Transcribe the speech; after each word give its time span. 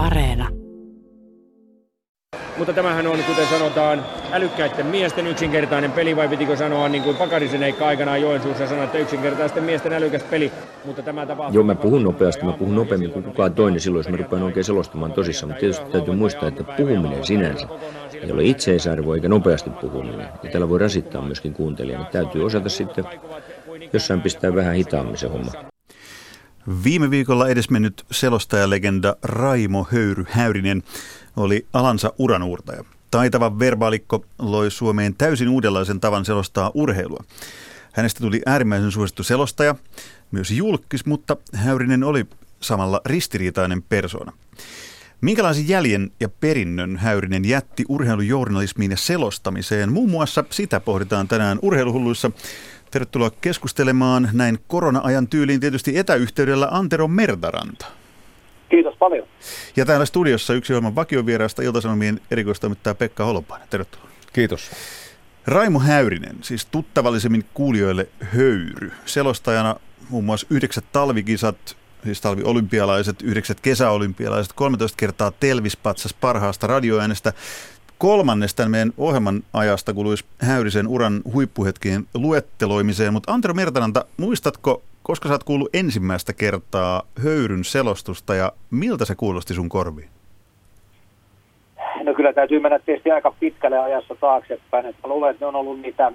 Areena. 0.00 0.48
Mutta 2.58 2.72
tämähän 2.72 3.06
on, 3.06 3.18
kuten 3.26 3.46
sanotaan, 3.46 4.04
älykkäiden 4.32 4.86
miesten 4.86 5.26
yksinkertainen 5.26 5.92
peli, 5.92 6.16
vai 6.16 6.28
pitikö 6.28 6.56
sanoa 6.56 6.88
niin 6.88 7.02
kuin 7.02 7.16
Pakarisen 7.16 7.62
Eikka 7.62 7.86
aikanaan 7.86 8.20
Joensuussa 8.20 8.66
sanoi, 8.66 8.84
että 8.84 8.98
yksinkertaisten 8.98 9.64
miesten 9.64 9.92
älykäs 9.92 10.22
peli, 10.22 10.52
mutta 10.84 11.02
tämä 11.02 11.26
tapahtuu... 11.26 11.54
Joo, 11.54 11.64
mä 11.64 11.74
puhun 11.74 12.02
nopeasti, 12.02 12.44
mä 12.44 12.52
puhun 12.52 12.74
nopeammin 12.74 13.10
kuin 13.10 13.24
kukaan 13.24 13.54
toinen 13.54 13.80
silloin, 13.80 13.98
jos 13.98 14.08
mä 14.08 14.16
rupean 14.16 14.42
oikein 14.42 14.64
selostamaan 14.64 15.12
tosissaan, 15.12 15.50
mutta 15.50 15.60
tietysti 15.60 15.90
täytyy 15.92 16.14
muistaa, 16.14 16.48
että 16.48 16.64
puhuminen 16.64 17.24
sinänsä 17.24 17.66
ei 18.22 18.32
ole 18.32 18.44
itseisarvo 18.44 19.14
eikä 19.14 19.28
nopeasti 19.28 19.70
puhuminen, 19.70 20.28
ja 20.42 20.50
tällä 20.50 20.68
voi 20.68 20.78
rasittaa 20.78 21.22
myöskin 21.22 21.54
kuuntelijaa, 21.54 22.04
täytyy 22.04 22.46
osata 22.46 22.68
sitten 22.68 23.04
jossain 23.92 24.20
pistää 24.20 24.54
vähän 24.54 24.74
hitaammin 24.74 25.16
se 25.16 25.28
homma. 25.28 25.52
Viime 26.84 27.10
viikolla 27.10 27.48
edesmennyt 27.48 28.04
selostajalegenda 28.10 29.16
Raimo 29.22 29.86
Höyry 29.92 30.24
Häyrinen 30.30 30.82
oli 31.36 31.66
alansa 31.72 32.12
uranuurtaja. 32.18 32.84
Taitava 33.10 33.58
verbaalikko 33.58 34.24
loi 34.38 34.70
Suomeen 34.70 35.14
täysin 35.14 35.48
uudenlaisen 35.48 36.00
tavan 36.00 36.24
selostaa 36.24 36.70
urheilua. 36.74 37.24
Hänestä 37.92 38.20
tuli 38.20 38.42
äärimmäisen 38.46 38.92
suosittu 38.92 39.22
selostaja, 39.22 39.74
myös 40.30 40.50
julkis, 40.50 41.06
mutta 41.06 41.36
Häyrinen 41.54 42.04
oli 42.04 42.26
samalla 42.60 43.00
ristiriitainen 43.06 43.82
persona. 43.82 44.32
Minkälaisen 45.20 45.68
jäljen 45.68 46.10
ja 46.20 46.28
perinnön 46.28 46.96
Häyrinen 46.96 47.44
jätti 47.44 47.84
urheilujournalismiin 47.88 48.90
ja 48.90 48.96
selostamiseen? 48.96 49.92
Muun 49.92 50.10
muassa 50.10 50.44
sitä 50.50 50.80
pohditaan 50.80 51.28
tänään 51.28 51.58
urheiluhulluissa. 51.62 52.30
Tervetuloa 52.90 53.30
keskustelemaan 53.40 54.28
näin 54.32 54.58
korona-ajan 54.68 55.28
tyyliin 55.28 55.60
tietysti 55.60 55.98
etäyhteydellä 55.98 56.68
Antero 56.70 57.08
Mertaranta. 57.08 57.86
Kiitos 58.68 58.94
paljon. 58.98 59.26
Ja 59.76 59.86
täällä 59.86 60.06
studiossa 60.06 60.54
yksi 60.54 60.72
ohjelman 60.72 60.94
vakiovieraasta 60.94 61.62
Iltasanomien 61.62 62.20
erikoistoimittaja 62.30 62.94
Pekka 62.94 63.24
Holopainen. 63.24 63.68
Tervetuloa. 63.68 64.08
Kiitos. 64.32 64.70
Raimo 65.46 65.80
Häyrinen, 65.80 66.36
siis 66.40 66.66
tuttavallisemmin 66.66 67.44
kuulijoille 67.54 68.08
höyry. 68.34 68.92
Selostajana 69.04 69.76
muun 70.08 70.24
muassa 70.24 70.46
yhdeksät 70.50 70.84
talvikisat, 70.92 71.76
siis 72.04 72.20
talviolympialaiset, 72.20 73.22
yhdeksät 73.22 73.60
kesäolympialaiset, 73.60 74.52
13 74.52 74.96
kertaa 74.96 75.30
Telvispatsas 75.30 76.14
parhaasta 76.14 76.66
radioäänestä, 76.66 77.32
kolmannesta 78.00 78.68
meidän 78.68 78.92
ohjelman 78.98 79.42
ajasta 79.52 79.94
kuluisi 79.94 80.24
Häyrisen 80.38 80.88
uran 80.88 81.20
huippuhetkien 81.32 82.02
luetteloimiseen, 82.14 83.12
mutta 83.12 83.32
Antero 83.32 83.54
Mertananta, 83.54 84.04
muistatko, 84.16 84.82
koska 85.02 85.28
sä 85.28 85.34
oot 85.34 85.44
kuullut 85.44 85.74
ensimmäistä 85.74 86.32
kertaa 86.32 87.02
höyryn 87.22 87.64
selostusta 87.64 88.34
ja 88.34 88.52
miltä 88.70 89.04
se 89.04 89.14
kuulosti 89.14 89.54
sun 89.54 89.68
korviin? 89.68 90.08
No 92.04 92.14
kyllä 92.14 92.32
täytyy 92.32 92.60
mennä 92.60 92.78
tietysti 92.78 93.10
aika 93.10 93.34
pitkälle 93.40 93.78
ajassa 93.78 94.14
taaksepäin. 94.20 94.86
Että 94.86 95.08
luulen, 95.08 95.30
että 95.30 95.44
ne 95.44 95.48
on 95.48 95.56
ollut 95.56 95.80
niitä 95.80 96.04
ää, 96.04 96.12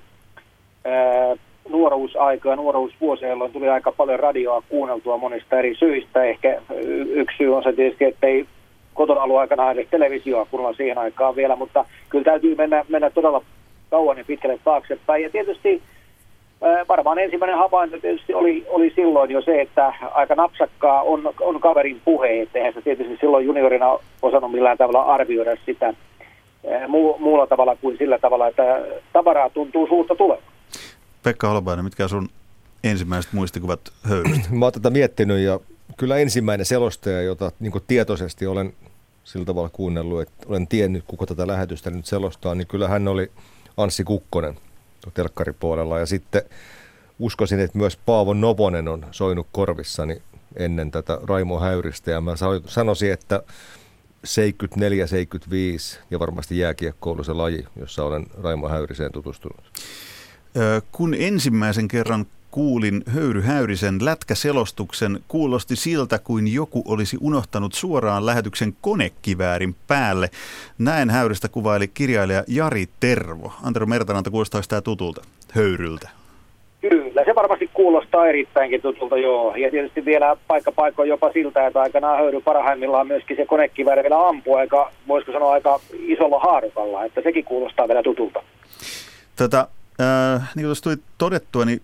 nuoruusaikoja, 1.69 2.55
nuoruusvuosia, 2.55 3.29
jolloin 3.29 3.51
tuli 3.51 3.69
aika 3.69 3.91
paljon 3.91 4.19
radioa 4.19 4.63
kuunneltua 4.69 5.17
monista 5.17 5.59
eri 5.59 5.75
syistä. 5.75 6.23
Ehkä 6.23 6.61
yksi 7.09 7.37
syy 7.37 7.55
on 7.55 7.63
se 7.63 7.73
tietysti, 7.73 8.05
että 8.05 8.27
ei 8.27 8.45
kotona 8.95 9.21
ollut 9.21 9.37
aikana 9.37 9.71
edes 9.71 9.87
televisioa 9.91 10.45
kuunnella 10.45 10.77
siihen 10.77 10.97
aikaan 10.97 11.35
vielä, 11.35 11.55
mutta 11.55 11.85
kyllä 12.09 12.23
täytyy 12.23 12.55
mennä, 12.55 12.85
mennä 12.89 13.09
todella 13.09 13.41
kauan 13.89 14.17
ja 14.17 14.25
pitkälle 14.25 14.59
taaksepäin. 14.63 15.23
Ja 15.23 15.29
tietysti 15.29 15.81
varmaan 16.89 17.19
ensimmäinen 17.19 17.57
havainto 17.57 17.99
tietysti 17.99 18.33
oli, 18.33 18.65
oli 18.69 18.91
silloin 18.95 19.31
jo 19.31 19.41
se, 19.41 19.61
että 19.61 19.93
aika 20.13 20.35
napsakkaa 20.35 21.01
on, 21.01 21.33
on 21.41 21.59
kaverin 21.59 22.01
puhe, 22.05 22.41
että 22.41 22.59
eihän 22.59 22.73
se 22.73 22.81
tietysti 22.81 23.17
silloin 23.19 23.45
juniorina 23.45 23.99
osannut 24.21 24.51
millään 24.51 24.77
tavalla 24.77 25.01
arvioida 25.01 25.55
sitä 25.65 25.93
muu, 26.87 27.17
muulla 27.19 27.47
tavalla 27.47 27.75
kuin 27.81 27.97
sillä 27.97 28.19
tavalla, 28.19 28.47
että 28.47 28.81
tavaraa 29.13 29.49
tuntuu 29.49 29.87
suusta 29.87 30.15
tulevan. 30.15 30.43
Pekka 31.23 31.47
Holopainen, 31.47 31.85
mitkä 31.85 32.07
sun 32.07 32.29
ensimmäiset 32.83 33.33
muistikuvat 33.33 33.79
höyrystä? 34.09 34.47
Mä 34.51 34.65
oon 34.65 34.73
tätä 34.73 34.89
miettinyt 34.89 35.39
ja 35.39 35.59
kyllä 35.97 36.17
ensimmäinen 36.17 36.65
selostaja, 36.65 37.21
jota 37.21 37.51
niin 37.59 37.73
tietoisesti 37.87 38.47
olen 38.47 38.73
sillä 39.25 39.45
tavalla 39.45 39.69
kuunnellut, 39.69 40.21
että 40.21 40.45
olen 40.47 40.67
tiennyt, 40.67 41.03
kuka 41.07 41.25
tätä 41.25 41.47
lähetystä 41.47 41.89
nyt 41.89 42.05
selostaa, 42.05 42.55
niin 42.55 42.67
kyllä 42.67 42.87
hän 42.87 43.07
oli 43.07 43.31
Anssi 43.77 44.03
Kukkonen 44.03 44.57
telkkaripuolella. 45.13 45.99
Ja 45.99 46.05
sitten 46.05 46.41
uskoisin, 47.19 47.59
että 47.59 47.77
myös 47.77 47.97
Paavo 47.97 48.33
Novonen 48.33 48.87
on 48.87 49.05
soinut 49.11 49.47
korvissani 49.51 50.21
ennen 50.55 50.91
tätä 50.91 51.19
Raimo 51.23 51.59
Häyristä. 51.59 52.11
Ja 52.11 52.21
mä 52.21 52.33
sanoisin, 52.65 53.13
että 53.13 53.43
74-75 54.25 55.99
ja 56.11 56.19
varmasti 56.19 56.57
jääkiekko 56.57 57.11
on 57.11 57.25
se 57.25 57.33
laji, 57.33 57.67
jossa 57.75 58.03
olen 58.03 58.25
Raimo 58.43 58.69
Häyriseen 58.69 59.11
tutustunut. 59.11 59.63
Kun 60.91 61.13
ensimmäisen 61.13 61.87
kerran 61.87 62.25
kuulin 62.55 63.03
Höyry 63.07 63.41
Häyrisen 63.41 63.97
lätkäselostuksen, 64.01 65.19
kuulosti 65.27 65.75
siltä 65.75 66.19
kuin 66.19 66.53
joku 66.53 66.83
olisi 66.87 67.17
unohtanut 67.21 67.73
suoraan 67.73 68.25
lähetyksen 68.25 68.73
konekiväärin 68.81 69.75
päälle. 69.87 70.29
Näin 70.77 71.09
Häyristä 71.09 71.47
kuvaili 71.49 71.87
kirjailija 71.87 72.43
Jari 72.47 72.85
Tervo. 72.99 73.53
Antero 73.63 73.85
Mertananta, 73.85 74.29
kuulostaisi 74.29 74.69
tämä 74.69 74.81
tutulta 74.81 75.21
Höyryltä? 75.53 76.09
Kyllä, 76.81 77.23
se 77.25 77.35
varmasti 77.35 77.69
kuulostaa 77.73 78.27
erittäinkin 78.27 78.81
tutulta, 78.81 79.17
joo. 79.17 79.55
Ja 79.55 79.71
tietysti 79.71 80.05
vielä 80.05 80.37
paikka 80.47 80.71
paikkoon 80.71 81.07
jopa 81.07 81.31
siltä, 81.33 81.67
että 81.67 81.81
aikanaan 81.81 82.17
höyry 82.17 82.41
parhaimmillaan 82.41 83.07
myöskin 83.07 83.37
se 83.37 83.45
konekivääri 83.45 84.03
vielä 84.03 84.27
ampuu 84.27 84.55
aika, 84.55 84.91
voisiko 85.07 85.31
sanoa 85.31 85.51
aika 85.51 85.79
isolla 85.99 86.39
haarukalla, 86.39 87.05
että 87.05 87.21
sekin 87.21 87.45
kuulostaa 87.45 87.87
vielä 87.87 88.03
tutulta. 88.03 88.43
Tätä, 89.35 89.59
äh, 89.59 90.41
niin 90.41 90.63
kuin 90.63 90.65
tuossa 90.65 90.83
tuli 90.83 90.95
todettua, 91.17 91.65
niin 91.65 91.81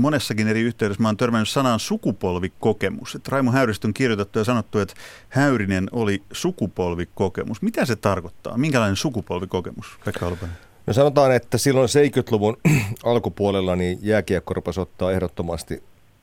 monessakin 0.00 0.48
eri 0.48 0.60
yhteydessä 0.60 1.02
mä 1.02 1.08
oon 1.08 1.16
törmännyt 1.16 1.48
sanaan 1.48 1.80
sukupolvikokemus. 1.80 3.14
Että 3.14 3.28
Raimo 3.32 3.52
Häyristä 3.52 3.88
on 3.88 3.94
kirjoitettu 3.94 4.38
ja 4.38 4.44
sanottu, 4.44 4.78
että 4.78 4.94
Häyrinen 5.28 5.88
oli 5.92 6.22
sukupolvikokemus. 6.32 7.62
Mitä 7.62 7.84
se 7.84 7.96
tarkoittaa? 7.96 8.58
Minkälainen 8.58 8.96
sukupolvikokemus, 8.96 9.86
Pekka 10.04 10.26
Alpanen? 10.26 10.56
No 10.86 10.92
sanotaan, 10.92 11.32
että 11.32 11.58
silloin 11.58 11.88
70-luvun 11.88 12.56
alkupuolella 13.04 13.76
niin 13.76 13.98
jääkiekko 14.02 14.54
rupesi 14.54 14.80
ottaa 14.80 15.12
ehdottomasti, 15.12 15.82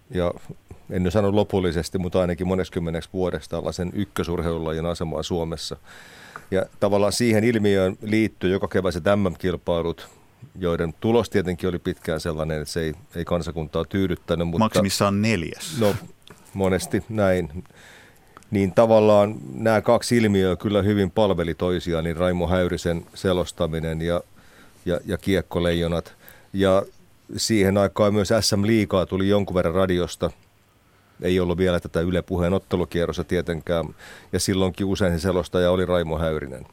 ja 0.10 0.34
en 0.90 1.04
nyt 1.04 1.14
sano 1.14 1.36
lopullisesti, 1.36 1.98
mutta 1.98 2.22
ainakin 2.22 2.48
moneskymmeneksi 2.48 3.10
vuodesta 3.14 3.58
tällaisen 3.58 3.92
ykkösurheilulajin 3.94 4.86
asemaa 4.86 5.24
Suomessa. 5.24 5.78
Ja 6.52 6.66
tavallaan 6.80 7.14
siihen 7.14 7.44
ilmiöön 7.44 7.98
liittyy 8.02 8.52
joka 8.52 8.68
keväiset 8.68 9.04
MM-kilpailut, 9.16 10.10
joiden 10.60 10.94
tulos 11.00 11.30
tietenkin 11.30 11.70
oli 11.70 11.80
pitkään 11.80 12.20
sellainen, 12.20 12.62
että 12.62 12.74
se 12.74 12.82
ei, 12.82 12.94
ei 13.16 13.26
kansakuntaa 13.26 13.86
tyydyttänyt. 13.86 14.48
Mutta, 14.48 14.60
Maksimissaan 14.66 15.22
neljäs. 15.22 15.80
No, 15.80 15.96
monesti 16.54 17.04
näin. 17.10 17.64
Niin 18.52 18.72
tavallaan 18.72 19.36
nämä 19.54 19.82
kaksi 19.82 20.18
ilmiöä 20.18 20.56
kyllä 20.56 20.82
hyvin 20.82 21.12
palveli 21.12 21.54
toisiaan, 21.54 22.04
niin 22.04 22.18
Raimo 22.18 22.48
Häyrisen 22.48 23.06
selostaminen 23.14 24.02
ja, 24.02 24.22
ja, 24.86 25.00
ja 25.06 25.18
kiekkoleijonat. 25.18 26.16
Ja 26.54 26.84
siihen 27.38 27.78
aikaan 27.78 28.14
myös 28.14 28.30
SM 28.42 28.66
Liikaa 28.66 29.06
tuli 29.06 29.30
jonkun 29.30 29.56
verran 29.56 29.76
radiosta. 29.76 30.32
Ei 31.22 31.40
ollut 31.40 31.58
vielä 31.58 31.80
tätä 31.80 32.02
Yle 32.02 32.22
Puheen 32.22 32.54
ottelukierrossa 32.54 33.24
tietenkään. 33.24 33.86
Ja 34.34 34.40
silloinkin 34.40 34.86
usein 34.86 35.20
se 35.20 35.22
selostaja 35.22 35.72
oli 35.72 35.86
Raimo 35.86 36.18
Häyrinen. 36.18 36.66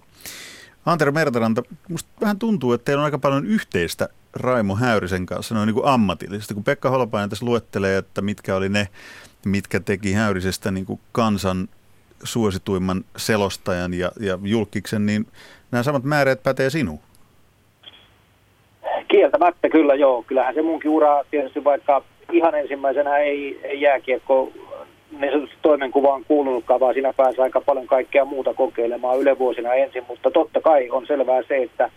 Antero 0.86 1.12
Mertaranta, 1.12 1.62
musta 1.88 2.10
vähän 2.20 2.38
tuntuu, 2.38 2.72
että 2.72 2.84
teillä 2.84 3.00
on 3.00 3.04
aika 3.04 3.18
paljon 3.18 3.46
yhteistä 3.46 4.08
Raimo 4.34 4.76
Häyrisen 4.76 5.26
kanssa 5.26 5.54
noin 5.54 5.66
niin 5.66 5.74
kuin 5.74 5.86
ammatillisesti. 5.86 6.54
Kun 6.54 6.64
Pekka 6.64 6.90
Holopainen 6.90 7.30
tässä 7.30 7.46
luettelee, 7.46 7.98
että 7.98 8.22
mitkä 8.22 8.56
oli 8.56 8.68
ne, 8.68 8.88
mitkä 9.46 9.80
teki 9.80 10.12
Häyrisestä 10.12 10.70
niin 10.70 10.86
kuin 10.86 11.00
kansan 11.12 11.68
suosituimman 12.22 13.04
selostajan 13.16 13.94
ja, 13.94 14.12
ja 14.20 14.38
julkiksen, 14.42 15.06
niin 15.06 15.26
nämä 15.70 15.82
samat 15.82 16.04
määrät 16.04 16.42
pätee 16.42 16.70
sinuun. 16.70 17.00
Kieltämättä 19.08 19.68
kyllä 19.68 19.94
joo. 19.94 20.22
Kyllähän 20.22 20.54
se 20.54 20.62
munkin 20.62 20.90
ura 20.90 21.24
tietysti 21.30 21.64
vaikka 21.64 22.02
ihan 22.32 22.54
ensimmäisenä 22.54 23.16
ei, 23.16 23.60
ei 23.62 23.80
jääkiekko 23.80 24.52
niin 25.20 25.32
sanotusti 25.32 25.56
toimenkuvaan 25.62 26.24
kuulunutkaan, 26.28 26.80
vaan 26.80 26.94
siinä 26.94 27.12
pääsee 27.12 27.42
aika 27.42 27.60
paljon 27.60 27.86
kaikkea 27.86 28.24
muuta 28.24 28.54
kokeilemaan 28.54 29.18
ylevuosina 29.18 29.74
ensin, 29.74 30.04
mutta 30.08 30.30
totta 30.30 30.60
kai 30.60 30.90
on 30.90 31.06
selvää 31.06 31.42
se, 31.48 31.62
että 31.62 31.90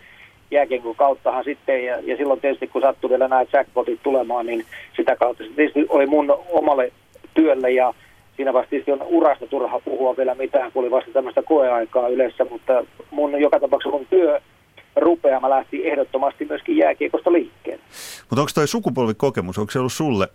jääkiekon 0.50 0.96
kauttahan 0.96 1.44
sitten, 1.44 1.84
ja, 1.84 1.98
ja 2.00 2.16
silloin 2.16 2.40
tietysti 2.40 2.66
kun 2.66 2.82
sattui 2.82 3.10
vielä 3.10 3.28
nämä 3.28 3.44
jackpotit 3.52 4.00
tulemaan, 4.02 4.46
niin 4.46 4.64
sitä 4.96 5.16
kautta 5.16 5.44
se 5.44 5.50
tietysti 5.56 5.86
oli 5.88 6.06
mun 6.06 6.38
omalle 6.50 6.92
työlle, 7.34 7.70
ja 7.70 7.94
siinä 8.36 8.52
vasta 8.52 8.70
tietysti 8.70 8.92
on 8.92 9.02
urasta 9.02 9.46
turha 9.46 9.80
puhua 9.80 10.16
vielä 10.16 10.34
mitään, 10.34 10.72
kun 10.72 10.82
oli 10.82 10.90
vasta 10.90 11.10
tämmöistä 11.12 11.42
koeaikaa 11.42 12.08
yleensä, 12.08 12.46
mutta 12.50 12.84
mun 13.10 13.40
joka 13.40 13.60
tapauksessa 13.60 13.96
mun 13.96 14.06
työ 14.10 14.40
rupeama 14.96 15.50
lähti 15.50 15.88
ehdottomasti 15.88 16.44
myöskin 16.44 16.76
jääkiekosta 16.76 17.32
liikkeelle. 17.32 17.82
Mutta 18.30 18.40
onko 18.40 18.50
toi 18.54 18.68
sukupolvikokemus, 18.68 19.58
onko 19.58 19.70
se 19.70 19.78
ollut 19.78 19.92
sulle 19.92 20.28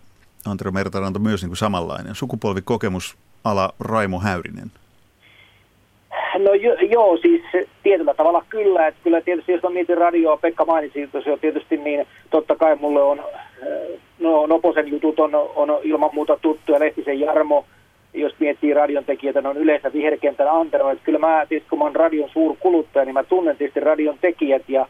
Antero 0.46 0.72
Mertaranta 0.72 1.18
myös 1.18 1.42
niin 1.42 1.50
kuin 1.50 1.56
samanlainen. 1.56 2.14
Sukupolvikokemus 2.14 3.16
ala 3.44 3.72
Raimo 3.80 4.20
Häyrinen. 4.20 4.70
No 6.38 6.54
jo, 6.54 6.74
joo, 6.74 7.16
siis 7.16 7.42
tietyllä 7.82 8.14
tavalla 8.14 8.44
kyllä. 8.48 8.86
Että 8.86 9.00
kyllä 9.04 9.20
tietysti 9.20 9.52
jos 9.52 9.62
mä 9.62 9.70
mietin 9.70 9.98
radioa, 9.98 10.36
Pekka 10.36 10.64
mainitsi 10.64 11.06
tosiaan 11.06 11.38
tietysti, 11.40 11.76
niin 11.76 12.06
totta 12.30 12.56
kai 12.56 12.76
mulle 12.76 13.02
on, 13.02 13.22
no 14.18 14.46
Noposen 14.46 14.88
jutut 14.88 15.20
on, 15.20 15.30
on 15.34 15.78
ilman 15.82 16.10
muuta 16.12 16.38
tuttuja, 16.42 16.80
Lehtisen 16.80 17.20
Jarmo, 17.20 17.64
jos 18.14 18.34
miettii 18.38 18.74
radion 18.74 19.04
tekijöitä, 19.04 19.42
on 19.44 19.56
yleensä 19.56 19.92
viherkentän 19.92 20.50
antero. 20.50 20.90
Että 20.90 21.04
kyllä 21.04 21.18
mä 21.18 21.46
tietysti 21.48 21.70
kun 21.70 21.78
mä 21.78 21.84
oon 21.84 21.96
radion 21.96 22.30
suurkuluttaja, 22.32 23.04
niin 23.04 23.14
mä 23.14 23.24
tunnen 23.24 23.56
tietysti 23.56 23.80
radion 23.80 24.18
tekijät 24.20 24.62
ja, 24.68 24.86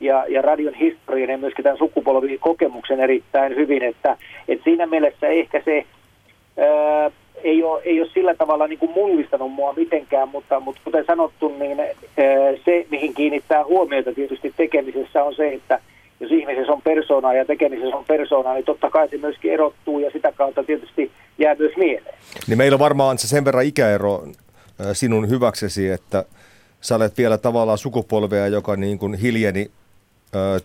ja, 0.00 0.24
ja 0.28 0.42
radion 0.42 0.74
historian 0.74 1.30
ja 1.30 1.38
myöskin 1.38 1.62
tämän 1.62 1.78
sukupolvikokemuksen 1.78 3.00
erittäin 3.00 3.56
hyvin. 3.56 3.82
Että, 3.82 4.16
että 4.48 4.64
siinä 4.64 4.86
mielessä 4.86 5.26
ehkä 5.26 5.62
se... 5.64 5.84
Ää, 6.58 7.10
ei 7.44 7.62
ole, 7.62 7.82
ei 7.84 8.00
ole 8.00 8.10
sillä 8.14 8.34
tavalla 8.34 8.66
niin 8.66 8.78
kuin 8.78 8.92
mullistanut 8.92 9.52
mua 9.52 9.72
mitenkään, 9.72 10.28
mutta, 10.28 10.60
mutta 10.60 10.80
kuten 10.84 11.04
sanottu, 11.06 11.48
niin 11.58 11.78
se, 12.64 12.86
mihin 12.90 13.14
kiinnittää 13.14 13.64
huomiota 13.64 14.12
tietysti 14.12 14.54
tekemisessä 14.56 15.24
on 15.24 15.34
se, 15.34 15.48
että 15.48 15.80
jos 16.20 16.32
ihmisessä 16.32 16.72
on 16.72 16.82
persoonaa 16.82 17.34
ja 17.34 17.44
tekemisessä 17.44 17.96
on 17.96 18.04
persoonaa, 18.04 18.54
niin 18.54 18.64
totta 18.64 18.90
kai 18.90 19.08
se 19.08 19.18
myöskin 19.18 19.52
erottuu 19.52 19.98
ja 19.98 20.10
sitä 20.10 20.32
kautta 20.32 20.64
tietysti 20.64 21.10
jää 21.38 21.54
myös 21.58 21.76
mieleen. 21.76 22.14
Niin 22.48 22.58
meillä 22.58 22.78
varmaan 22.78 23.18
se 23.18 23.28
sen 23.28 23.44
verran 23.44 23.64
ikäero 23.64 24.22
sinun 24.92 25.30
hyväksesi, 25.30 25.88
että 25.88 26.24
sä 26.80 26.96
olet 26.96 27.18
vielä 27.18 27.38
tavallaan 27.38 27.78
sukupolvea, 27.78 28.46
joka 28.46 28.76
niin 28.76 28.98
kuin 28.98 29.14
hiljeni 29.14 29.70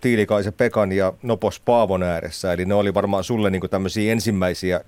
Tiilikaisen 0.01 0.53
Pekan 0.53 0.91
ja 0.91 1.13
Nopos 1.23 1.59
Paavon 1.59 2.03
ääressä. 2.03 2.53
Eli 2.53 2.65
ne 2.65 2.73
oli 2.73 2.93
varmaan 2.93 3.23
sulle 3.23 3.49
niin 3.49 3.69
tämmöisiä 3.69 4.11
ensimmäisiä 4.11 4.81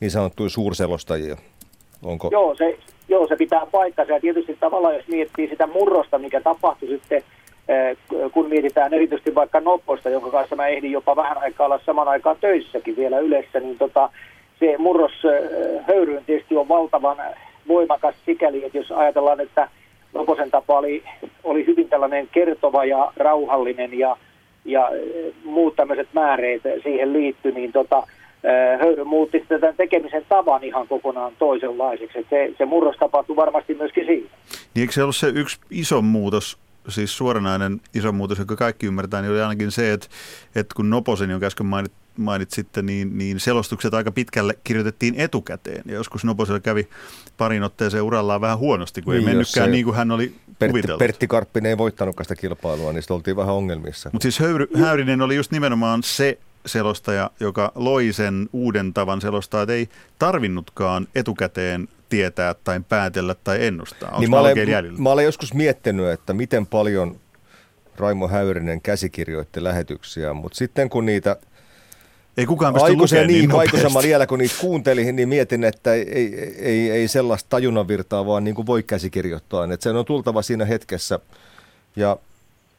niin 0.00 0.10
sanottuja 0.10 0.48
suurselostajia. 0.48 1.36
Onko? 2.02 2.28
Joo, 2.32 2.54
se, 2.54 2.78
joo, 3.08 3.26
se 3.28 3.36
pitää 3.36 3.66
paikkansa 3.66 4.12
ja 4.12 4.20
tietysti 4.20 4.56
tavallaan 4.60 4.94
jos 4.94 5.08
miettii 5.08 5.48
sitä 5.48 5.66
murrosta, 5.66 6.18
mikä 6.18 6.40
tapahtui 6.40 6.88
sitten, 6.88 7.22
kun 8.32 8.48
mietitään 8.48 8.94
erityisesti 8.94 9.34
vaikka 9.34 9.60
Noposta, 9.60 10.10
jonka 10.10 10.30
kanssa 10.30 10.56
mä 10.56 10.66
ehdin 10.66 10.92
jopa 10.92 11.16
vähän 11.16 11.38
aikaa 11.38 11.64
olla 11.64 11.80
saman 11.86 12.08
aikaan 12.08 12.36
töissäkin 12.40 12.96
vielä 12.96 13.18
yleensä, 13.18 13.60
niin 13.60 13.78
tota, 13.78 14.10
se 14.60 14.78
murros 14.78 15.12
höyryyn 15.88 16.24
tietysti 16.24 16.56
on 16.56 16.68
valtavan 16.68 17.16
voimakas 17.68 18.14
sikäli, 18.26 18.64
että 18.64 18.78
jos 18.78 18.90
ajatellaan, 18.92 19.40
että 19.40 19.68
Noposen 20.14 20.50
tapa 20.50 20.78
oli, 20.78 21.02
oli 21.44 21.66
hyvin 21.66 21.88
tällainen 21.88 22.28
kertova 22.32 22.84
ja 22.84 23.12
rauhallinen 23.16 23.98
ja, 23.98 24.16
ja 24.64 24.88
eh, 24.88 25.32
muut 25.44 25.76
tämmöiset 25.76 26.08
määreet 26.12 26.62
siihen 26.82 27.12
liittyi, 27.12 27.52
niin 27.52 27.72
tota, 27.72 28.02
Höyry 28.80 29.04
muutti 29.04 29.44
tämän 29.48 29.74
tekemisen 29.76 30.24
tavan 30.28 30.64
ihan 30.64 30.88
kokonaan 30.88 31.32
toisenlaiseksi. 31.38 32.26
se, 32.30 32.54
se 32.58 32.64
murros 32.64 32.96
tapahtui 32.96 33.36
varmasti 33.36 33.74
myöskin 33.74 34.06
siinä. 34.06 34.28
Niin 34.74 34.80
eikö 34.80 34.92
se 34.92 35.02
ollut 35.02 35.16
se 35.16 35.28
yksi 35.34 35.60
iso 35.70 36.02
muutos, 36.02 36.58
siis 36.88 37.16
suoranainen 37.16 37.80
iso 37.94 38.12
muutos, 38.12 38.38
joka 38.38 38.56
kaikki 38.56 38.86
ymmärtää, 38.86 39.22
niin 39.22 39.32
oli 39.32 39.42
ainakin 39.42 39.70
se, 39.70 39.92
että, 39.92 40.06
että 40.54 40.74
kun 40.74 40.90
Noposen, 40.90 41.30
jonka 41.30 41.46
äsken 41.46 41.66
mainit, 41.66 41.92
mainitsitte, 42.16 42.82
niin, 42.82 43.18
niin 43.18 43.40
selostukset 43.40 43.94
aika 43.94 44.12
pitkälle 44.12 44.58
kirjoitettiin 44.64 45.14
etukäteen. 45.14 45.82
Ja 45.86 45.94
joskus 45.94 46.24
Noposella 46.24 46.60
kävi 46.60 46.88
parin 47.36 47.62
otteeseen 47.62 48.02
urallaan 48.02 48.40
vähän 48.40 48.58
huonosti, 48.58 49.02
kun 49.02 49.14
niin, 49.14 49.20
ei 49.20 49.26
mennytkään 49.26 49.70
niin 49.70 49.84
kuin 49.84 49.96
hän 49.96 50.10
oli 50.10 50.34
Pertti, 50.58 50.72
kuvitellut. 50.72 50.98
Pertti 50.98 51.26
Karppinen 51.26 51.70
ei 51.70 51.78
voittanutkaan 51.78 52.24
sitä 52.24 52.36
kilpailua, 52.36 52.92
niin 52.92 53.02
oltiin 53.10 53.36
vähän 53.36 53.54
ongelmissa. 53.54 54.10
Mutta 54.12 54.22
siis 54.22 54.40
Höyry, 54.40 54.68
Häyrinen 54.74 55.22
oli 55.22 55.36
just 55.36 55.52
nimenomaan 55.52 56.02
se 56.02 56.38
selostaja, 56.66 57.30
joka 57.40 57.72
loi 57.74 58.12
sen 58.12 58.48
uuden 58.52 58.94
tavan 58.94 59.20
selostaa, 59.20 59.62
että 59.62 59.72
ei 59.72 59.88
tarvinnutkaan 60.18 61.08
etukäteen 61.14 61.88
tietää 62.08 62.54
tai 62.54 62.80
päätellä 62.88 63.34
tai 63.44 63.66
ennustaa. 63.66 64.08
Onko 64.08 64.20
niin 64.20 64.30
mä, 64.30 64.40
olen, 64.40 64.56
mä 64.98 65.10
olen 65.10 65.24
joskus 65.24 65.54
miettinyt, 65.54 66.08
että 66.08 66.32
miten 66.32 66.66
paljon 66.66 67.20
Raimo 67.96 68.28
Häyrinen 68.28 68.80
käsikirjoitti 68.80 69.64
lähetyksiä, 69.64 70.32
mutta 70.32 70.58
sitten 70.58 70.90
kun 70.90 71.06
niitä 71.06 71.36
ei 72.36 72.46
kukaan 72.46 72.74
pysty 72.74 72.96
lukemaan 72.96 73.26
niin, 73.26 73.50
niin 73.50 74.02
vielä, 74.02 74.26
kun 74.26 74.38
niitä 74.38 74.54
kuuntelin, 74.60 75.16
niin 75.16 75.28
mietin, 75.28 75.64
että 75.64 75.94
ei, 75.94 76.08
ei, 76.12 76.54
ei, 76.58 76.90
ei 76.90 77.08
sellaista 77.08 77.48
tajunnanvirtaa 77.50 78.26
vaan 78.26 78.44
niin 78.44 78.54
kuin 78.54 78.66
voi 78.66 78.82
käsikirjoittaa. 78.82 79.64
Että 79.64 79.84
sen 79.84 79.96
on 79.96 80.04
tultava 80.04 80.42
siinä 80.42 80.64
hetkessä 80.64 81.18
ja 81.96 82.16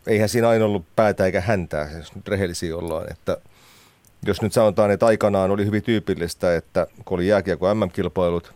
eihän 0.07 0.29
siinä 0.29 0.49
aina 0.49 0.65
ollut 0.65 0.85
päätä 0.95 1.25
eikä 1.25 1.41
häntää, 1.41 1.89
jos 1.97 2.15
nyt 2.15 2.27
rehellisiä 2.27 2.77
ollaan. 2.77 3.11
Että 3.11 3.37
jos 4.25 4.41
nyt 4.41 4.53
sanotaan, 4.53 4.91
että 4.91 5.05
aikanaan 5.05 5.51
oli 5.51 5.65
hyvin 5.65 5.83
tyypillistä, 5.83 6.55
että 6.55 6.87
kun 7.05 7.15
oli 7.15 7.27
jääkiekko 7.27 7.75
MM-kilpailut, 7.75 8.53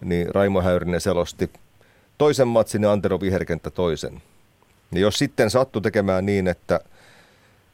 niin 0.00 0.34
Raimo 0.34 0.62
Häyrinen 0.62 1.00
selosti 1.00 1.50
toisen 2.18 2.48
matsin 2.48 2.82
ja 2.82 2.92
Antero 2.92 3.20
Viherkenttä 3.20 3.70
toisen. 3.70 4.22
Ja 4.92 5.00
jos 5.00 5.18
sitten 5.18 5.50
sattui 5.50 5.82
tekemään 5.82 6.26
niin, 6.26 6.48
että 6.48 6.80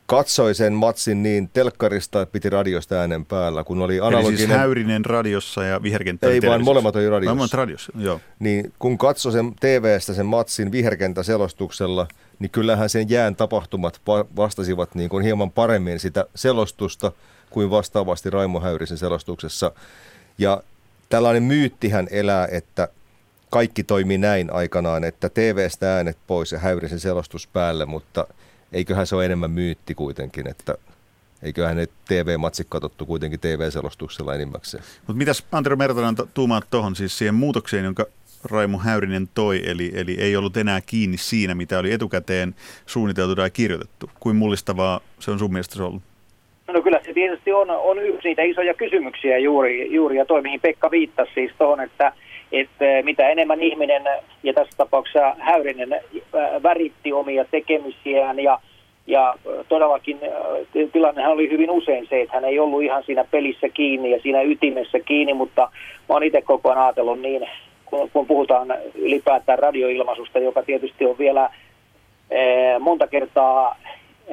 katsoi 0.06 0.54
sen 0.54 0.72
matsin 0.72 1.22
niin 1.22 1.48
telkkarista, 1.52 2.22
että 2.22 2.32
piti 2.32 2.50
radiosta 2.50 2.94
äänen 2.94 3.24
päällä, 3.24 3.64
kun 3.64 3.82
oli 3.82 4.00
analoginen... 4.00 4.28
Eli 4.28 4.36
siis 4.36 4.50
Häyrinen 4.50 5.04
radiossa 5.04 5.64
ja 5.64 5.82
Viherkenttä 5.82 6.26
Ei 6.26 6.42
vaan 6.42 6.64
molemmat 6.64 6.96
oli 6.96 7.10
radiossa. 7.10 7.34
Molemmat 7.34 7.54
radiossa, 7.54 7.92
joo. 7.98 8.20
Niin 8.38 8.72
kun 8.78 8.98
katsoi 8.98 9.32
sen 9.32 9.54
TVstä 9.60 10.14
sen 10.14 10.26
matsin 10.26 10.72
Viherkentä 10.72 11.22
selostuksella, 11.22 12.08
niin 12.38 12.50
kyllähän 12.50 12.88
sen 12.88 13.10
jään 13.10 13.36
tapahtumat 13.36 14.00
vastasivat 14.36 14.94
niin 14.94 15.08
kuin 15.08 15.24
hieman 15.24 15.50
paremmin 15.50 16.00
sitä 16.00 16.26
selostusta 16.34 17.12
kuin 17.50 17.70
vastaavasti 17.70 18.30
Raimo 18.30 18.60
Häyrisen 18.60 18.98
selostuksessa. 18.98 19.72
Ja 20.38 20.62
tällainen 21.08 21.42
myyttihän 21.42 22.08
elää, 22.10 22.48
että 22.50 22.88
kaikki 23.50 23.84
toimi 23.84 24.18
näin 24.18 24.52
aikanaan, 24.52 25.04
että 25.04 25.28
TVstä 25.28 25.96
äänet 25.96 26.18
pois 26.26 26.52
ja 26.52 26.58
Häyrisen 26.58 27.00
selostus 27.00 27.46
päälle, 27.46 27.86
mutta 27.86 28.26
eiköhän 28.72 29.06
se 29.06 29.16
ole 29.16 29.24
enemmän 29.24 29.50
myytti 29.50 29.94
kuitenkin, 29.94 30.48
että 30.48 30.74
eiköhän 31.42 31.76
ne 31.76 31.86
TV-matsit 32.08 32.66
katsottu 32.70 33.06
kuitenkin 33.06 33.40
TV-selostuksella 33.40 34.34
enimmäkseen. 34.34 34.84
Mutta 34.96 35.18
mitäs 35.18 35.44
Antero 35.52 35.76
Mertonen 35.76 36.14
tuumaat 36.34 36.70
tuohon 36.70 36.96
siis 36.96 37.18
siihen 37.18 37.34
muutokseen, 37.34 37.84
jonka 37.84 38.06
Raimo 38.44 38.78
Häyrinen 38.78 39.28
toi, 39.34 39.62
eli, 39.70 39.92
eli 39.94 40.16
ei 40.20 40.36
ollut 40.36 40.56
enää 40.56 40.80
kiinni 40.80 41.18
siinä, 41.18 41.54
mitä 41.54 41.78
oli 41.78 41.92
etukäteen 41.92 42.54
suunniteltu 42.86 43.36
tai 43.36 43.50
kirjoitettu. 43.50 44.10
Kuin 44.20 44.36
mullistavaa 44.36 45.00
se 45.20 45.30
on 45.30 45.38
sun 45.38 45.52
mielestä 45.52 45.84
ollut? 45.84 46.02
No 46.72 46.82
kyllä 46.82 47.00
se 47.04 47.12
tietysti 47.12 47.52
on, 47.52 47.70
on 47.70 47.98
yksi 47.98 48.28
niitä 48.28 48.42
isoja 48.42 48.74
kysymyksiä 48.74 49.38
juuri, 49.38 49.94
juuri 49.94 50.16
ja 50.16 50.24
toi 50.24 50.42
mihin 50.42 50.60
Pekka 50.60 50.90
viittasi 50.90 51.30
siis 51.34 51.52
tuohon, 51.58 51.80
että, 51.80 52.12
että 52.52 52.84
mitä 53.02 53.28
enemmän 53.28 53.62
ihminen 53.62 54.02
ja 54.42 54.52
tässä 54.52 54.76
tapauksessa 54.76 55.36
Häyrinen 55.38 55.92
äh, 55.92 56.62
väritti 56.62 57.12
omia 57.12 57.44
tekemisiään 57.44 58.40
ja, 58.40 58.58
ja 59.06 59.34
todellakin 59.68 60.18
äh, 60.22 60.90
tilannehan 60.92 61.32
oli 61.32 61.50
hyvin 61.50 61.70
usein 61.70 62.06
se, 62.08 62.20
että 62.20 62.34
hän 62.34 62.44
ei 62.44 62.58
ollut 62.58 62.82
ihan 62.82 63.02
siinä 63.06 63.24
pelissä 63.30 63.68
kiinni 63.68 64.10
ja 64.10 64.20
siinä 64.22 64.42
ytimessä 64.42 65.00
kiinni, 65.00 65.34
mutta 65.34 65.62
mä 66.08 66.14
oon 66.14 66.22
itse 66.24 66.42
koko 66.42 66.70
ajan 66.70 66.82
ajatellut 66.82 67.20
niin, 67.20 67.48
kun, 67.84 68.10
kun 68.10 68.26
puhutaan 68.26 68.74
ylipäätään 68.94 69.58
radioilmaisusta, 69.58 70.38
joka 70.38 70.62
tietysti 70.62 71.06
on 71.06 71.18
vielä 71.18 71.50
monta 72.80 73.06
kertaa 73.06 73.76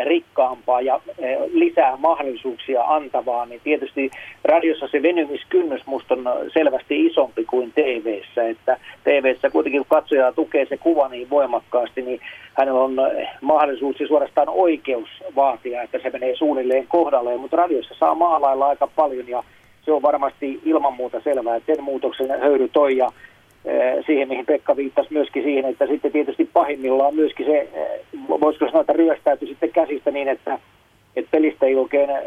rikkaampaa 0.03 0.81
ja 0.81 0.99
eh, 1.19 1.37
lisää 1.53 1.97
mahdollisuuksia 1.97 2.83
antavaa, 2.83 3.45
niin 3.45 3.61
tietysti 3.63 4.11
radiossa 4.43 4.87
se 4.87 5.01
venymiskynnys 5.01 5.85
musta 5.85 6.13
on 6.13 6.23
selvästi 6.53 7.05
isompi 7.05 7.45
kuin 7.45 7.71
TV:ssä, 7.71 8.47
että 8.47 8.77
TV:ssä 9.03 9.49
kuitenkin 9.49 9.81
kun 9.81 9.97
katsoja 9.97 10.31
tukee 10.31 10.65
se 10.65 10.77
kuva 10.77 11.07
niin 11.07 11.29
voimakkaasti, 11.29 12.01
niin 12.01 12.19
hänellä 12.53 12.79
on 12.79 12.99
eh, 12.99 13.27
mahdollisuus 13.41 13.99
ja 13.99 14.07
suorastaan 14.07 14.49
oikeus 14.49 15.09
vaatia, 15.35 15.81
että 15.81 15.99
se 16.03 16.09
menee 16.09 16.35
suunnilleen 16.35 16.87
kohdalleen, 16.87 17.39
mutta 17.39 17.57
radiossa 17.57 17.95
saa 17.99 18.15
maalailla 18.15 18.67
aika 18.67 18.87
paljon 18.87 19.27
ja 19.27 19.43
se 19.85 19.91
on 19.91 20.01
varmasti 20.01 20.59
ilman 20.65 20.93
muuta 20.93 21.21
selvää, 21.23 21.55
että 21.55 21.75
sen 21.75 21.83
muutoksen 21.83 22.39
höyry 22.39 22.67
toi. 22.67 22.97
Ja 22.97 23.11
siihen, 24.05 24.27
mihin 24.27 24.45
Pekka 24.45 24.75
viittasi 24.75 25.13
myöskin 25.13 25.43
siihen, 25.43 25.65
että 25.65 25.87
sitten 25.87 26.11
tietysti 26.11 26.49
pahimmillaan 26.53 27.15
myöskin 27.15 27.45
se, 27.45 27.69
eh, 27.73 28.01
voisiko 28.27 28.65
sanoa, 28.65 28.81
että 28.81 28.93
ryöstäytyi 28.93 29.47
sitten 29.47 29.71
käsistä 29.71 30.11
niin, 30.11 30.27
että, 30.27 30.59
että 31.15 31.31
pelistä 31.31 31.65
ei 31.65 31.75
oikein 31.75 32.09
eh, 32.09 32.23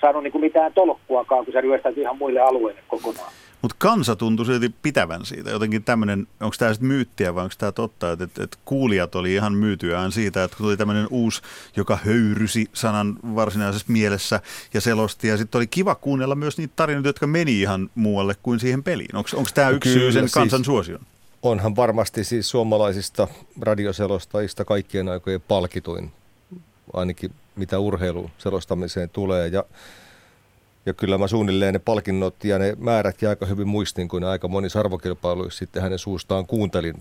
saanut 0.00 0.22
niin 0.22 0.32
kuin 0.32 0.42
mitään 0.42 0.72
tolkkuakaan, 0.72 1.44
kun 1.44 1.52
se 1.52 1.60
ryöstäytyi 1.60 2.02
ihan 2.02 2.18
muille 2.18 2.40
alueille 2.40 2.80
kokonaan. 2.88 3.32
Mutta 3.66 3.76
kansa 3.78 4.16
tuntui 4.16 4.46
silti 4.46 4.74
pitävän 4.82 5.26
siitä. 5.26 5.50
Jotenkin 5.50 5.84
tämmöinen, 5.84 6.26
onko 6.40 6.56
tämä 6.58 6.72
sitten 6.72 6.88
myyttiä 6.88 7.34
vai 7.34 7.44
onko 7.44 7.54
tämä 7.58 7.72
totta, 7.72 8.12
että, 8.12 8.24
että, 8.24 8.44
että 8.44 8.58
kuulijat 8.64 9.14
oli 9.14 9.34
ihan 9.34 9.52
myytyään 9.52 10.12
siitä, 10.12 10.44
että 10.44 10.56
tuli 10.56 10.76
tämmöinen 10.76 11.06
uusi, 11.10 11.42
joka 11.76 11.98
höyrysi 12.04 12.70
sanan 12.72 13.16
varsinaisessa 13.34 13.86
mielessä 13.88 14.40
ja 14.74 14.80
selosti. 14.80 15.28
Ja 15.28 15.36
sitten 15.36 15.58
oli 15.58 15.66
kiva 15.66 15.94
kuunnella 15.94 16.34
myös 16.34 16.58
niitä 16.58 16.72
tarinoita, 16.76 17.08
jotka 17.08 17.26
meni 17.26 17.60
ihan 17.60 17.90
muualle 17.94 18.34
kuin 18.42 18.60
siihen 18.60 18.82
peliin. 18.82 19.16
Onko 19.16 19.30
tämä 19.54 19.70
yksi 19.70 19.92
syy 19.92 20.12
sen 20.12 20.28
kansan 20.30 20.58
siis, 20.58 20.66
suosion? 20.66 21.00
Onhan 21.42 21.76
varmasti 21.76 22.24
siis 22.24 22.50
suomalaisista 22.50 23.28
radioselostajista 23.60 24.64
kaikkien 24.64 25.08
aikojen 25.08 25.40
palkituin, 25.40 26.12
ainakin 26.92 27.30
mitä 27.56 27.78
urheiluselostamiseen 27.78 29.10
tulee. 29.10 29.48
Ja 29.48 29.64
ja 30.86 30.94
kyllä 30.94 31.18
mä 31.18 31.28
suunnilleen 31.28 31.72
ne 31.72 31.78
palkinnot 31.78 32.44
ja 32.44 32.58
ne 32.58 32.76
määrät 32.78 33.22
jää 33.22 33.30
aika 33.30 33.46
hyvin 33.46 33.68
muistiin, 33.68 34.08
kun 34.08 34.24
aika 34.24 34.48
monissa 34.48 34.80
arvokilpailuissa 34.80 35.58
sitten 35.58 35.82
hänen 35.82 35.98
suustaan 35.98 36.46
kuuntelin 36.46 36.94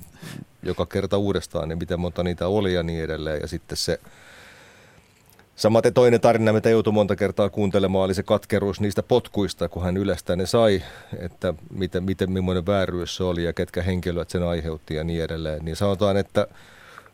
joka 0.63 0.85
kerta 0.85 1.17
uudestaan, 1.17 1.69
niin 1.69 1.77
miten 1.77 1.99
monta 1.99 2.23
niitä 2.23 2.47
oli 2.47 2.73
ja 2.73 2.83
niin 2.83 3.03
edelleen. 3.03 3.41
Ja 3.41 3.47
sitten 3.47 3.77
se 3.77 3.99
Samaten 5.55 5.93
toinen 5.93 6.21
tarina, 6.21 6.53
mitä 6.53 6.69
joutui 6.69 6.93
monta 6.93 7.15
kertaa 7.15 7.49
kuuntelemaan, 7.49 8.05
oli 8.05 8.13
se 8.13 8.23
katkeruus 8.23 8.81
niistä 8.81 9.03
potkuista, 9.03 9.69
kun 9.69 9.83
hän 9.83 9.97
ylestä 9.97 10.35
ne 10.35 10.45
sai, 10.45 10.83
että 11.19 11.53
miten, 11.69 12.03
miten 12.03 12.31
millainen 12.31 12.65
vääryys 12.65 13.15
se 13.15 13.23
oli 13.23 13.43
ja 13.43 13.53
ketkä 13.53 13.81
henkilöt 13.81 14.29
sen 14.29 14.43
aiheutti 14.43 14.95
ja 14.95 15.03
niin 15.03 15.23
edelleen. 15.23 15.65
Niin 15.65 15.75
sanotaan, 15.75 16.17
että 16.17 16.47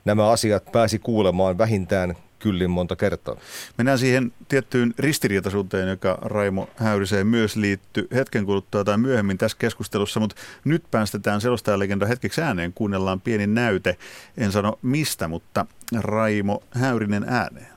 nämä 0.06 0.30
asiat 0.30 0.72
pääsi 0.72 1.00
kuulemaan 1.00 1.58
vähintään 1.58 2.16
kyllin 2.40 2.70
monta 2.70 2.96
kertaa. 2.96 3.36
Mennään 3.78 3.98
siihen 3.98 4.32
tiettyyn 4.50 4.94
ristiriitaisuuteen, 5.00 5.90
joka 5.90 6.18
Raimo 6.22 6.68
Häyriseen 6.76 7.28
myös 7.28 7.56
liittyy 7.56 8.08
hetken 8.16 8.46
kuluttua 8.46 8.84
tai 8.84 8.98
myöhemmin 8.98 9.38
tässä 9.38 9.58
keskustelussa, 9.60 10.20
mutta 10.20 10.36
nyt 10.66 10.84
päästetään 10.92 11.42
selostajalegenda 11.42 12.06
hetkeksi 12.06 12.42
ääneen, 12.42 12.74
kuunnellaan 12.74 13.22
pieni 13.22 13.48
näyte. 13.48 13.96
En 14.38 14.52
sano 14.52 14.80
mistä, 14.82 15.28
mutta 15.28 15.66
Raimo 16.00 16.64
Häyrinen 16.82 17.26
ääneen. 17.30 17.72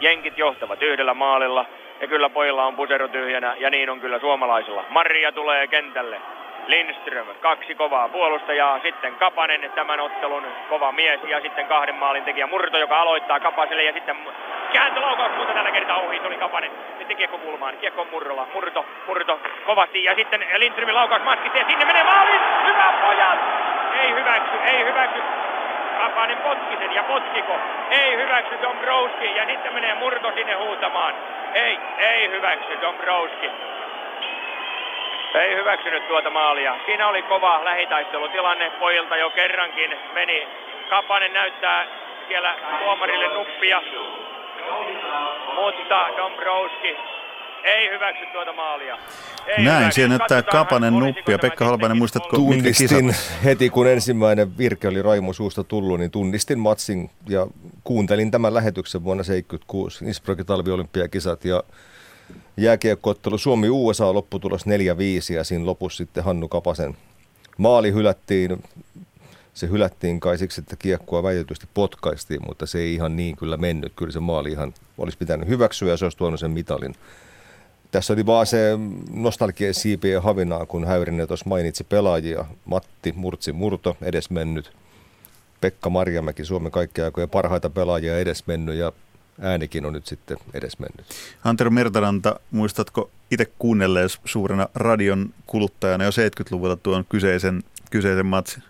Jenkit 0.00 0.38
johtavat 0.38 0.82
yhdellä 0.82 1.14
maalilla 1.14 1.66
ja 2.00 2.08
kyllä 2.08 2.30
pojilla 2.30 2.64
on 2.64 2.76
pusero 2.76 3.08
tyhjänä 3.08 3.56
ja 3.56 3.70
niin 3.70 3.90
on 3.90 4.00
kyllä 4.00 4.20
suomalaisilla. 4.20 4.84
Maria 4.90 5.32
tulee 5.32 5.66
kentälle. 5.66 6.20
Lindström, 6.66 7.26
kaksi 7.40 7.74
kovaa 7.74 8.08
puolustajaa, 8.08 8.78
sitten 8.82 9.14
Kapanen, 9.14 9.70
tämän 9.74 10.00
ottelun 10.00 10.46
kova 10.68 10.92
mies 10.92 11.20
ja 11.24 11.40
sitten 11.40 11.66
kahden 11.66 11.94
maalin 11.94 12.24
tekijä 12.24 12.46
Murto, 12.46 12.78
joka 12.78 13.00
aloittaa 13.00 13.40
Kapaselle 13.40 13.82
ja 13.82 13.92
sitten 13.92 14.16
kääntölaukaus, 14.72 15.32
mutta 15.36 15.54
tällä 15.54 15.70
kertaa 15.70 15.96
ohi 15.96 16.20
tuli 16.20 16.36
Kapanen. 16.36 16.70
Sitten 16.98 17.16
kiekko 17.16 17.38
kulmaan, 17.38 17.76
kiekko 17.76 18.06
Murrola, 18.10 18.46
Murto, 18.54 18.86
Murto 19.06 19.40
kovasti 19.66 20.04
ja 20.04 20.14
sitten 20.14 20.46
Lindströmin 20.56 20.94
laukaus 20.94 21.22
maskissa 21.22 21.58
ja 21.58 21.64
sinne 21.68 21.84
menee 21.84 22.04
maaliin, 22.04 22.40
hyvä 22.66 22.92
pojat! 23.00 23.38
Ei 24.00 24.14
hyväksy, 24.14 24.56
ei 24.64 24.84
hyväksy, 24.84 25.22
Kapanen 25.98 26.38
potki 26.38 26.76
sen 26.76 26.92
ja 26.92 27.02
potkiko. 27.02 27.58
Ei 27.90 28.16
hyväksy 28.16 28.54
Dombrowski 28.62 29.36
ja 29.36 29.46
sitten 29.46 29.74
menee 29.74 29.94
Murto 29.94 30.32
sinne 30.34 30.54
huutamaan. 30.54 31.14
Ei, 31.54 31.78
ei 31.98 32.30
hyväksy 32.30 32.80
Dombrowski. 32.80 33.50
Ei 35.34 35.56
hyväksynyt 35.56 36.08
tuota 36.08 36.30
maalia. 36.30 36.76
Siinä 36.86 37.08
oli 37.08 37.22
kova 37.22 37.64
lähitaistelutilanne. 37.64 38.70
Pojilta 38.70 39.16
jo 39.16 39.30
kerrankin 39.30 39.90
meni. 40.14 40.48
Kapanen 40.90 41.32
näyttää 41.32 41.86
siellä 42.28 42.54
tuomarille 42.78 43.34
nuppia. 43.34 43.82
Mutta 45.54 46.08
Dombrowski 46.16 46.96
ei 47.64 47.90
hyväksy 47.90 48.26
tuota 48.32 48.52
maalia. 48.52 48.98
Ei 49.46 49.64
Näin, 49.64 49.92
siihen 49.92 50.10
näyttää 50.10 50.42
Kapanen 50.42 50.92
nuppi 50.92 51.32
ja 51.32 51.38
Pekka 51.38 51.64
Holpanen, 51.64 51.96
muistatko 51.96 52.36
Tunnistin 52.36 53.14
heti, 53.44 53.70
kun 53.70 53.86
ensimmäinen 53.86 54.58
virke 54.58 54.88
oli 54.88 55.02
Raimo 55.02 55.32
suusta 55.32 55.64
tullut, 55.64 55.98
niin 55.98 56.10
tunnistin 56.10 56.58
matsin 56.58 57.10
ja 57.28 57.46
kuuntelin 57.84 58.30
tämän 58.30 58.54
lähetyksen 58.54 59.04
vuonna 59.04 59.24
1976, 59.24 60.04
Innsbruckin 60.04 60.46
talviolympiakisat 60.46 61.44
ja 61.44 61.62
jääkiekkoottelu 62.56 63.38
Suomi-USA 63.38 64.14
lopputulos 64.14 64.66
4-5 64.66 65.34
ja 65.34 65.44
siinä 65.44 65.66
lopussa 65.66 65.96
sitten 65.96 66.24
Hannu 66.24 66.48
Kapasen 66.48 66.96
maali 67.58 67.92
hylättiin. 67.92 68.62
Se 69.54 69.68
hylättiin 69.68 70.20
kai 70.20 70.38
siksi, 70.38 70.60
että 70.60 70.76
kiekkoa 70.76 71.22
väitetysti 71.22 71.66
potkaistiin, 71.74 72.40
mutta 72.46 72.66
se 72.66 72.78
ei 72.78 72.94
ihan 72.94 73.16
niin 73.16 73.36
kyllä 73.36 73.56
mennyt. 73.56 73.92
Kyllä 73.96 74.12
se 74.12 74.20
maali 74.20 74.50
ihan 74.52 74.74
olisi 74.98 75.18
pitänyt 75.18 75.48
hyväksyä 75.48 75.90
ja 75.90 75.96
se 75.96 76.04
olisi 76.04 76.18
tuonut 76.18 76.40
sen 76.40 76.50
mitalin. 76.50 76.94
Tässä 77.90 78.12
oli 78.12 78.26
vaan 78.26 78.46
se 78.46 78.78
nostalgien 79.10 79.74
siipien 79.74 80.22
havinaa, 80.22 80.66
kun 80.66 80.86
Häyrinen 80.86 81.28
tuossa 81.28 81.48
mainitsi 81.48 81.84
pelaajia. 81.84 82.44
Matti 82.64 83.12
Murtsi 83.16 83.52
Murto, 83.52 83.96
edesmennyt. 84.02 84.72
Pekka 85.60 85.90
Marjamäki, 85.90 86.44
Suomen 86.44 86.72
kaikkien 86.72 87.04
aikojen 87.04 87.30
parhaita 87.30 87.70
pelaajia 87.70 88.18
edesmennyt 88.18 88.74
ja 88.74 88.92
äänikin 89.40 89.86
on 89.86 89.92
nyt 89.92 90.06
sitten 90.06 90.36
edesmennyt. 90.54 91.06
Antero 91.44 91.70
Mertaranta, 91.70 92.40
muistatko 92.50 93.10
itse 93.30 93.46
kuunnellees 93.58 94.20
suurena 94.24 94.68
radion 94.74 95.28
kuluttajana 95.46 96.04
jo 96.04 96.10
70-luvulla 96.10 96.76
tuon 96.76 97.04
kyseisen, 97.08 97.62
kyseisen 97.90 98.26
matsin? 98.26 98.62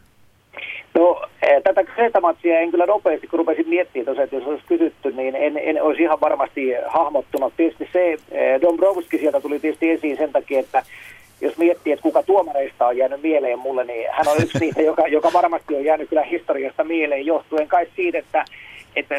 No 0.95 1.25
Eh, 1.47 1.63
tätä 1.63 1.85
kyseistä 1.85 2.21
matsia 2.21 2.59
en 2.59 2.71
kyllä 2.71 2.87
nopeasti, 2.87 3.27
kun 3.27 3.39
rupesin 3.39 3.69
miettimään 3.69 4.07
tosiaan, 4.07 4.25
että 4.25 4.37
jos 4.37 4.47
olisi 4.47 4.65
kysytty, 4.67 5.13
niin 5.13 5.37
en, 5.37 5.59
en 5.59 5.83
olisi 5.83 6.03
ihan 6.03 6.21
varmasti 6.21 6.73
hahmottunut. 6.87 7.53
Tietysti 7.57 7.89
se, 7.93 8.13
eh, 8.13 8.61
Dombrovski 8.61 9.19
sieltä 9.19 9.41
tuli 9.41 9.61
tietysti 9.61 9.91
esiin 9.91 10.17
sen 10.17 10.33
takia, 10.33 10.61
että 10.61 10.83
jos 11.41 11.59
miettii, 11.59 11.93
että 11.93 12.03
kuka 12.03 12.23
tuomareista 12.23 12.87
on 12.87 12.97
jäänyt 12.97 13.23
mieleen 13.23 13.59
mulle, 13.59 13.85
niin 13.85 14.07
hän 14.11 14.29
on 14.29 14.43
yksi 14.43 14.59
niitä, 14.59 14.83
joka, 14.91 15.09
joka 15.09 15.33
varmasti 15.33 15.75
on 15.75 15.85
jäänyt 15.85 16.09
kyllä 16.09 16.23
historiasta 16.23 16.85
mieleen 16.85 17.27
johtuen 17.27 17.69
kai 17.69 17.87
siitä, 17.97 18.19
että 18.19 18.45
että 18.97 19.17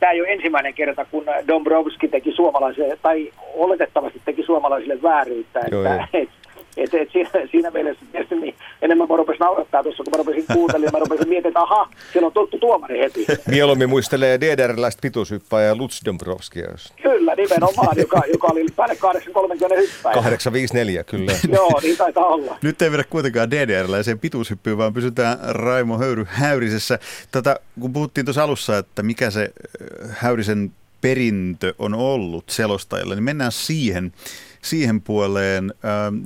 tämä 0.00 0.12
ei 0.12 0.20
ole 0.20 0.32
ensimmäinen 0.32 0.74
kerta, 0.74 1.04
kun 1.04 1.24
Dombrovski 1.48 2.08
teki 2.08 2.32
suomalaisille, 2.32 2.98
tai 3.02 3.32
oletettavasti 3.54 4.22
teki 4.24 4.42
suomalaisille 4.42 5.02
vääryyttä. 5.02 5.60
Joo, 5.70 5.84
että, 5.84 6.08
et, 6.18 6.28
et, 6.78 6.94
et 6.94 7.08
siinä, 7.12 7.30
siinä 7.50 7.70
mielessä 7.70 8.06
tietysti 8.12 8.34
niin 8.34 8.54
enemmän 8.82 9.08
mä 9.08 9.16
rupesin 9.16 9.40
naurattaa 9.40 9.82
tuossa, 9.82 10.04
kun 10.04 10.10
mä 10.10 10.16
rupesin 10.16 10.44
kuuntelemaan, 10.52 10.92
mä 10.92 10.98
rupesin 10.98 11.28
miettimään, 11.28 11.50
että 11.50 11.60
aha, 11.60 11.88
siellä 12.12 12.26
on 12.26 12.32
tuttu 12.32 12.58
tuomari 12.58 12.98
heti. 12.98 13.26
Mieluummin 13.46 13.88
muistelee 13.88 14.40
DDR-läistä 14.40 15.00
pituushyppääjää 15.00 15.74
Lutz 15.74 16.04
Dombrovskia. 16.04 16.68
Kyllä, 17.02 17.34
nimenomaan, 17.34 17.96
joka, 17.96 18.22
joka 18.32 18.48
oli 18.52 18.66
päälle 18.76 18.96
830 18.96 19.76
hyppäjä. 19.76 20.14
854, 20.14 21.04
kyllä. 21.04 21.32
Joo, 21.56 21.80
niin 21.82 21.96
taitaa 21.96 22.26
olla. 22.26 22.58
Nyt 22.62 22.82
ei 22.82 22.92
vedä 22.92 23.04
kuitenkaan 23.04 23.50
DDR-läiseen 23.50 24.18
pituushyppyyn, 24.18 24.78
vaan 24.78 24.94
pysytään 24.94 25.38
Raimo 25.42 25.98
Höyry 25.98 26.26
Häyrisessä. 26.28 26.98
Tätä, 27.30 27.60
kun 27.80 27.92
puhuttiin 27.92 28.26
tuossa 28.26 28.42
alussa, 28.42 28.78
että 28.78 29.02
mikä 29.02 29.30
se 29.30 29.50
Häyrisen 30.08 30.72
perintö 31.00 31.74
on 31.78 31.94
ollut 31.94 32.44
selostajille, 32.50 33.14
niin 33.14 33.24
mennään 33.24 33.52
siihen 33.52 34.12
siihen 34.62 35.00
puoleen. 35.00 35.72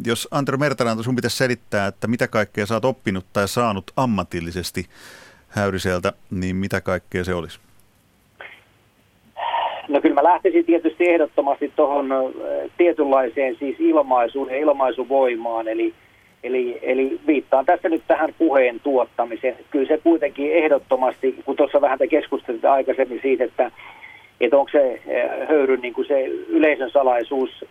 Jos 0.07 0.29
Antero 0.31 0.59
Mertaranta, 0.59 1.03
sun 1.03 1.17
pitäisi 1.17 1.37
selittää, 1.37 1.87
että 1.87 2.07
mitä 2.07 2.29
kaikkea 2.29 2.67
sä 2.67 2.75
oot 2.75 2.85
oppinut 2.85 3.27
tai 3.33 3.49
saanut 3.49 3.91
ammatillisesti 3.97 4.87
Häyriseltä, 5.49 6.13
niin 6.31 6.57
mitä 6.57 6.81
kaikkea 6.81 7.25
se 7.25 7.35
olisi? 7.35 7.59
No 9.89 10.01
kyllä 10.01 10.15
mä 10.15 10.23
lähtisin 10.23 10.65
tietysti 10.65 11.09
ehdottomasti 11.09 11.73
tuohon 11.77 12.09
tietynlaiseen 12.77 13.57
siis 13.59 13.77
ilmaisuun 13.79 14.51
ja 14.51 14.57
ilmaisuvoimaan, 14.57 15.69
eli, 15.69 15.95
eli, 16.43 16.79
eli 16.83 17.21
viittaan 17.27 17.67
tässä 17.67 17.89
nyt 17.89 18.03
tähän 18.09 18.35
puheen 18.39 18.81
tuottamiseen. 18.81 19.57
Kyllä 19.71 19.89
se 19.89 19.99
kuitenkin 19.99 20.53
ehdottomasti, 20.53 21.43
kun 21.45 21.57
tuossa 21.57 21.81
vähän 21.81 21.99
te 21.99 22.07
keskustelitte 22.07 22.69
aikaisemmin 22.69 23.21
siitä, 23.23 23.45
että, 23.45 23.71
että 24.41 24.57
onko 24.57 24.71
se 24.73 25.03
höyryn 25.49 25.81
niin 25.81 25.95
kuin 25.95 26.09
se 26.09 26.25
yleisön 26.27 26.91
salaisuus 26.91 27.65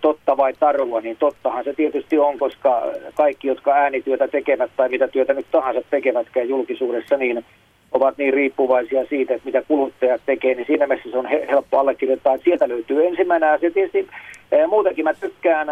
totta 0.00 0.36
vai 0.36 0.52
tarua, 0.52 1.00
niin 1.00 1.16
tottahan 1.16 1.64
se 1.64 1.74
tietysti 1.74 2.18
on, 2.18 2.38
koska 2.38 2.82
kaikki, 3.14 3.48
jotka 3.48 3.72
äänityötä 3.72 4.28
tekevät 4.28 4.70
tai 4.76 4.88
mitä 4.88 5.08
työtä 5.08 5.34
nyt 5.34 5.46
tahansa 5.50 5.80
tekevätkään 5.90 6.48
julkisuudessa, 6.48 7.16
niin 7.16 7.44
ovat 7.92 8.18
niin 8.18 8.34
riippuvaisia 8.34 9.06
siitä, 9.06 9.34
että 9.34 9.46
mitä 9.46 9.62
kuluttajat 9.62 10.20
tekee, 10.26 10.54
niin 10.54 10.66
siinä 10.66 10.86
mielessä 10.86 11.10
se 11.10 11.18
on 11.18 11.26
helppo 11.26 11.78
allekirjoittaa, 11.78 12.34
että 12.34 12.44
sieltä 12.44 12.68
löytyy 12.68 13.06
ensimmäinen 13.06 13.50
asia. 13.50 13.70
Tietysti 13.70 14.08
muutenkin 14.68 15.04
mä 15.04 15.14
tykkään 15.14 15.68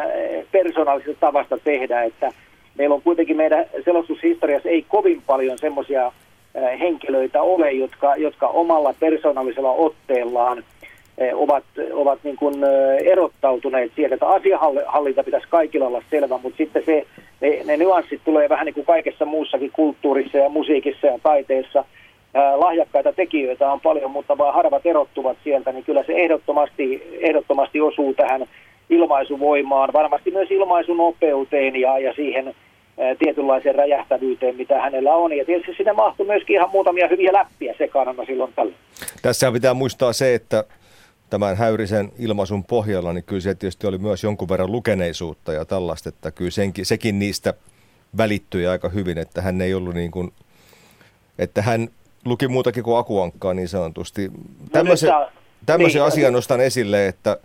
persoonallisesta 0.53 1.21
tavasta 1.21 1.59
tehdä, 1.65 2.03
että 2.03 2.33
meillä 2.79 2.95
on 2.95 3.03
kuitenkin 3.03 3.37
meidän 3.37 3.67
selostushistoriassa 3.85 4.69
ei 4.69 4.85
kovin 4.89 5.23
paljon 5.27 5.59
semmoisia 5.59 6.13
henkilöitä 6.81 7.43
ole, 7.43 7.73
jotka, 7.73 8.17
jotka 8.17 8.49
omalla 8.49 8.95
persoonallisella 9.01 9.73
otteellaan– 9.73 10.63
ovat, 11.35 11.65
ovat 11.93 12.19
niin 12.25 12.37
kuin 12.37 12.55
eh, 12.65 13.13
erottautuneet 13.13 13.93
sieltä, 13.97 14.15
että 14.15 14.29
asiahallinta 14.29 15.25
pitäisi 15.25 15.47
kaikilla 15.51 15.87
olla 15.87 16.03
selvä, 16.11 16.39
mutta 16.43 16.57
sitten 16.57 16.83
se, 16.87 17.07
ne, 17.41 17.61
ne 17.65 17.77
nyanssit 17.77 18.21
tulee 18.25 18.49
vähän 18.49 18.67
niin 18.67 18.75
kuin 18.75 18.87
kaikessa 18.87 19.25
muussakin 19.25 19.71
kulttuurissa 19.73 20.39
ja 20.39 20.49
musiikissa 20.49 21.07
ja 21.07 21.19
taiteessa. 21.23 21.85
lahjakkaita 22.57 23.13
tekijöitä 23.13 23.73
on 23.73 23.81
paljon, 23.81 24.11
mutta 24.11 24.39
vaan 24.39 24.55
harvat 24.55 24.87
erottuvat 24.87 25.37
sieltä, 25.45 25.73
niin 25.73 25.85
kyllä 25.85 26.05
se 26.07 26.13
ehdottomasti, 26.13 27.19
ehdottomasti 27.21 27.81
osuu 27.81 28.15
tähän 28.15 28.47
ilmaisuvoimaan, 28.91 29.93
varmasti 29.93 30.31
myös 30.31 30.51
ilmaisunopeuteen 30.51 31.77
ja, 31.77 31.99
ja 31.99 32.13
siihen 32.13 32.55
tietynlaiseen 33.19 33.75
räjähtävyyteen, 33.75 34.57
mitä 34.57 34.81
hänellä 34.81 35.15
on. 35.15 35.33
Ja 35.33 35.45
tietysti 35.45 35.75
sinne 35.77 35.93
mahtuu 35.93 36.27
myöskin 36.27 36.57
ihan 36.57 36.71
muutamia 36.73 37.09
hyviä 37.09 37.33
läppiä 37.33 37.75
sekaan 37.79 38.17
silloin 38.27 38.53
tällä. 38.57 38.73
Tässä 39.23 39.53
pitää 39.53 39.75
muistaa 39.75 40.13
se, 40.13 40.35
että 40.35 40.65
tämän 41.31 41.57
häyrisen 41.57 42.13
ilmaisun 42.19 42.65
pohjalla, 42.65 43.13
niin 43.13 43.25
kyllä 43.25 43.41
se 43.41 43.55
tietysti 43.55 43.87
oli 43.87 43.99
myös 43.99 44.25
jonkun 44.25 44.49
verran 44.49 44.73
lukeneisuutta 44.73 45.53
ja 45.53 45.65
tällaista, 45.65 46.09
että 46.09 46.31
kyllä 46.31 46.51
senkin, 46.51 46.87
sekin 46.87 47.19
niistä 47.19 47.55
välittyi 48.17 48.67
aika 48.67 48.89
hyvin, 48.89 49.19
että 49.19 49.43
hän 49.43 49.61
ei 49.61 49.75
ollut 49.75 49.95
niin 49.95 50.11
kuin, 50.11 50.33
että 51.39 51.63
hän 51.63 51.89
luki 52.25 52.49
muutakin 52.49 52.85
kuin 52.85 52.99
akuankkaa 52.99 53.55
niin 53.55 53.69
sanotusti. 53.69 54.33
Tämmöisen, 54.73 55.09
no 55.09 55.29
tämmöisen 55.67 56.01
niin, 56.01 56.07
asian 56.07 56.33
nostan 56.33 56.61
esille, 56.61 57.09
että 57.09 57.37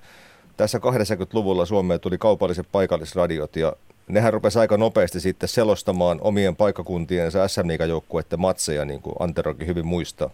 tässä 0.58 0.78
80-luvulla 0.78 1.66
Suomeen 1.66 2.00
tuli 2.00 2.18
kaupalliset 2.18 2.68
paikallisradiot 2.72 3.56
ja 3.56 3.74
nehän 4.08 4.34
rupesi 4.34 4.60
aika 4.60 4.78
nopeasti 4.78 5.20
sitten 5.20 5.50
selostamaan 5.50 6.20
omien 6.22 6.56
paikkakuntiensa 6.56 7.48
SM 7.48 7.70
joukkueiden 7.88 8.40
matseja, 8.40 8.86
niin 8.86 9.02
kuin 9.02 9.16
Anterokin 9.20 9.68
hyvin 9.68 9.86
muistaa. 9.86 10.30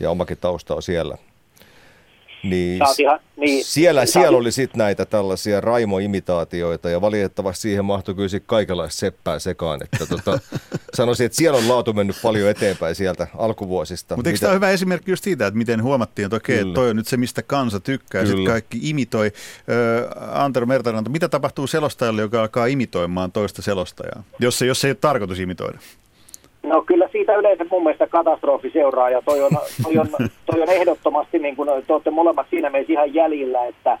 Ja 0.00 0.10
omakin 0.10 0.38
tausta 0.40 0.74
on 0.74 0.82
siellä. 0.82 1.18
Niin, 2.42 2.82
ihan, 2.98 3.20
niin 3.36 3.64
siellä, 3.64 4.06
siellä 4.06 4.38
oli 4.38 4.52
sitten 4.52 4.78
näitä 4.78 5.04
tällaisia 5.04 5.60
Raimo-imitaatioita 5.60 6.90
ja 6.90 7.00
valitettavasti 7.00 7.62
siihen 7.62 7.84
mahtui 7.84 8.14
kyllä 8.14 8.28
kaikenlaista 8.46 8.98
seppää 8.98 9.38
sekaan. 9.38 9.80
Että 9.82 10.06
tota, 10.06 10.38
sanoisin, 10.96 11.26
että 11.26 11.36
siellä 11.36 11.58
on 11.58 11.68
laatu 11.68 11.92
mennyt 11.92 12.16
paljon 12.22 12.50
eteenpäin 12.50 12.94
sieltä 12.94 13.26
alkuvuosista. 13.38 14.16
Mutta 14.16 14.30
eikö 14.30 14.36
mitä... 14.36 14.40
tämä 14.40 14.50
ole 14.50 14.56
hyvä 14.56 14.70
esimerkki 14.70 15.10
just 15.10 15.24
siitä, 15.24 15.46
että 15.46 15.58
miten 15.58 15.82
huomattiin, 15.82 16.26
että 16.26 16.36
okei, 16.36 16.60
okay, 16.60 16.72
toi 16.72 16.90
on 16.90 16.96
nyt 16.96 17.06
se, 17.06 17.16
mistä 17.16 17.42
kansa 17.42 17.80
tykkää, 17.80 18.26
sitten 18.26 18.44
kaikki 18.44 18.78
imitoi. 18.82 19.32
Öö, 19.68 20.08
Antero 20.32 20.66
Mertaranta, 20.66 21.10
mitä 21.10 21.28
tapahtuu 21.28 21.66
selostajalle, 21.66 22.22
joka 22.22 22.40
alkaa 22.40 22.66
imitoimaan 22.66 23.32
toista 23.32 23.62
selostajaa, 23.62 24.22
jos, 24.38 24.62
jos 24.62 24.80
se 24.80 24.88
ei 24.88 24.90
ole 24.90 24.98
tarkoitus 25.00 25.38
imitoida? 25.38 25.78
No 26.70 26.82
kyllä 26.82 27.08
siitä 27.12 27.36
yleensä 27.36 27.66
mun 27.70 27.82
mielestä 27.82 28.06
katastrofi 28.06 28.70
seuraa 28.70 29.10
ja 29.10 29.22
toi 29.22 29.42
on, 29.42 29.50
toi 29.84 29.98
on, 29.98 30.08
toi 30.46 30.62
on 30.62 30.70
ehdottomasti, 30.70 31.38
niin 31.38 31.56
kuin 31.56 31.68
te 31.86 31.92
olette 31.92 32.10
molemmat 32.10 32.46
siinä 32.50 32.70
mielessä 32.70 32.92
ihan 32.92 33.14
jäljillä, 33.14 33.66
että, 33.66 33.98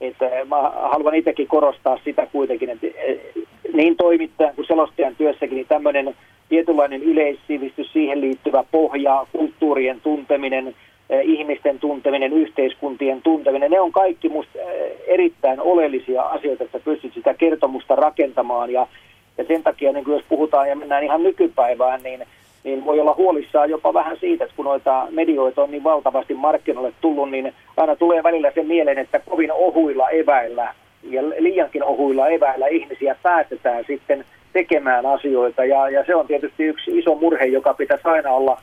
että 0.00 0.30
mä 0.48 0.72
haluan 0.90 1.14
itsekin 1.14 1.46
korostaa 1.46 1.98
sitä 2.04 2.26
kuitenkin, 2.26 2.70
että 2.70 2.86
niin 3.72 3.96
toimittajan 3.96 4.54
kuin 4.54 4.66
selostajan 4.66 5.16
työssäkin, 5.16 5.56
niin 5.56 5.66
tämmöinen 5.68 6.14
tietynlainen 6.48 7.02
yleissivistys, 7.02 7.92
siihen 7.92 8.20
liittyvä 8.20 8.64
pohja, 8.70 9.26
kulttuurien 9.32 10.00
tunteminen, 10.00 10.74
ihmisten 11.22 11.78
tunteminen, 11.78 12.32
yhteiskuntien 12.32 13.22
tunteminen, 13.22 13.70
ne 13.70 13.80
on 13.80 13.92
kaikki 13.92 14.28
musta 14.28 14.58
erittäin 15.06 15.60
oleellisia 15.60 16.22
asioita, 16.22 16.64
että 16.64 16.78
pystyt 16.78 17.14
sitä 17.14 17.34
kertomusta 17.34 17.96
rakentamaan 17.96 18.70
ja 18.70 18.86
ja 19.38 19.44
sen 19.44 19.62
takia, 19.62 19.92
niin 19.92 20.04
jos 20.08 20.22
puhutaan 20.28 20.68
ja 20.68 20.76
mennään 20.76 21.04
ihan 21.04 21.22
nykypäivään, 21.22 22.00
niin, 22.02 22.26
niin 22.64 22.84
voi 22.84 23.00
olla 23.00 23.14
huolissaan 23.14 23.70
jopa 23.70 23.94
vähän 23.94 24.16
siitä, 24.20 24.44
että 24.44 24.56
kun 24.56 24.64
noita 24.64 25.06
medioita 25.10 25.62
on 25.62 25.70
niin 25.70 25.84
valtavasti 25.84 26.34
markkinoille 26.34 26.92
tullut, 27.00 27.30
niin 27.30 27.54
aina 27.76 27.96
tulee 27.96 28.22
välillä 28.22 28.52
se 28.54 28.62
mieleen, 28.62 28.98
että 28.98 29.20
kovin 29.30 29.52
ohuilla 29.52 30.10
eväillä 30.10 30.74
ja 31.02 31.22
liiankin 31.22 31.84
ohuilla 31.84 32.28
eväillä 32.28 32.66
ihmisiä 32.66 33.16
päätetään 33.22 33.84
sitten 33.86 34.24
tekemään 34.52 35.06
asioita. 35.06 35.64
Ja, 35.64 35.88
ja 35.88 36.04
se 36.06 36.14
on 36.14 36.26
tietysti 36.26 36.64
yksi 36.64 36.98
iso 36.98 37.14
murhe, 37.14 37.44
joka 37.44 37.74
pitäisi 37.74 38.08
aina 38.08 38.30
olla 38.30 38.60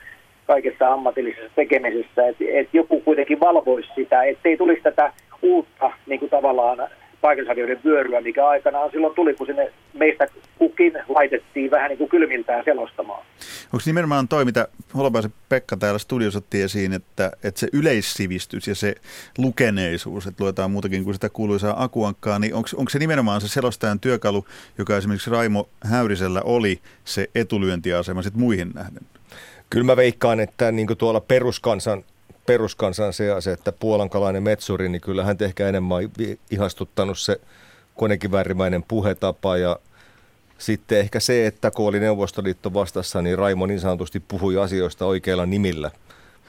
kaikessa 0.48 0.94
ammatillisessa 0.94 1.52
tekemisessä, 1.56 2.28
että, 2.28 2.44
että 2.48 2.78
joku 2.78 3.02
kuitenkin 3.02 3.40
valvoisi 3.40 3.90
sitä, 3.96 4.24
ettei 4.24 4.58
tulisi 4.58 4.82
tätä 4.82 5.14
uutta 5.42 5.92
niin 6.08 6.20
kuin 6.20 6.30
tavallaan 6.30 6.90
paikallisradioiden 7.22 7.80
vyöryä, 7.86 8.22
mikä 8.22 8.48
aikanaan 8.48 8.92
silloin 8.92 9.16
tuli, 9.16 9.34
kun 9.34 9.48
sinne 9.48 9.72
meistä 9.94 10.28
kukin 10.58 10.94
laitettiin 11.10 11.72
vähän 11.72 11.90
niin 11.90 11.98
kuin 11.98 12.10
kylmiltään 12.10 12.66
selostamaan. 12.66 13.26
Onko 13.74 13.84
nimenomaan 13.86 14.28
toi, 14.28 14.46
mitä 14.46 14.68
Holopaisen 14.96 15.34
Pekka 15.50 15.78
täällä 15.78 16.00
studiossa 16.00 16.38
otti 16.38 16.62
esiin, 16.62 16.94
että, 16.94 17.32
että 17.44 17.60
se 17.60 17.68
yleissivistys 17.74 18.68
ja 18.68 18.76
se 18.76 18.96
lukeneisuus, 19.38 20.28
että 20.28 20.44
luetaan 20.44 20.72
muutakin 20.72 21.04
kuin 21.04 21.14
sitä 21.14 21.30
kuuluisaa 21.30 21.84
akuankkaa, 21.84 22.40
niin 22.40 22.54
onko, 22.54 22.70
onko 22.76 22.90
se 22.90 23.00
nimenomaan 23.00 23.42
se 23.42 23.48
selostajan 23.48 24.00
työkalu, 24.00 24.46
joka 24.78 24.98
esimerkiksi 24.98 25.30
Raimo 25.30 25.70
Häyrisellä 25.84 26.42
oli 26.42 26.80
se 27.06 27.28
etulyöntiasema 27.36 28.22
sitten 28.22 28.42
muihin 28.42 28.72
nähden? 28.76 29.04
Kyllä 29.70 29.86
mä 29.86 29.96
veikkaan, 29.96 30.40
että 30.40 30.72
niin 30.72 30.98
tuolla 30.98 31.22
peruskansan 31.22 32.04
peruskansan 32.54 33.14
seassa, 33.14 33.52
että 33.52 33.72
puolankalainen 33.72 34.44
metsuri, 34.44 34.90
niin 34.90 35.02
kyllä 35.02 35.24
hän 35.24 35.38
ehkä 35.40 35.70
enemmän 35.70 36.10
ihastuttanut 36.52 37.20
se 37.20 37.42
konekiväärimäinen 37.96 38.84
puhetapa 38.84 39.58
ja 39.58 39.80
sitten 40.58 41.00
ehkä 41.00 41.20
se, 41.20 41.48
että 41.48 41.72
kun 41.72 41.88
oli 41.88 42.00
Neuvostoliitto 42.00 42.74
vastassa, 42.74 43.22
niin 43.22 43.38
Raimo 43.38 43.66
niin 43.66 43.80
sanotusti 43.80 44.20
puhui 44.20 44.58
asioista 44.58 45.06
oikeilla 45.06 45.46
nimillä 45.46 45.92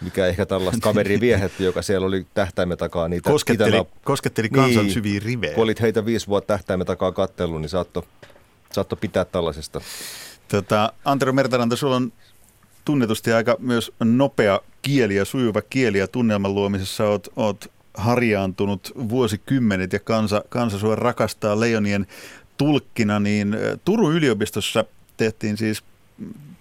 mikä 0.01 0.27
ehkä 0.27 0.47
tällaista 0.47 0.81
kaveri 0.89 1.21
viehätti, 1.21 1.65
joka 1.65 1.83
siellä 1.83 2.07
oli 2.07 2.27
tähtäimen 2.35 2.79
takaa 2.79 3.09
niitä. 3.09 3.31
Kosketteli, 3.31 3.69
itänä, 3.69 3.85
kosketteli 4.05 4.49
kansan 4.49 4.85
niin, 4.85 4.95
syviä 4.95 5.21
rivejä. 5.25 5.55
Kun 5.55 5.65
olit 5.65 5.81
heitä 5.81 6.05
viisi 6.05 6.27
vuotta 6.27 6.47
tähtäimen 6.55 6.87
takaa 6.87 7.13
kattellut, 7.13 7.61
niin 7.61 7.69
saatto, 7.69 8.05
saatto 8.73 8.97
pitää 8.97 9.25
tällaisesta. 9.25 9.81
Tota, 10.49 10.93
Antero 11.05 11.33
Mertaranta, 11.33 11.77
sulla 11.77 11.97
on 11.97 12.13
tunnetusti 12.91 13.33
aika 13.33 13.57
myös 13.59 13.93
nopea 14.05 14.61
kieli 14.83 15.17
ja 15.17 15.25
sujuva 15.25 15.63
kieli 15.63 15.99
ja 15.99 16.09
tunnelman 16.09 16.55
luomisessa 16.55 17.05
oot, 17.05 17.29
oot 17.37 17.71
harjaantunut 17.95 18.93
vuosikymmenet 19.09 19.93
ja 19.93 19.99
kansa, 19.99 20.45
kansa 20.49 20.79
sua 20.79 20.97
rakastaa 20.97 21.61
leijonien 21.61 22.07
tulkkina, 22.57 23.21
niin 23.21 23.57
Turun 23.85 24.15
yliopistossa 24.15 24.85
tehtiin 25.17 25.57
siis 25.57 25.83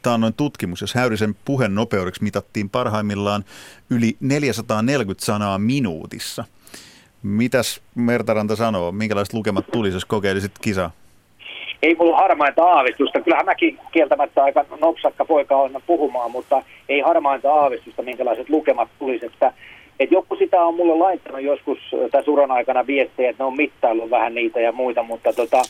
taannoin 0.02 0.34
tutkimus, 0.34 0.82
jos 0.82 0.94
Häyrisen 0.96 1.36
puheen 1.46 1.76
nopeudeksi 1.76 2.24
mitattiin 2.24 2.70
parhaimmillaan 2.70 3.46
yli 3.90 4.18
440 4.20 5.26
sanaa 5.26 5.58
minuutissa. 5.58 6.46
Mitäs 7.24 7.82
Mertaranta 7.96 8.56
sanoo? 8.56 8.92
Minkälaiset 8.92 9.34
lukemat 9.34 9.72
tulisi, 9.72 9.96
jos 9.96 10.06
kokeilisit 10.06 10.60
kisaa? 10.60 10.92
Ei 11.84 11.96
mulla 11.96 12.18
harmainta 12.18 12.64
aavistusta. 12.64 13.22
Kyllähän 13.22 13.46
mäkin 13.46 13.80
kieltämättä 13.92 14.44
aika 14.44 14.66
nopsakka 14.82 15.26
poika 15.26 15.56
on 15.56 15.82
puhumaan, 15.88 16.32
mutta 16.32 16.64
ei 16.90 17.00
harmainta 17.02 17.54
aavistusta, 17.54 18.02
minkälaiset 18.02 18.50
lukemat 18.50 18.90
tulisi. 19.00 19.26
Että, 19.26 19.54
että 20.00 20.16
joku 20.16 20.36
sitä 20.36 20.62
on 20.62 20.76
mulle 20.76 20.96
laittanut 20.96 21.42
joskus 21.42 21.78
tässä 22.12 22.32
uran 22.32 22.52
aikana 22.52 22.88
viestejä, 22.88 23.30
että 23.30 23.44
ne 23.44 23.48
on 23.48 23.56
mittaillut 23.56 24.10
vähän 24.10 24.36
niitä 24.36 24.60
ja 24.60 24.72
muita, 24.72 25.04
mutta 25.04 25.34
tota, 25.34 25.62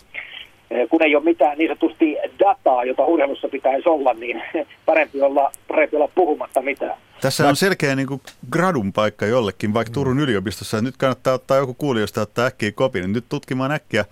kun 0.90 1.04
ei 1.04 1.16
ole 1.16 1.24
mitään 1.24 1.58
niin 1.58 1.70
sanotusti 1.70 2.18
dataa, 2.40 2.84
jota 2.84 3.06
urheilussa 3.06 3.48
pitäisi 3.48 3.90
olla, 3.90 4.14
niin 4.14 4.42
parempi 4.86 5.22
olla, 5.22 5.52
parempi 5.68 5.96
olla 5.96 6.10
puhumatta 6.16 6.62
mitään. 6.62 6.98
Tässä 7.22 7.48
on 7.48 7.56
selkeä 7.56 7.96
niin 7.96 8.08
kuin 8.08 8.22
gradun 8.52 8.94
paikka 8.94 9.26
jollekin, 9.26 9.74
vaikka 9.74 9.94
Turun 9.94 10.20
yliopistossa. 10.20 10.82
Nyt 10.82 10.98
kannattaa 10.98 11.34
ottaa 11.34 11.58
joku 11.58 11.74
kuulijoista 11.74 12.22
ottaa 12.22 12.46
äkkiä 12.46 12.72
kopin. 12.72 13.02
Niin 13.02 13.14
nyt 13.14 13.26
tutkimaan 13.30 13.72
äkkiä 13.72 14.06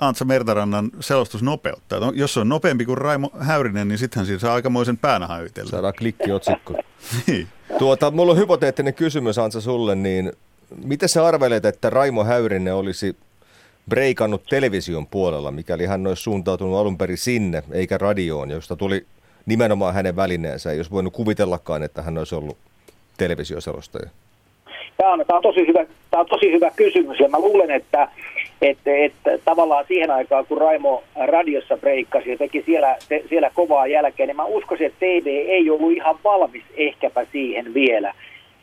Antsa 0.00 0.24
Mertarannan 0.24 0.90
selostusnopeutta. 1.00 2.00
No, 2.00 2.12
jos 2.14 2.34
se 2.34 2.40
on 2.40 2.48
nopeampi 2.48 2.84
kuin 2.84 2.98
Raimo 2.98 3.30
Häyrinen, 3.40 3.88
niin 3.88 3.98
sittenhän 3.98 4.26
siinä 4.26 4.38
saa 4.38 4.54
aikamoisen 4.54 4.96
päänahan 4.98 5.44
ytellä. 5.44 5.70
Saadaan 5.70 5.94
klikkiotsikko. 5.98 6.74
niin. 7.26 7.48
Tuota, 7.78 8.10
mulla 8.10 8.32
on 8.32 8.38
hypoteettinen 8.38 8.94
kysymys 8.94 9.38
Antsa 9.38 9.60
sulle, 9.60 9.94
niin 9.94 10.32
miten 10.84 11.08
sä 11.08 11.26
arvelet, 11.26 11.64
että 11.64 11.90
Raimo 11.90 12.24
Häyrinen 12.24 12.74
olisi 12.74 13.16
breikannut 13.88 14.42
television 14.50 15.06
puolella, 15.06 15.50
mikäli 15.50 15.86
hän 15.86 16.06
olisi 16.06 16.22
suuntautunut 16.22 16.78
alun 16.78 16.98
perin 16.98 17.18
sinne, 17.18 17.62
eikä 17.72 17.98
radioon, 17.98 18.50
josta 18.50 18.76
tuli 18.76 19.06
nimenomaan 19.46 19.94
hänen 19.94 20.16
välineensä. 20.16 20.72
Ei 20.72 20.78
olisi 20.78 20.90
voinut 20.90 21.12
kuvitellakaan, 21.12 21.82
että 21.82 22.02
hän 22.02 22.18
olisi 22.18 22.34
ollut 22.34 22.56
televisioselostaja. 23.16 24.10
Tämä 24.96 25.12
on, 25.12 25.24
tämä 25.26 25.36
on, 25.36 25.42
tosi, 25.42 25.66
hyvä, 25.66 25.86
tämä 26.10 26.20
on 26.20 26.26
tosi 26.26 26.52
hyvä 26.52 26.70
kysymys 26.76 27.20
ja 27.20 27.28
mä 27.28 27.38
luulen, 27.38 27.70
että, 27.70 28.08
että, 28.62 28.90
että 28.96 29.38
tavallaan 29.44 29.84
siihen 29.88 30.10
aikaan, 30.10 30.46
kun 30.46 30.58
Raimo 30.58 31.02
radiossa 31.26 31.76
breikkasi 31.76 32.30
ja 32.30 32.36
teki 32.36 32.62
siellä, 32.66 32.96
te, 33.08 33.24
siellä 33.28 33.50
kovaa 33.54 33.86
jälkeen, 33.86 34.26
niin 34.26 34.36
mä 34.36 34.44
uskoisin, 34.44 34.86
että 34.86 34.98
TV 35.00 35.26
ei 35.26 35.70
ollut 35.70 35.92
ihan 35.92 36.18
valmis 36.24 36.64
ehkäpä 36.76 37.26
siihen 37.32 37.74
vielä. 37.74 38.14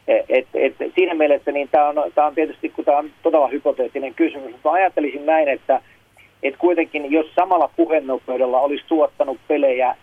Et, 0.08 0.47
et, 0.53 0.75
siinä 0.95 1.13
mielessä 1.13 1.51
niin 1.51 1.69
tämä 1.71 1.89
on, 1.89 1.97
on 1.97 2.36
tietysti, 2.36 2.69
kun 2.69 2.86
tämä 2.86 2.97
on 2.97 3.10
todella 3.23 3.47
hypoteettinen 3.47 4.13
kysymys, 4.13 4.51
mutta 4.51 4.71
ajattelisin 4.71 5.25
näin, 5.25 5.47
että, 5.47 5.81
että 6.43 6.60
kuitenkin 6.60 7.12
jos 7.12 7.25
samalla 7.36 7.69
puhenopeudella 7.75 8.60
olisi 8.60 8.84
tuottanut 8.88 9.38
pelejä 9.47 9.95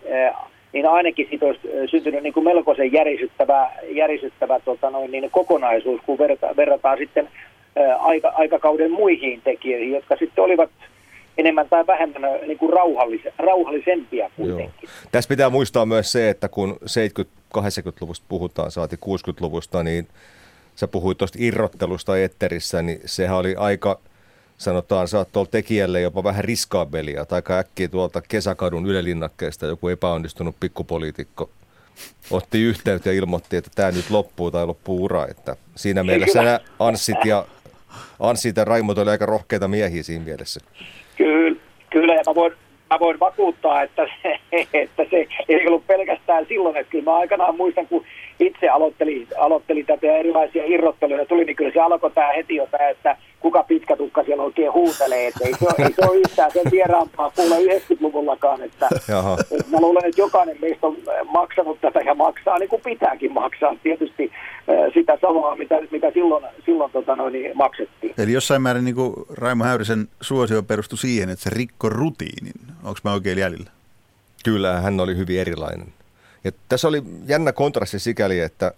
niin 0.73 0.85
ainakin 0.85 1.27
siitä 1.29 1.45
olisi 1.45 1.67
syntynyt 1.87 2.23
niin 2.23 2.33
kuin 2.33 2.43
melkoisen 2.43 2.93
järisyttävä, 2.93 3.69
järisyttävä 3.89 4.59
tota 4.59 4.89
noin, 4.89 5.11
niin 5.11 5.31
kokonaisuus, 5.31 6.01
kun 6.05 6.17
verrataan, 6.17 6.55
verrataan 6.55 6.97
sitten 6.97 7.29
aika, 7.99 8.29
aikakauden 8.29 8.91
muihin 8.91 9.41
tekijöihin, 9.41 9.91
jotka 9.91 10.15
sitten 10.19 10.43
olivat 10.43 10.69
enemmän 11.37 11.69
tai 11.69 11.87
vähemmän 11.87 12.21
niin 12.47 12.57
kuin 12.57 12.73
rauhallis, 12.73 13.21
rauhallisempia 13.37 14.29
kuitenkin. 14.35 14.79
Joo. 14.83 14.91
Tässä 15.11 15.27
pitää 15.27 15.49
muistaa 15.49 15.85
myös 15.85 16.11
se, 16.11 16.29
että 16.29 16.49
kun 16.49 16.77
70-80-luvusta 17.57 18.25
puhutaan, 18.29 18.71
saati 18.71 18.95
60-luvusta, 18.95 19.83
niin 19.83 20.07
sä 20.75 20.87
puhuit 20.87 21.17
tuosta 21.17 21.37
irrottelusta 21.41 22.17
etterissä, 22.17 22.81
niin 22.81 22.99
sehän 23.05 23.37
oli 23.37 23.55
aika– 23.57 23.99
sanotaan 24.63 25.07
saattoi 25.07 25.47
tekijälle 25.51 26.01
jopa 26.01 26.23
vähän 26.23 26.43
riskaabelia, 26.43 27.25
tai 27.25 27.41
äkkiä 27.51 27.87
tuolta 27.87 28.21
kesäkadun 28.21 28.85
ylelinnakkeesta 28.85 29.65
joku 29.65 29.87
epäonnistunut 29.87 30.55
pikkupoliitikko 30.59 31.49
otti 32.31 32.61
yhteyttä 32.61 33.09
ja 33.09 33.15
ilmoitti, 33.15 33.57
että 33.57 33.71
tämä 33.75 33.91
nyt 33.91 34.09
loppuu 34.09 34.51
tai 34.51 34.65
loppuu 34.65 35.03
ura. 35.03 35.27
Että 35.27 35.55
siinä 35.75 36.03
mielessä 36.03 36.43
nämä 36.43 36.59
Anssit 36.79 37.25
ja, 37.25 37.45
Anssit 38.19 38.57
ja 38.57 38.65
Raimot 38.65 38.97
oli 38.97 39.09
aika 39.09 39.25
rohkeita 39.25 39.67
miehiä 39.67 40.03
siinä 40.03 40.25
mielessä. 40.25 40.59
Kyllä, 41.17 41.59
kyllä 41.89 42.13
ja 42.13 42.21
mä 42.27 42.35
voin, 42.35 42.53
mä 42.89 42.99
voin 42.99 43.19
vakuuttaa, 43.19 43.81
että 43.81 44.07
se, 44.21 44.39
että 44.73 45.03
se 45.09 45.27
ei 45.49 45.67
ollut 45.67 45.87
pelkästään 45.87 46.45
silloin, 46.47 46.77
että 46.77 46.91
kyllä 46.91 47.03
mä 47.03 47.15
aikanaan 47.15 47.57
muistan, 47.57 47.87
kun 47.87 48.05
itse 48.47 48.69
aloittelin, 48.69 49.27
aloittelin 49.37 49.85
tätä 49.85 50.07
erilaisia 50.07 50.63
irrotteluja 50.65 51.25
tuli, 51.25 51.45
niin 51.45 51.55
kyllä 51.55 51.71
se 51.73 51.79
alkoi 51.79 52.11
tämä 52.11 52.27
heti 52.27 52.55
jo 52.55 52.67
tämä, 52.71 52.89
että 52.89 53.17
kuka 53.39 53.63
pitkä 53.63 53.97
siellä 54.25 54.43
oikein 54.43 54.73
huutelee, 54.73 55.27
että 55.27 55.45
ei 55.45 55.53
se 55.53 55.65
ole, 55.65 55.85
ei 55.85 55.93
se 55.93 56.09
ole 56.09 56.17
yhtään 56.17 56.51
sen 56.51 56.71
vieraampaa 56.71 57.31
kuule 57.35 57.55
90-luvullakaan, 57.55 58.61
että, 58.61 58.89
että 59.51 59.71
mä 59.71 59.81
luulen, 59.81 60.05
että 60.05 60.21
jokainen 60.21 60.57
meistä 60.61 60.87
on 60.87 60.97
maksanut 61.25 61.81
tätä 61.81 61.99
ja 61.99 62.15
maksaa 62.15 62.59
niin 62.59 62.69
kuin 62.69 62.81
pitääkin 62.81 63.33
maksaa 63.33 63.75
tietysti 63.83 64.31
sitä 64.93 65.17
samaa, 65.21 65.55
mitä, 65.55 65.75
mitä 65.91 66.11
silloin, 66.13 66.45
silloin 66.65 66.91
tota 66.91 67.15
noin, 67.15 67.33
niin 67.33 67.57
maksettiin. 67.57 68.13
Eli 68.17 68.31
jossain 68.31 68.61
määrin 68.61 68.85
niin 68.85 68.95
kuin 68.95 69.13
Raimo 69.29 69.63
Häyrisen 69.63 70.07
suosio 70.21 70.63
perustui 70.63 70.97
siihen, 70.97 71.29
että 71.29 71.43
se 71.43 71.49
rikko 71.49 71.89
rutiinin. 71.89 72.53
Onko 72.83 72.99
mä 73.03 73.13
oikein 73.13 73.37
jäljellä? 73.37 73.71
Kyllä, 74.45 74.81
hän 74.81 74.99
oli 74.99 75.17
hyvin 75.17 75.39
erilainen. 75.39 75.87
Ja 76.43 76.51
tässä 76.69 76.87
oli 76.87 77.03
jännä 77.25 77.51
kontrasti 77.51 77.99
sikäli, 77.99 78.39
että 78.39 78.73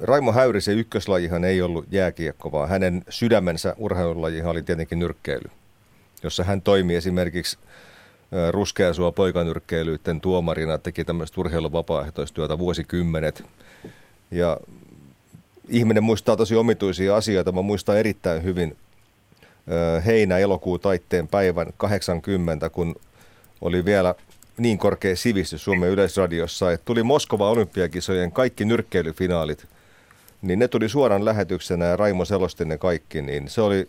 Raimo 0.00 0.32
Häyrisen 0.32 0.78
ykköslajihan 0.78 1.44
ei 1.44 1.62
ollut 1.62 1.84
jääkiekko, 1.90 2.52
vaan 2.52 2.68
hänen 2.68 3.04
sydämensä 3.08 3.74
urheilulajihan 3.78 4.50
oli 4.50 4.62
tietenkin 4.62 4.98
nyrkkeily, 4.98 5.50
jossa 6.22 6.44
hän 6.44 6.62
toimi 6.62 6.96
esimerkiksi 6.96 7.58
ruskeasua 8.50 9.12
poikanyrkkeilyiden 9.12 10.20
tuomarina, 10.20 10.78
teki 10.78 11.04
tämmöistä 11.04 11.40
urheiluvapaaehtoistyötä 11.40 12.58
vuosikymmenet. 12.58 13.44
Ja 14.30 14.56
ihminen 15.68 16.02
muistaa 16.04 16.36
tosi 16.36 16.56
omituisia 16.56 17.16
asioita. 17.16 17.52
Mä 17.52 17.62
muistan 17.62 17.98
erittäin 17.98 18.42
hyvin 18.42 18.76
heinä-elokuu 20.06 20.78
taitteen 20.78 21.28
päivän 21.28 21.66
80, 21.76 22.70
kun 22.70 22.94
oli 23.60 23.84
vielä 23.84 24.14
niin 24.58 24.78
korkea 24.78 25.16
sivistys 25.16 25.64
Suomen 25.64 25.90
yleisradiossa, 25.90 26.72
että 26.72 26.84
tuli 26.84 27.02
Moskova 27.02 27.50
olympiakisojen 27.50 28.32
kaikki 28.32 28.64
nyrkkeilyfinaalit, 28.64 29.66
niin 30.42 30.58
ne 30.58 30.68
tuli 30.68 30.88
suoran 30.88 31.24
lähetyksenä 31.24 31.84
ja 31.84 31.96
Raimo 31.96 32.24
selosti 32.24 32.64
ne 32.64 32.78
kaikki, 32.78 33.22
niin 33.22 33.48
se 33.48 33.60
oli, 33.60 33.88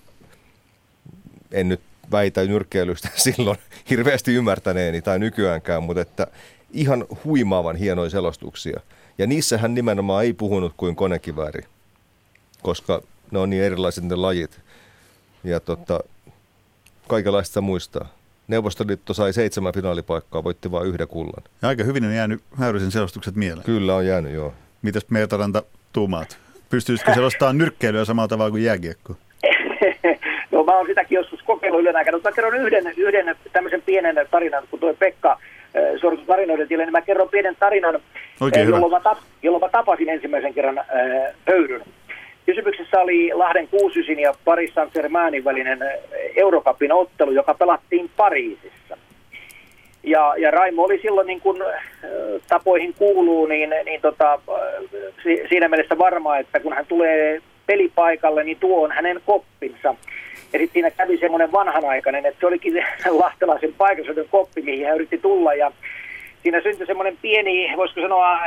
en 1.52 1.70
nyt 1.70 1.82
väitä 2.12 2.46
nyrkkeilystä 2.46 3.10
silloin 3.24 3.58
hirveästi 3.90 4.34
ymmärtäneeni 4.34 5.02
tai 5.02 5.20
nykyäänkään, 5.20 5.84
mutta 5.84 6.02
että 6.02 6.28
ihan 6.72 7.06
huimaavan 7.24 7.76
hienoja 7.76 8.10
selostuksia. 8.10 8.80
Ja 9.18 9.28
niissä 9.28 9.58
hän 9.58 9.74
nimenomaan 9.74 10.24
ei 10.24 10.34
puhunut 10.34 10.74
kuin 10.78 10.96
konekivääri, 10.96 11.62
koska 12.62 13.02
ne 13.32 13.40
on 13.40 13.50
niin 13.50 13.64
erilaiset 13.64 14.04
ne 14.04 14.16
lajit. 14.16 14.60
Ja 15.44 15.60
tota, 15.60 16.00
kaikenlaista 17.08 17.62
muistaa. 17.62 18.23
Neuvostoliitto 18.48 19.14
sai 19.14 19.34
seitsemän 19.34 19.74
finaalipaikkaa, 19.74 20.44
voitti 20.44 20.72
vain 20.72 20.88
yhden 20.88 21.08
kullan. 21.08 21.44
Ja 21.62 21.68
aika 21.68 21.84
hyvin 21.84 22.06
on 22.06 22.16
jäänyt 22.16 22.42
Häyrysen 22.60 22.92
selostukset 22.92 23.36
mieleen. 23.36 23.66
Kyllä 23.66 23.96
on 23.96 24.06
jäänyt, 24.06 24.34
joo. 24.34 24.54
Mitäs 24.82 25.06
Meetaranta 25.10 25.64
tuumaat? 25.94 26.38
Pystyisikö 26.70 27.14
selostamaan 27.14 27.58
nyrkkeilyä 27.58 28.06
samalla 28.06 28.28
tavalla 28.28 28.52
kuin 28.52 28.64
jääkiekko? 28.64 29.16
no 30.52 30.64
mä 30.64 30.78
oon 30.78 30.88
sitäkin 30.88 31.16
joskus 31.16 31.42
kokeillut 31.42 31.82
ylen 31.82 31.96
aikana, 31.96 32.18
mutta 32.18 32.30
mä 32.30 32.36
kerron 32.36 32.56
yhden, 32.56 32.94
yhden 32.98 33.36
tämmöisen 33.54 33.82
pienen 33.82 34.16
tarinan, 34.32 34.64
kun 34.70 34.80
tuo 34.80 34.94
Pekka 34.94 35.32
äh, 35.32 36.00
suoritus 36.02 36.28
tarinoiden 36.28 36.68
tielle, 36.68 36.86
niin 36.86 36.92
mä 36.92 37.02
kerron 37.02 37.30
pienen 37.30 37.56
tarinan, 37.60 38.00
Oikein 38.42 38.70
jolloin, 38.70 38.92
mä 38.92 39.00
tap, 39.00 39.18
jolloin 39.44 39.64
mä 39.64 39.70
tapasin 39.70 40.10
ensimmäisen 40.10 40.54
kerran 40.54 40.78
äh, 40.78 40.86
höyryn. 41.48 41.82
Kysymyksessä 42.46 43.00
oli 43.00 43.32
Lahden 43.34 43.68
69 43.68 44.20
ja 44.20 44.34
Paris 44.46 44.74
Saint-Germainin 44.74 45.44
välinen 45.44 45.80
Eurocupin 46.36 46.92
ottelu, 46.92 47.32
joka 47.32 47.54
pelattiin 47.54 48.10
Pariisissa. 48.18 48.98
Ja, 50.04 50.34
ja 50.38 50.52
Raimo 50.52 50.84
oli 50.84 51.00
silloin 51.02 51.28
niin 51.28 51.42
kuin 51.42 51.64
tapoihin 52.48 52.94
kuuluu, 52.94 53.46
niin, 53.46 53.70
niin 53.86 54.02
tota, 54.02 54.40
siinä 55.50 55.68
mielessä 55.68 55.98
varma, 55.98 56.38
että 56.38 56.60
kun 56.60 56.74
hän 56.74 56.86
tulee 56.86 57.42
pelipaikalle, 57.66 58.44
niin 58.44 58.58
tuo 58.60 58.84
on 58.84 58.92
hänen 58.92 59.22
koppinsa. 59.26 59.96
Ja 60.54 60.60
sitten 60.60 60.74
siinä 60.74 60.92
kävi 60.92 61.18
semmoinen 61.18 61.52
vanhanaikainen, 61.52 62.26
että 62.26 62.40
se 62.40 62.48
olikin 62.48 62.86
lahtelaisen 63.12 63.74
paikallisuuden 63.78 64.30
koppi, 64.32 64.62
mihin 64.62 64.86
hän 64.86 64.96
yritti 64.96 65.18
tulla. 65.18 65.54
Ja 65.54 65.72
siinä 66.44 66.62
syntyi 66.62 66.88
semmoinen 66.88 67.18
pieni, 67.22 67.74
voisiko 67.78 68.02
sanoa, 68.02 68.40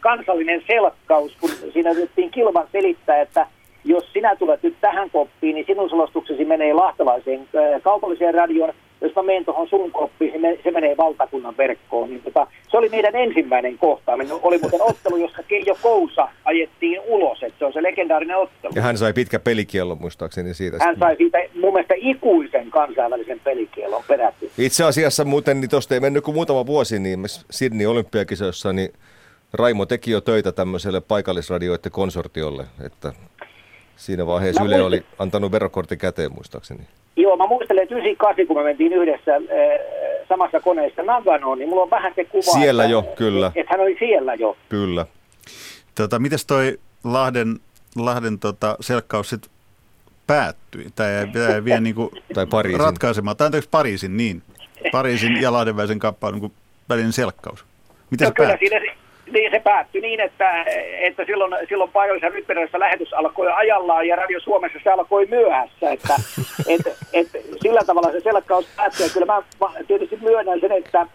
kansallinen 0.00 0.62
selkkaus, 0.66 1.36
kun 1.40 1.50
siinä 1.72 1.90
yritettiin 1.90 2.30
kilvan 2.30 2.68
selittää, 2.72 3.20
että 3.20 3.46
jos 3.84 4.12
sinä 4.12 4.36
tulet 4.36 4.62
nyt 4.62 4.76
tähän 4.80 5.10
koppiin, 5.10 5.54
niin 5.54 5.66
sinun 5.66 5.90
selostuksesi 5.90 6.44
menee 6.44 6.72
lahtelaiseen 6.72 7.48
kaupalliseen 7.82 8.34
radioon. 8.34 8.72
Jos 9.00 9.14
mä 9.16 9.22
menen 9.22 9.44
tuohon 9.44 9.68
sun 9.68 9.92
koppiin, 9.92 10.40
se 10.64 10.70
menee 10.70 10.96
valtakunnan 10.96 11.56
verkkoon. 11.56 12.10
Niin 12.10 12.22
tota, 12.22 12.46
se 12.70 12.76
oli 12.76 12.88
meidän 12.88 13.16
ensimmäinen 13.16 13.78
kohtaaminen. 13.78 14.36
Oli 14.42 14.58
muuten 14.58 14.82
ottelu, 14.82 15.16
jossa 15.16 15.42
Keijo 15.42 15.76
Kousa 15.82 16.28
ajettiin 16.44 17.00
ulos. 17.06 17.42
Että 17.42 17.58
se 17.58 17.64
on 17.64 17.72
se 17.72 17.82
legendaarinen 17.82 18.36
ottelu. 18.36 18.72
Ja 18.76 18.82
hän 18.82 18.98
sai 18.98 19.12
pitkä 19.12 19.38
pelikiellon 19.38 19.98
muistaakseni 20.00 20.54
siitä. 20.54 20.76
Hän 20.80 20.96
sai 20.98 21.16
siitä 21.16 21.38
mun 21.60 21.72
mielestä 21.72 21.94
ikuisen 21.96 22.70
kansainvälisen 22.70 23.40
pelikiellon 23.40 24.02
perätty. 24.08 24.50
Itse 24.58 24.84
asiassa 24.84 25.24
muuten, 25.24 25.60
niin 25.60 25.70
tuosta 25.70 25.94
ei 25.94 26.00
mennyt 26.00 26.24
kuin 26.24 26.34
muutama 26.34 26.66
vuosi, 26.66 26.98
niin 26.98 27.20
Sydney 27.50 27.86
olympiakisoissa, 27.86 28.72
niin 28.72 28.92
Raimo 29.52 29.86
teki 29.86 30.10
jo 30.10 30.20
töitä 30.20 30.52
tämmöiselle 30.52 31.00
paikallisradioiden 31.00 31.92
konsortiolle, 31.92 32.64
että 32.84 33.12
siinä 33.96 34.26
vaiheessa 34.26 34.64
Yle 34.64 34.82
oli 34.82 35.06
antanut 35.18 35.52
verokortin 35.52 35.98
käteen 35.98 36.32
muistaakseni. 36.34 36.80
Joo, 37.16 37.36
mä 37.36 37.46
muistelen, 37.46 37.82
että 37.82 37.94
98, 37.94 38.46
kun 38.46 38.56
me 38.56 38.62
mentiin 38.62 38.92
yhdessä 38.92 39.34
äh, 39.34 39.42
samassa 40.28 40.60
koneessa 40.60 41.02
Naganoon, 41.02 41.58
niin 41.58 41.68
mulla 41.68 41.82
on 41.82 41.90
vähän 41.90 42.12
se 42.16 42.24
kuva, 42.24 42.42
Siellä 42.52 42.84
että, 42.84 42.92
jo, 42.92 43.02
kyllä. 43.16 43.46
Että, 43.46 43.60
että 43.60 43.74
hän 43.74 43.80
oli 43.80 43.96
siellä 43.98 44.34
jo. 44.34 44.56
Kyllä. 44.68 45.06
Tota, 45.94 46.18
mites 46.18 46.46
toi 46.46 46.78
Lahden, 47.04 47.60
Lahden 47.96 48.38
tota, 48.38 48.76
selkkaus 48.80 49.30
sitten 49.30 49.50
päättyi? 50.26 50.86
Tämä 50.94 51.10
ei, 51.10 51.26
tämä 51.26 51.48
ei 51.48 51.64
vie 51.64 51.80
niinku 51.80 52.12
tai 52.34 52.46
Pariisin. 52.46 52.80
ratkaisemaan. 52.80 53.36
Tai 53.36 53.44
anteeksi 53.46 53.70
Pariisin, 53.70 54.16
niin. 54.16 54.42
Pariisin 54.92 55.42
ja 55.42 55.52
Lahden 55.52 55.76
välisen 55.76 55.98
kappalein 55.98 56.42
niin 56.42 56.52
välinen 56.88 57.12
selkkaus. 57.12 57.64
Miten 58.10 58.24
no, 58.24 58.28
se 58.28 58.34
kyllä 58.34 58.48
päättyi? 58.48 58.68
siinä, 58.68 59.05
niin 59.32 59.50
se 59.50 59.60
päättyi 59.60 60.00
niin, 60.00 60.20
että, 60.20 60.62
että 61.00 61.24
silloin, 61.24 61.52
silloin 61.68 61.90
paikallisen 61.90 62.32
ryppyrässä 62.32 62.80
lähetys 62.80 63.12
alkoi 63.12 63.52
ajallaan 63.52 64.08
ja 64.08 64.16
Radio 64.16 64.40
Suomessa 64.40 64.78
se 64.84 64.90
alkoi 64.90 65.26
myöhässä. 65.26 65.90
Että, 65.90 66.14
et, 66.74 66.80
et, 67.12 67.28
sillä 67.62 67.80
tavalla 67.86 68.12
se 68.12 68.20
selkkaus 68.20 68.66
päättyi. 68.76 69.06
Ja 69.06 69.12
kyllä 69.12 69.26
mä 69.26 69.42
tietysti 69.86 70.18
myönnän 70.22 70.60
sen, 70.60 70.72
että 70.72 71.06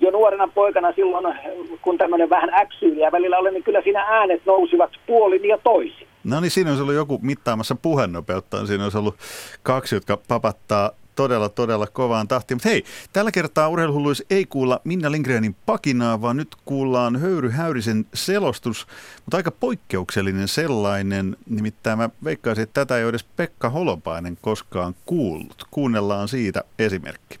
jo 0.00 0.10
nuorena 0.10 0.48
poikana 0.48 0.92
silloin, 0.92 1.38
kun 1.82 1.98
tämmöinen 1.98 2.30
vähän 2.30 2.54
äksyyliä 2.54 3.12
välillä 3.12 3.38
oli, 3.38 3.50
niin 3.50 3.62
kyllä 3.62 3.82
siinä 3.82 4.02
äänet 4.02 4.42
nousivat 4.46 4.90
puolin 5.06 5.44
ja 5.44 5.58
toisin. 5.58 6.06
No 6.24 6.40
niin, 6.40 6.50
siinä 6.50 6.70
olisi 6.70 6.82
ollut 6.82 6.94
joku 6.94 7.18
mittaamassa 7.22 7.74
puhenopeutta. 7.74 8.66
Siinä 8.66 8.84
olisi 8.84 8.98
ollut 8.98 9.16
kaksi, 9.62 9.96
jotka 9.96 10.18
papattaa 10.28 10.90
todella, 11.16 11.48
todella 11.48 11.86
kovaan 11.86 12.28
tahtiin. 12.28 12.56
Mutta 12.56 12.68
hei, 12.68 12.84
tällä 13.12 13.32
kertaa 13.32 13.68
urheiluhulluissa 13.68 14.24
ei 14.30 14.46
kuulla 14.46 14.80
Minna 14.84 15.10
Lindgrenin 15.10 15.56
pakinaa, 15.66 16.22
vaan 16.22 16.36
nyt 16.36 16.56
kuullaan 16.64 17.16
Höyry 17.16 17.50
Häyrisen 17.50 18.06
selostus, 18.14 18.86
mutta 19.24 19.36
aika 19.36 19.50
poikkeuksellinen 19.50 20.48
sellainen. 20.48 21.36
Nimittäin 21.50 21.98
mä 21.98 22.10
veikkaisin, 22.24 22.62
että 22.62 22.80
tätä 22.80 22.98
ei 22.98 23.04
ole 23.04 23.10
edes 23.10 23.26
Pekka 23.36 23.70
Holopainen 23.70 24.38
koskaan 24.40 24.94
kuullut. 25.06 25.64
Kuunnellaan 25.70 26.28
siitä 26.28 26.64
esimerkki. 26.78 27.38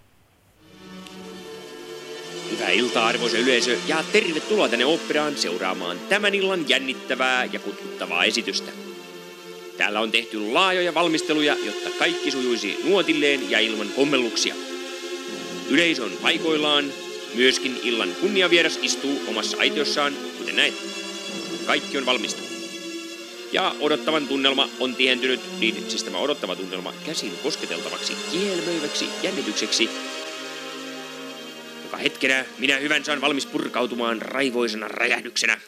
Hyvää 2.50 2.70
iltaa 2.70 3.06
arvoisa 3.06 3.38
yleisö 3.38 3.76
ja 3.86 4.04
tervetuloa 4.12 4.68
tänne 4.68 4.84
operaan 4.84 5.36
seuraamaan 5.36 5.96
tämän 6.08 6.34
illan 6.34 6.68
jännittävää 6.68 7.44
ja 7.44 7.58
kutkuttavaa 7.58 8.24
esitystä. 8.24 8.85
Täällä 9.76 10.00
on 10.00 10.10
tehty 10.10 10.38
laajoja 10.40 10.94
valmisteluja, 10.94 11.56
jotta 11.64 11.90
kaikki 11.98 12.30
sujuisi 12.30 12.78
nuotilleen 12.84 13.50
ja 13.50 13.58
ilman 13.58 13.88
kommelluksia. 13.88 14.54
Yleisö 15.70 16.04
on 16.04 16.12
paikoillaan, 16.22 16.92
myöskin 17.34 17.80
illan 17.82 18.14
kunniavieras 18.20 18.78
istuu 18.82 19.22
omassa 19.28 19.56
aitiossaan, 19.60 20.12
kuten 20.38 20.56
näet. 20.56 20.74
Kaikki 21.66 21.98
on 21.98 22.06
valmista. 22.06 22.42
Ja 23.52 23.74
odottavan 23.80 24.28
tunnelma 24.28 24.68
on 24.80 24.94
tihentynyt, 24.94 25.40
niin 25.58 25.90
siis 25.90 26.04
tämä 26.04 26.18
odottava 26.18 26.56
tunnelma 26.56 26.92
käsin 27.06 27.32
kosketeltavaksi, 27.42 28.12
kielmöiväksi 28.32 29.08
jännitykseksi, 29.22 29.90
joka 31.82 31.96
hetkenä 31.96 32.44
minä 32.58 32.76
hyvän 32.76 33.04
saan 33.04 33.20
valmis 33.20 33.46
purkautumaan 33.46 34.22
raivoisena 34.22 34.88
räjähdyksenä. 34.88 35.60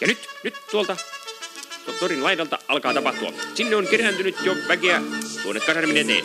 Ja 0.00 0.06
nyt, 0.06 0.18
nyt 0.42 0.54
tuolta 0.70 0.96
torin 1.92 2.22
laidalta 2.22 2.58
alkaa 2.68 2.94
tapahtua. 2.94 3.32
Sinne 3.54 3.76
on 3.76 3.86
kerääntynyt 3.86 4.36
jo 4.44 4.56
väkeä 4.68 5.02
tuonne 5.42 5.60
kasarmin 5.60 5.96
eteen. 5.96 6.24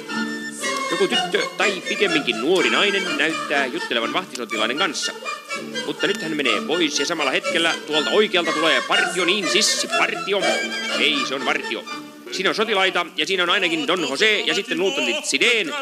Joku 0.92 1.08
tyttö 1.08 1.42
tai 1.58 1.82
pikemminkin 1.90 2.42
nuori 2.42 2.70
nainen 2.70 3.18
näyttää 3.18 3.66
juttelevan 3.66 4.14
vahtisotilaiden 4.14 4.78
kanssa. 4.78 5.14
Mutta 5.86 6.08
nyt 6.08 6.22
hän 6.22 6.38
menee 6.38 6.62
pois 6.62 7.00
ja 7.00 7.06
samalla 7.06 7.32
hetkellä 7.32 7.76
tuolta 7.88 8.10
oikealta 8.10 8.52
tulee 8.52 8.82
partio, 8.88 9.26
niin 9.26 9.50
sissi, 9.50 9.88
partio. 9.88 10.42
Ei, 11.00 11.18
se 11.28 11.36
on 11.36 11.46
vartio. 11.46 11.86
Siinä 12.32 12.50
on 12.50 12.56
sotilaita 12.56 13.06
ja 13.18 13.26
siinä 13.26 13.44
on 13.44 13.50
ainakin 13.50 13.88
Don 13.88 14.08
Jose 14.10 14.40
ja 14.40 14.54
sitten 14.54 14.80
luutantit 14.80 15.26
Sideen. 15.26 15.74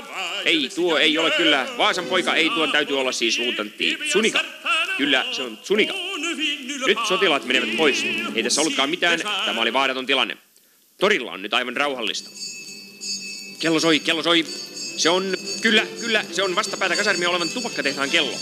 Ei, 0.45 0.69
tuo 0.75 0.97
ei 0.97 1.17
ole 1.17 1.31
kyllä 1.31 1.67
Vaasan 1.77 2.05
poika, 2.05 2.35
ei 2.35 2.49
tuon 2.49 2.71
täytyy 2.71 2.99
olla 2.99 3.11
siis 3.11 3.39
luutantti 3.39 3.97
Sunika. 4.11 4.39
Kyllä, 4.97 5.25
se 5.31 5.41
on 5.41 5.57
Sunika. 5.63 6.06
Nyt 6.87 6.97
sotilaat 7.07 7.45
menevät 7.45 7.77
pois. 7.77 8.05
Ei 8.35 8.43
tässä 8.43 8.61
ollutkaan 8.61 8.89
mitään, 8.89 9.19
tämä 9.45 9.61
oli 9.61 9.73
vaaraton 9.73 10.05
tilanne. 10.05 10.37
Torilla 10.99 11.31
on 11.31 11.41
nyt 11.41 11.53
aivan 11.53 11.77
rauhallista. 11.77 12.29
kello 13.59 13.79
soi, 13.79 13.99
kello 13.99 14.23
soi. 14.23 14.45
Se 14.97 15.09
on, 15.09 15.33
kyllä, 15.61 15.85
kyllä, 16.01 16.25
se 16.31 16.43
on 16.43 16.55
vastapäätä 16.55 16.95
kasarmia 16.95 17.29
olevan 17.29 17.49
tupakkatehtaan 17.49 18.09
kello. 18.09 18.37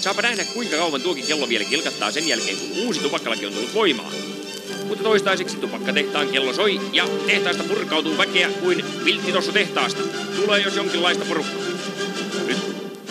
Saapa 0.00 0.22
nähdä, 0.22 0.44
kuinka 0.44 0.76
kauan 0.76 1.02
tuokin 1.02 1.26
kello 1.26 1.48
vielä 1.48 1.64
kilkattaa 1.64 2.10
sen 2.10 2.28
jälkeen, 2.28 2.56
kun 2.56 2.78
uusi 2.78 3.00
tupakkalaki 3.00 3.46
on 3.46 3.52
tullut 3.52 3.74
voimaan. 3.74 4.12
Mutta 4.84 5.04
toistaiseksi 5.04 5.56
tupakkatehtaan 5.56 6.28
kello 6.28 6.52
soi 6.52 6.80
ja 6.92 7.08
tehtaasta 7.26 7.64
purkautuu 7.64 8.18
väkeä 8.18 8.48
kuin 8.48 9.04
vilttitossu 9.04 9.52
tehtaasta. 9.52 10.02
Tulee 10.36 10.60
jos 10.60 10.76
jonkinlaista 10.76 11.24
porukkaa. 11.24 11.79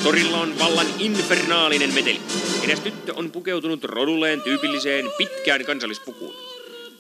Torilla 0.03 0.37
on 0.37 0.59
vallan 0.59 0.87
infernaalinen 0.99 1.93
meteli. 1.93 2.21
Edes 2.63 2.79
tyttö 2.79 3.13
on 3.15 3.31
pukeutunut 3.31 3.83
rodulleen 3.83 4.41
tyypilliseen 4.41 5.05
pitkään 5.17 5.65
kansallispukuun. 5.65 6.35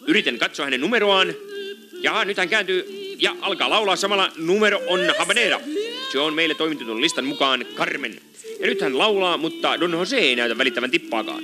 Yritän 0.07 0.39
katsoa 0.39 0.65
hänen 0.65 0.81
numeroaan. 0.81 1.33
Ja 2.01 2.25
nyt 2.25 2.37
hän 2.37 2.49
kääntyy 2.49 2.85
ja 3.19 3.35
alkaa 3.41 3.69
laulaa 3.69 3.95
samalla 3.95 4.31
numero 4.37 4.81
on 4.87 4.99
habanera. 5.17 5.59
Se 6.11 6.19
on 6.19 6.33
meille 6.33 6.55
toimitetun 6.55 7.01
listan 7.01 7.25
mukaan 7.25 7.65
Carmen. 7.75 8.21
Ja 8.59 8.67
nyt 8.67 8.81
hän 8.81 8.97
laulaa, 8.97 9.37
mutta 9.37 9.79
Don 9.79 9.91
Jose 9.91 10.17
ei 10.17 10.35
näytä 10.35 10.57
välittävän 10.57 10.91
tippaakaan. 10.91 11.43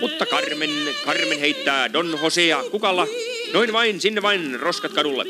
Mutta 0.00 0.26
Carmen, 0.26 0.70
Carmen 1.04 1.40
heittää 1.40 1.92
Don 1.92 2.18
Josea 2.22 2.62
kukalla. 2.70 3.06
Noin 3.52 3.72
vain, 3.72 4.00
sinne 4.00 4.22
vain, 4.22 4.60
roskat 4.60 4.92
kadulle. 4.92 5.24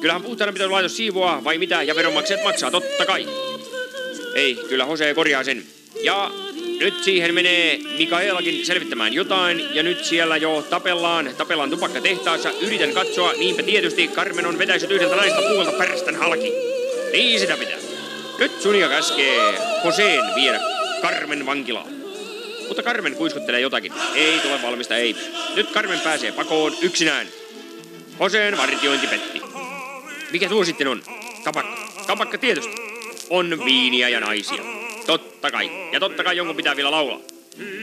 Kyllähän 0.00 0.22
puhtaanapito 0.22 0.72
laitos 0.72 0.96
siivoa, 0.96 1.44
vai 1.44 1.58
mitä, 1.58 1.82
ja 1.82 1.94
veronmaksajat 1.94 2.44
maksaa, 2.44 2.70
totta 2.70 3.06
kai. 3.06 3.26
Ei, 4.34 4.54
kyllä 4.68 4.84
Jose 4.84 5.14
korjaa 5.14 5.44
sen. 5.44 5.64
Ja 6.02 6.30
nyt 6.80 7.04
siihen 7.04 7.34
menee 7.34 7.78
Mikaelakin 7.98 8.66
selvittämään 8.66 9.12
jotain, 9.12 9.74
ja 9.74 9.82
nyt 9.82 10.04
siellä 10.04 10.36
jo 10.36 10.66
tapellaan, 10.70 11.30
tapellaan 11.36 11.70
tupakkatehtaassa. 11.70 12.50
Yritän 12.60 12.92
katsoa, 12.92 13.32
niinpä 13.32 13.62
tietysti 13.62 14.08
Carmen 14.08 14.46
on 14.46 14.58
vetäisyt 14.58 14.90
yhdeltä 14.90 15.16
naista 15.16 15.42
puolta 15.42 15.72
pärstän 15.72 16.16
halki. 16.16 16.52
Niin 17.12 17.40
sitä 17.40 17.56
pitää. 17.56 17.78
Nyt 18.38 18.62
Sunia 18.62 18.88
käskee 18.88 19.54
Joseen 19.84 20.34
viedä 20.34 20.60
Carmen 21.02 21.46
vankilaan. 21.46 21.88
Mutta 22.68 22.82
Carmen 22.82 23.14
kuiskuttelee 23.14 23.60
jotakin. 23.60 23.92
Ei 24.14 24.38
tule 24.38 24.62
valmista, 24.62 24.96
ei. 24.96 25.16
Nyt 25.56 25.72
Carmen 25.72 26.00
pääsee 26.00 26.32
pakoon 26.32 26.76
yksinään. 26.82 27.26
Joseen 28.20 28.56
vartiointi 28.56 29.06
petti. 29.06 29.42
Mikä 30.32 30.48
tuo 30.48 30.64
sitten 30.64 30.88
on? 30.88 31.02
Kapakka. 31.44 31.88
Kapakka 32.06 32.38
tietysti. 32.38 32.89
On 33.30 33.64
viiniä 33.64 34.08
ja 34.08 34.20
naisia. 34.20 34.62
Totta 35.06 35.50
kai. 35.50 35.70
Ja 35.92 36.00
totta 36.00 36.24
kai 36.24 36.36
jonkun 36.36 36.56
pitää 36.56 36.76
vielä 36.76 36.90
laulaa. 36.90 37.18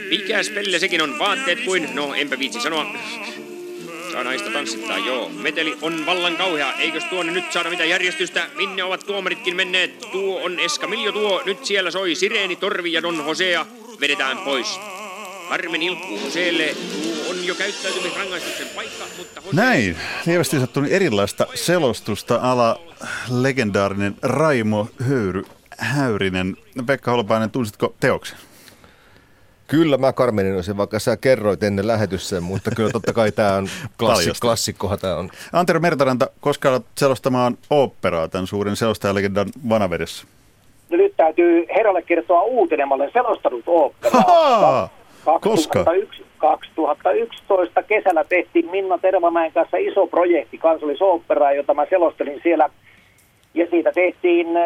Mikäs 0.09 0.49
pelle 0.49 0.79
sekin 0.79 1.01
on 1.01 1.19
vaatteet 1.19 1.59
kuin, 1.59 1.89
no 1.93 2.13
enpä 2.13 2.39
viitsi 2.39 2.61
sanoa. 2.61 2.85
Saa 4.11 4.23
naista 4.23 4.49
tanssittaa, 4.49 4.97
joo. 4.97 5.29
Meteli 5.29 5.77
on 5.81 6.05
vallan 6.05 6.37
kauhea. 6.37 6.73
Eikös 6.73 7.03
tuonne 7.03 7.31
nyt 7.31 7.51
saada 7.51 7.69
mitä 7.69 7.85
järjestystä? 7.85 8.47
Minne 8.55 8.83
ovat 8.83 9.05
tuomaritkin 9.05 9.55
menneet? 9.55 9.99
Tuo 10.11 10.43
on 10.43 10.59
Eskamiljo 10.59 11.11
tuo. 11.11 11.41
Nyt 11.45 11.65
siellä 11.65 11.91
soi 11.91 12.15
Sireeni, 12.15 12.55
Torvi 12.55 12.93
ja 12.93 13.01
Don 13.01 13.23
Hosea. 13.23 13.65
Vedetään 13.99 14.37
pois. 14.37 14.79
Carmen 15.49 15.83
ilkkuu 15.83 16.19
Joseelle. 16.25 16.75
Tuo 17.03 17.16
jo 17.47 17.55
käyttäytymisrangaistuksen 17.55 18.67
paikka, 18.75 19.03
mutta 19.17 19.41
Jose... 19.45 19.55
Näin. 19.55 19.97
Lievästi 20.25 20.59
sattui 20.59 20.93
erilaista 20.93 21.47
selostusta 21.53 22.39
ala 22.41 22.79
legendaarinen 23.41 24.15
Raimo 24.21 24.87
Höyry 25.09 25.43
Häyrinen. 25.77 26.57
Pekka 26.85 27.11
Holopainen, 27.11 27.51
tunsitko 27.51 27.93
teoksen? 27.99 28.37
Kyllä 29.67 29.97
mä 29.97 30.13
Carmenin 30.13 30.55
olisin, 30.55 30.77
vaikka 30.77 30.99
sä 30.99 31.17
kerroit 31.17 31.63
ennen 31.63 31.87
lähetyssä, 31.87 32.41
mutta 32.41 32.71
kyllä 32.75 32.89
totta 32.89 33.13
kai 33.13 33.31
tämä 33.31 33.53
on 33.53 33.67
klassi, 33.99 34.31
klassikkohan 34.41 34.99
tämä 34.99 35.15
on. 35.15 35.29
Antero 35.53 35.79
Mertaranta, 35.79 36.29
koska 36.39 36.69
olet 36.69 36.85
selostamaan 36.97 37.57
oopperaa 37.69 38.27
tämän 38.27 38.47
suuren 38.47 38.75
selostajalegendan 38.75 39.47
Vanavedessä? 39.69 40.27
No 40.89 40.97
nyt 40.97 41.13
täytyy 41.17 41.65
herralle 41.75 42.01
kertoa 42.01 42.41
uutinen. 42.41 42.87
Mä 42.87 42.95
olen 42.95 43.11
selostanut 43.13 43.63
oopperaa. 43.67 44.89
Koska? 45.41 45.85
2011 46.37 47.83
kesällä 47.83 48.23
tehtiin 48.23 48.71
Minna 48.71 48.97
Tervamäen 48.97 49.51
kanssa 49.51 49.77
iso 49.77 50.07
projekti 50.07 50.57
kansallisoopperaa, 50.57 51.53
jota 51.53 51.73
mä 51.73 51.85
selostelin 51.89 52.39
siellä. 52.43 52.69
Ja 53.53 53.67
siitä 53.69 53.91
tehtiin 53.91 54.47
äh, 54.57 54.63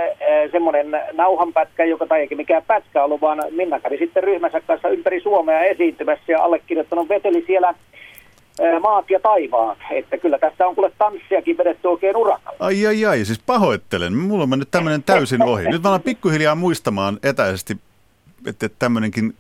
semmoinen 0.52 0.88
nauhanpätkä, 1.14 1.86
joka 1.86 2.08
tai 2.08 2.20
eikä 2.20 2.36
mikään 2.36 2.64
pätkä 2.68 3.04
ollut, 3.04 3.22
vaan 3.22 3.44
Minna 3.52 3.80
kävi 3.80 3.98
sitten 3.98 4.24
ryhmänsä 4.24 4.62
kanssa 4.62 4.90
ympäri 4.90 5.22
Suomea 5.22 5.64
esiintymässä 5.64 6.32
ja 6.32 6.44
allekirjoittanut 6.44 7.10
veteli 7.10 7.44
siellä 7.48 7.68
äh, 7.68 8.82
maat 8.82 9.10
ja 9.10 9.20
taivaat. 9.20 9.78
Että 9.92 10.18
kyllä 10.18 10.40
tässä 10.40 10.68
on 10.68 10.76
kuule 10.76 10.92
tanssiakin 10.98 11.58
vedetty 11.58 11.88
oikein 11.88 12.18
urakalla. 12.18 12.58
Ai 12.60 12.88
ai 12.88 13.06
ai, 13.06 13.26
siis 13.26 13.42
pahoittelen. 13.46 14.18
Mulla 14.18 14.44
on 14.44 14.60
nyt 14.60 14.72
tämmöinen 14.72 15.04
täysin 15.04 15.44
ohi. 15.44 15.70
Nyt 15.70 15.84
mä 15.84 15.90
alan 15.90 16.02
pikkuhiljaa 16.02 16.56
muistamaan 16.56 17.20
etäisesti, 17.24 17.78
että 18.48 18.70
tämmöinenkin 18.80 19.34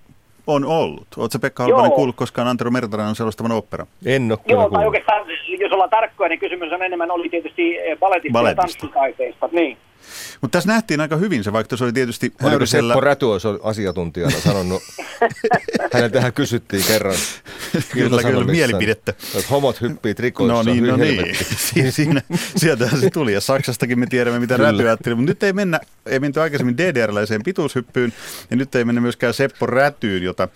on 0.47 0.65
ollut. 0.65 1.07
Oletko 1.17 1.39
Pekka 1.39 1.63
Halpanen 1.63 1.91
kuullut 1.91 2.15
koskaan 2.15 2.47
Antero 2.47 2.71
Mertarannan 2.71 3.15
selostavan 3.15 3.51
opera? 3.51 3.85
En 4.05 4.31
ole 4.31 4.39
Joo, 4.47 4.69
tai 4.69 4.85
oikeastaan, 4.85 5.25
jos 5.59 5.71
ollaan 5.71 5.89
tarkkoja, 5.89 6.29
niin 6.29 6.39
kysymys 6.39 6.71
on 6.71 6.83
enemmän 6.83 7.11
oli 7.11 7.29
tietysti 7.29 7.77
baletista, 7.99 8.33
baletista. 8.33 8.49
ja 8.49 8.55
tanssitaiteista. 8.55 9.49
Niin. 9.51 9.77
Mutta 10.41 10.57
tässä 10.57 10.67
nähtiin 10.69 11.01
aika 11.01 11.17
hyvin 11.17 11.43
se, 11.43 11.53
vaikka 11.53 11.77
se 11.77 11.83
oli 11.83 11.93
tietysti 11.93 12.25
Oliko 12.27 12.49
Häyrisellä... 12.49 12.93
Seppo 12.93 13.01
Räty 13.01 13.25
olisi 13.25 13.47
asiantuntijana 13.63 14.39
sanonut, 14.39 14.83
häneltähän 15.93 16.33
kysyttiin 16.33 16.83
kerran. 16.87 17.15
kyllä, 17.93 18.23
kyllä, 18.23 18.43
mielipidettä. 18.45 19.11
Että 19.11 19.47
homot 19.49 19.81
hyppii 19.81 20.13
trikoissa, 20.15 20.53
No 20.53 20.63
niin, 20.63 20.87
no 20.87 20.97
niin. 20.97 21.35
Si- 21.57 21.91
Siinä, 21.91 22.21
sieltähän 22.55 23.01
se 23.01 23.09
tuli. 23.09 23.33
Ja 23.33 23.41
Saksastakin 23.41 23.99
me 23.99 24.07
tiedämme, 24.07 24.39
mitä 24.39 24.55
kyllä. 24.55 24.71
Räty 24.71 24.87
ajatteli. 24.87 25.15
Mutta 25.15 25.29
nyt 25.31 25.43
ei 25.43 25.53
mennä, 25.53 25.79
ei 26.05 26.19
menty 26.19 26.41
aikaisemmin 26.41 26.77
DDR-läiseen 26.77 27.43
pituushyppyyn. 27.43 28.13
Ja 28.51 28.57
nyt 28.57 28.75
ei 28.75 28.85
mennä 28.85 29.01
myöskään 29.01 29.33
Seppo 29.33 29.65
Rätyyn, 29.65 30.23
jota 30.23 30.47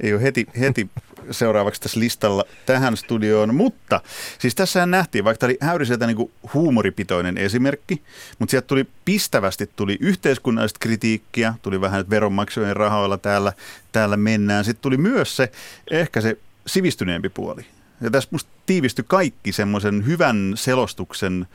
ei 0.00 0.12
ole 0.14 0.22
heti, 0.22 0.46
heti 0.60 0.88
seuraavaksi 1.30 1.80
tässä 1.80 2.00
listalla 2.00 2.44
tähän 2.66 2.96
studioon. 2.96 3.54
Mutta 3.54 4.00
siis 4.38 4.54
tässähän 4.54 4.90
nähtiin, 4.90 5.24
vaikka 5.24 5.38
tämä 5.38 5.48
oli 5.48 5.58
Häyriseltä 5.60 6.06
niin 6.06 6.32
huumoripitoinen 6.54 7.38
esimerkki, 7.38 8.02
mutta 8.38 8.50
sieltä 8.50 8.66
tuli 8.66 8.86
pistävästi 9.04 9.70
tuli 9.76 9.96
yhteiskunnallista 10.00 10.78
kritiikkiä, 10.80 11.54
tuli 11.62 11.80
vähän, 11.80 12.00
että 12.00 12.74
rahoilla 12.74 13.18
täällä, 13.18 13.52
täällä 13.92 14.16
mennään. 14.16 14.64
Sitten 14.64 14.82
tuli 14.82 14.96
myös 14.96 15.36
se, 15.36 15.52
ehkä 15.90 16.20
se 16.20 16.38
sivistyneempi 16.66 17.28
puoli. 17.28 17.66
Ja 18.00 18.10
tässä 18.10 18.28
musta 18.32 18.50
tiivistyi 18.66 19.04
kaikki 19.08 19.52
semmoisen 19.52 20.06
hyvän 20.06 20.52
selostuksen 20.54 21.46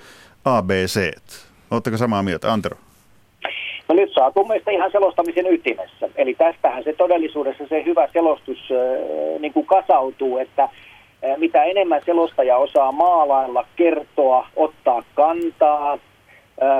ABC. 0.45 1.11
Oletteko 1.71 1.97
samaa 1.97 2.23
mieltä, 2.23 2.53
Antero? 2.53 2.77
No 3.91 3.95
nyt 3.95 4.13
saa 4.13 4.31
mun 4.35 4.47
mielestä 4.47 4.71
ihan 4.71 4.91
selostamisen 4.91 5.53
ytimessä. 5.53 6.09
Eli 6.15 6.33
tästähän 6.33 6.83
se 6.83 6.93
todellisuudessa 6.93 7.67
se 7.67 7.83
hyvä 7.85 8.07
selostus 8.13 8.57
niin 9.39 9.53
kuin 9.53 9.65
kasautuu, 9.65 10.37
että 10.37 10.69
mitä 11.37 11.63
enemmän 11.63 12.01
selostaja 12.05 12.57
osaa 12.57 12.91
maalailla, 12.91 13.65
kertoa, 13.75 14.47
ottaa 14.55 15.03
kantaa, 15.15 15.99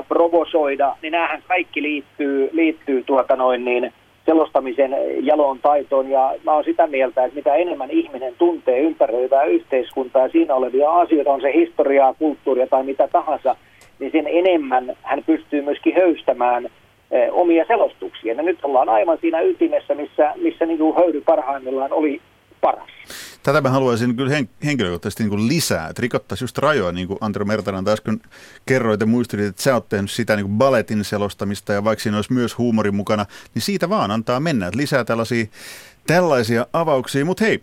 provosoida, 0.08 0.96
niin 1.02 1.10
näähän 1.10 1.42
kaikki 1.48 1.82
liittyy, 1.82 2.50
liittyy 2.52 3.02
tuota 3.06 3.36
noin 3.36 3.64
niin, 3.64 3.92
selostamisen 4.26 4.96
jaloon 5.20 5.58
taitoon. 5.58 6.10
Ja 6.10 6.34
mä 6.44 6.52
oon 6.52 6.64
sitä 6.64 6.86
mieltä, 6.86 7.24
että 7.24 7.36
mitä 7.36 7.54
enemmän 7.54 7.90
ihminen 7.90 8.34
tuntee 8.38 8.80
ympäröivää 8.80 9.44
yhteiskuntaa 9.44 10.22
ja 10.22 10.28
siinä 10.28 10.54
olevia 10.54 10.90
asioita, 10.90 11.32
on 11.32 11.40
se 11.40 11.52
historiaa, 11.52 12.14
kulttuuria 12.14 12.66
tai 12.66 12.82
mitä 12.84 13.08
tahansa, 13.08 13.56
niin 13.98 14.12
sen 14.12 14.26
enemmän 14.26 14.96
hän 15.02 15.22
pystyy 15.26 15.62
myöskin 15.62 15.94
höystämään– 15.94 16.68
omia 17.32 17.64
selostuksia. 17.68 18.34
Ja 18.34 18.42
nyt 18.42 18.58
ollaan 18.62 18.88
aivan 18.88 19.18
siinä 19.20 19.40
ytimessä, 19.40 19.94
missä, 19.94 20.34
missä 20.36 20.66
niin 20.66 20.78
kuin 20.78 20.96
höyry 20.96 21.20
parhaimmillaan 21.20 21.92
oli 21.92 22.20
paras. 22.60 22.90
Tätä 23.42 23.60
mä 23.60 23.70
haluaisin 23.70 24.16
kyllä 24.16 24.30
hen, 24.30 24.48
henkilökohtaisesti 24.64 25.22
niin 25.22 25.30
kuin 25.30 25.48
lisää, 25.48 25.88
että 25.88 26.02
rikottaisiin 26.02 26.44
just 26.44 26.58
rajoja, 26.58 26.92
niin 26.92 27.08
kuin 27.08 27.18
Antero 27.20 27.44
Mertanen 27.44 27.88
äsken 27.88 28.20
kerroit 28.66 29.00
ja 29.00 29.06
muistutit, 29.06 29.46
että 29.46 29.62
sä 29.62 29.74
oot 29.74 29.88
tehnyt 29.88 30.10
sitä 30.10 30.36
niin 30.36 30.46
kuin 30.46 30.58
balletin 30.58 31.04
selostamista 31.04 31.72
ja 31.72 31.84
vaikka 31.84 32.02
siinä 32.02 32.18
olisi 32.18 32.32
myös 32.32 32.58
huumori 32.58 32.90
mukana, 32.90 33.26
niin 33.54 33.62
siitä 33.62 33.88
vaan 33.88 34.10
antaa 34.10 34.40
mennä, 34.40 34.66
että 34.66 34.78
lisää 34.78 35.04
tällaisia, 35.04 35.46
tällaisia 36.06 36.66
avauksia. 36.72 37.24
Mutta 37.24 37.44
hei, 37.44 37.62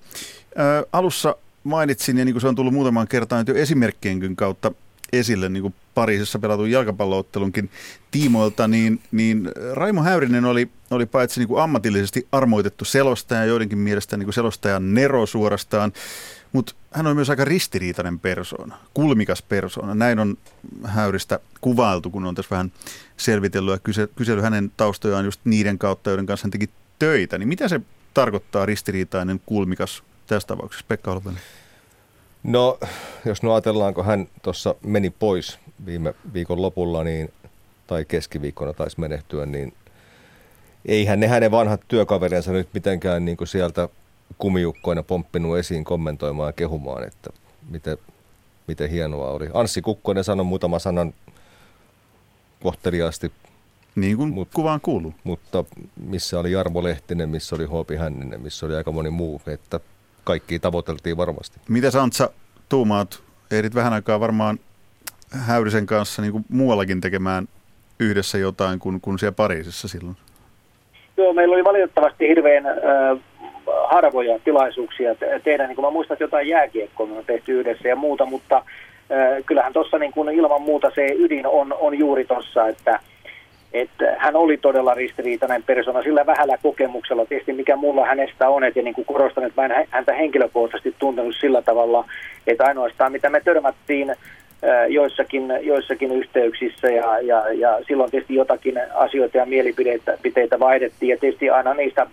ää, 0.56 0.84
alussa 0.94 1.36
mainitsin, 1.64 2.18
ja 2.18 2.26
niin 2.26 2.34
kuin 2.34 2.42
se 2.42 2.48
on 2.48 2.56
tullut 2.56 2.74
muutamaan 2.74 3.08
kertaan 3.08 3.46
jo 3.48 3.56
esimerkkienkin 3.56 4.36
kautta 4.36 4.72
esille 5.14 5.50
niin 5.50 5.62
kuin 5.62 5.74
Pariisissa 5.96 6.40
pelatun 6.40 6.72
jalkapalloottelunkin 6.72 7.70
tiimoilta, 8.12 8.68
niin, 8.68 9.02
niin 9.12 9.52
Raimo 9.74 10.04
Häyrinen 10.04 10.46
oli, 10.46 10.70
oli 10.92 11.06
paitsi 11.06 11.40
niin 11.40 11.48
kuin 11.48 11.62
ammatillisesti 11.62 12.28
armoitettu 12.32 12.86
selostaja, 12.86 13.46
joidenkin 13.46 13.78
mielestä 13.78 14.18
niin 14.18 14.26
kuin 14.26 14.34
selostajan 14.34 14.94
nero 14.94 15.26
suorastaan, 15.26 15.94
mutta 16.52 16.74
hän 16.92 17.08
on 17.08 17.16
myös 17.16 17.30
aika 17.30 17.46
ristiriitainen 17.46 18.20
persoona, 18.20 18.78
kulmikas 18.94 19.42
persoona. 19.42 19.96
Näin 19.96 20.20
on 20.20 20.38
Häyristä 20.84 21.40
kuvailtu, 21.62 22.10
kun 22.10 22.26
on 22.26 22.36
tässä 22.36 22.50
vähän 22.52 22.72
selvitellyt 23.18 23.72
ja 23.72 23.80
kyse, 23.80 24.08
kysely 24.16 24.42
hänen 24.42 24.72
taustojaan 24.78 25.26
just 25.26 25.42
niiden 25.44 25.78
kautta, 25.78 26.10
joiden 26.10 26.26
kanssa 26.26 26.46
hän 26.46 26.52
teki 26.52 26.70
töitä. 27.00 27.38
Niin 27.38 27.50
mitä 27.50 27.68
se 27.68 27.82
tarkoittaa 28.14 28.66
ristiriitainen, 28.66 29.42
kulmikas 29.46 30.04
tässä 30.28 30.48
tapauksessa, 30.48 30.86
Pekka 30.88 31.12
Holpanen? 31.12 31.42
No, 32.44 32.78
jos 33.26 33.44
no 33.44 33.54
ajatellaan, 33.54 33.94
kun 33.94 34.06
hän 34.06 34.28
tuossa 34.42 34.76
meni 34.86 35.10
pois 35.10 35.60
viime 35.86 36.14
viikon 36.34 36.62
lopulla, 36.62 37.04
niin 37.04 37.34
tai 37.88 38.06
keskiviikkona 38.06 38.74
taisi 38.74 39.00
menehtyä, 39.00 39.46
niin 39.46 39.74
eihän 40.86 41.20
ne 41.20 41.28
hänen 41.28 41.52
vanhat 41.52 41.82
työkaverinsa 41.88 42.52
nyt 42.52 42.70
mitenkään 42.74 43.26
niin 43.26 43.38
kuin 43.38 43.48
sieltä 43.48 43.90
kumiukkoina 44.38 45.04
pomppinut 45.04 45.58
esiin 45.58 45.84
kommentoimaan 45.84 46.50
ja 46.50 46.54
kehumaan, 46.54 47.08
että 47.08 47.30
miten, 47.70 47.98
miten 48.68 48.90
hienoa 48.90 49.32
oli. 49.32 49.50
Anssi 49.54 49.82
Kukkonen 49.82 50.24
sanoi 50.24 50.46
muutama 50.46 50.80
sanan 50.80 51.14
kohteliaasti. 52.64 53.32
Niin 53.96 54.18
kuin 54.18 54.34
mut, 54.34 54.50
kuvaan 54.54 54.82
kuuluu. 54.82 55.14
Mutta 55.24 55.66
missä 56.06 56.40
oli 56.40 56.52
Jarmo 56.52 56.84
Lehtinen, 56.84 57.30
missä 57.30 57.56
oli 57.56 57.66
Hoopi 57.66 57.96
Hänninen, 57.96 58.42
missä 58.42 58.66
oli 58.66 58.76
aika 58.76 58.92
moni 58.92 59.10
muu, 59.10 59.42
että 59.48 59.80
kaikki 60.30 60.60
tavoiteltiin 60.60 61.18
varmasti. 61.18 61.60
Mitä 61.70 62.02
Antsa 62.02 62.30
tuumaat? 62.70 63.20
Ehdit 63.52 63.76
vähän 63.76 63.94
aikaa 63.94 64.20
varmaan 64.20 64.60
Häyrisen 65.32 65.86
kanssa 65.86 66.22
niin 66.22 66.32
kuin 66.32 66.46
muuallakin 66.50 67.02
tekemään 67.02 67.48
yhdessä 68.00 68.38
jotain 68.38 68.80
kuin, 68.80 69.02
kuin 69.02 69.20
siellä 69.20 69.36
Pariisissa 69.36 69.88
silloin. 69.88 70.18
Joo, 71.18 71.34
meillä 71.34 71.56
oli 71.56 71.64
valitettavasti 71.64 72.28
hirveän 72.28 72.66
äh, 72.66 72.74
harvoja 73.84 74.40
tilaisuuksia 74.40 75.16
tehdä. 75.44 75.68
Niin 75.68 75.76
kuin 75.76 75.86
mä 75.86 75.92
muistan, 75.92 76.16
että 76.16 76.24
jotain 76.24 76.48
jääkiekkoa 76.48 77.08
me 77.08 77.18
on 77.18 77.26
tehty 77.26 77.60
yhdessä 77.60 77.88
ja 77.88 77.96
muuta, 77.96 78.26
mutta 78.26 78.58
äh, 78.58 79.44
kyllähän 79.46 79.74
tuossa 79.74 79.98
niin 79.98 80.12
kuin 80.12 80.30
ilman 80.30 80.62
muuta 80.62 80.92
se 80.96 81.08
ydin 81.18 81.48
on, 81.48 81.74
on 81.80 82.00
juuri 82.00 82.26
tuossa, 82.26 82.68
että 82.68 83.00
että 83.74 84.16
hän 84.18 84.36
oli 84.36 84.58
todella 84.58 84.94
ristiriitainen 84.94 85.64
persona 85.64 86.04
sillä 86.04 86.26
vähällä 86.26 86.58
kokemuksella, 86.64 87.26
tietysti 87.26 87.54
mikä 87.54 87.76
mulla 87.76 88.06
hänestä 88.06 88.50
on, 88.50 88.64
että 88.64 88.82
niin 88.82 88.94
kuin 88.94 89.06
korostan, 89.06 89.44
että 89.44 89.62
mä 89.62 89.66
en 89.66 89.88
häntä 89.90 90.14
henkilökohtaisesti 90.14 90.96
tuntenut 91.00 91.36
sillä 91.40 91.62
tavalla, 91.62 92.06
että 92.48 92.64
ainoastaan 92.64 93.12
mitä 93.12 93.30
me 93.30 93.42
törmättiin 93.42 94.16
joissakin, 94.88 95.54
joissakin 95.62 96.12
yhteyksissä 96.12 96.88
ja, 96.88 97.20
ja, 97.20 97.54
ja 97.54 97.80
silloin 97.88 98.12
tietysti 98.12 98.36
jotakin 98.36 98.82
asioita 98.94 99.38
ja 99.38 99.46
mielipiteitä 99.46 100.60
vaihdettiin. 100.60 101.10
Ja 101.10 101.18
tietysti 101.18 101.50
aina 101.50 101.74
niistä 101.74 102.08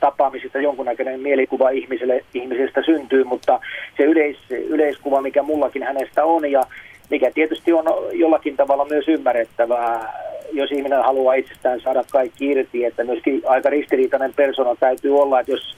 tapaamisista 0.00 0.58
jonkunnäköinen 0.58 1.20
mielikuva 1.20 1.70
ihmiselle, 1.70 2.24
ihmisestä 2.34 2.82
syntyy, 2.82 3.24
mutta 3.24 3.60
se 3.96 4.02
yleis, 4.02 4.36
yleiskuva, 4.50 5.22
mikä 5.22 5.42
mullakin 5.42 5.82
hänestä 5.82 6.24
on 6.24 6.50
ja 6.50 6.62
mikä 7.10 7.30
tietysti 7.30 7.72
on 7.72 7.84
jollakin 8.12 8.56
tavalla 8.56 8.84
myös 8.84 9.08
ymmärrettävää, 9.08 10.12
jos 10.52 10.72
ihminen 10.72 11.04
haluaa 11.04 11.34
itsestään 11.34 11.80
saada 11.80 12.04
kaikki 12.10 12.46
irti, 12.46 12.84
että 12.84 13.04
myöskin 13.04 13.42
aika 13.46 13.70
ristiriitainen 13.70 14.34
persona 14.34 14.76
täytyy 14.80 15.20
olla, 15.20 15.40
että 15.40 15.52
jos 15.52 15.76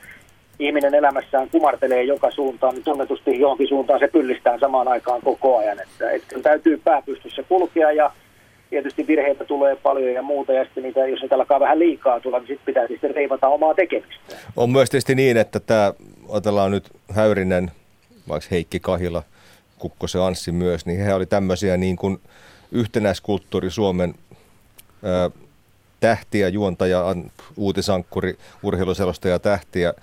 ihminen 0.58 0.94
elämässään 0.94 1.50
kumartelee 1.50 2.02
joka 2.02 2.30
suuntaan, 2.30 2.74
niin 2.74 2.84
tunnetusti 2.84 3.40
johonkin 3.40 3.68
suuntaan 3.68 4.00
se 4.00 4.08
pyllistää 4.08 4.58
samaan 4.58 4.88
aikaan 4.88 5.20
koko 5.22 5.58
ajan. 5.58 5.80
Että, 5.80 6.10
että 6.10 6.40
täytyy 6.42 6.80
pääpystyssä 6.84 7.42
kulkea 7.42 7.92
ja 7.92 8.10
tietysti 8.70 9.06
virheitä 9.06 9.44
tulee 9.44 9.76
paljon 9.76 10.12
ja 10.12 10.22
muuta, 10.22 10.52
ja 10.52 10.64
sitten 10.64 10.82
niitä, 10.82 11.06
jos 11.06 11.20
niitä 11.20 11.34
alkaa 11.34 11.60
vähän 11.60 11.78
liikaa 11.78 12.20
tulla, 12.20 12.38
niin 12.38 12.46
sitten 12.46 12.66
pitää 12.66 12.86
sitten 12.88 13.14
reivata 13.14 13.48
omaa 13.48 13.74
tekemistä. 13.74 14.36
On 14.56 14.70
myös 14.70 14.90
tietysti 14.90 15.14
niin, 15.14 15.36
että 15.36 15.60
tämä, 15.60 15.92
otellaan 16.28 16.70
nyt 16.70 16.90
Häyrinen, 17.10 17.70
vaikka 18.28 18.48
Heikki 18.50 18.80
Kahila, 18.80 19.22
Kukkosen 19.78 20.20
Anssi 20.20 20.52
myös, 20.52 20.86
niin 20.86 21.00
he 21.00 21.14
oli 21.14 21.26
tämmöisiä 21.26 21.76
niin 21.76 21.96
kuin 21.96 22.18
yhtenäiskulttuuri 22.72 23.70
Suomen 23.70 24.14
tähtiä, 26.00 26.48
juontaja, 26.48 27.04
uutisankkuri, 27.56 28.38
urheiluselostaja 28.62 29.38
tähtiä, 29.38 29.94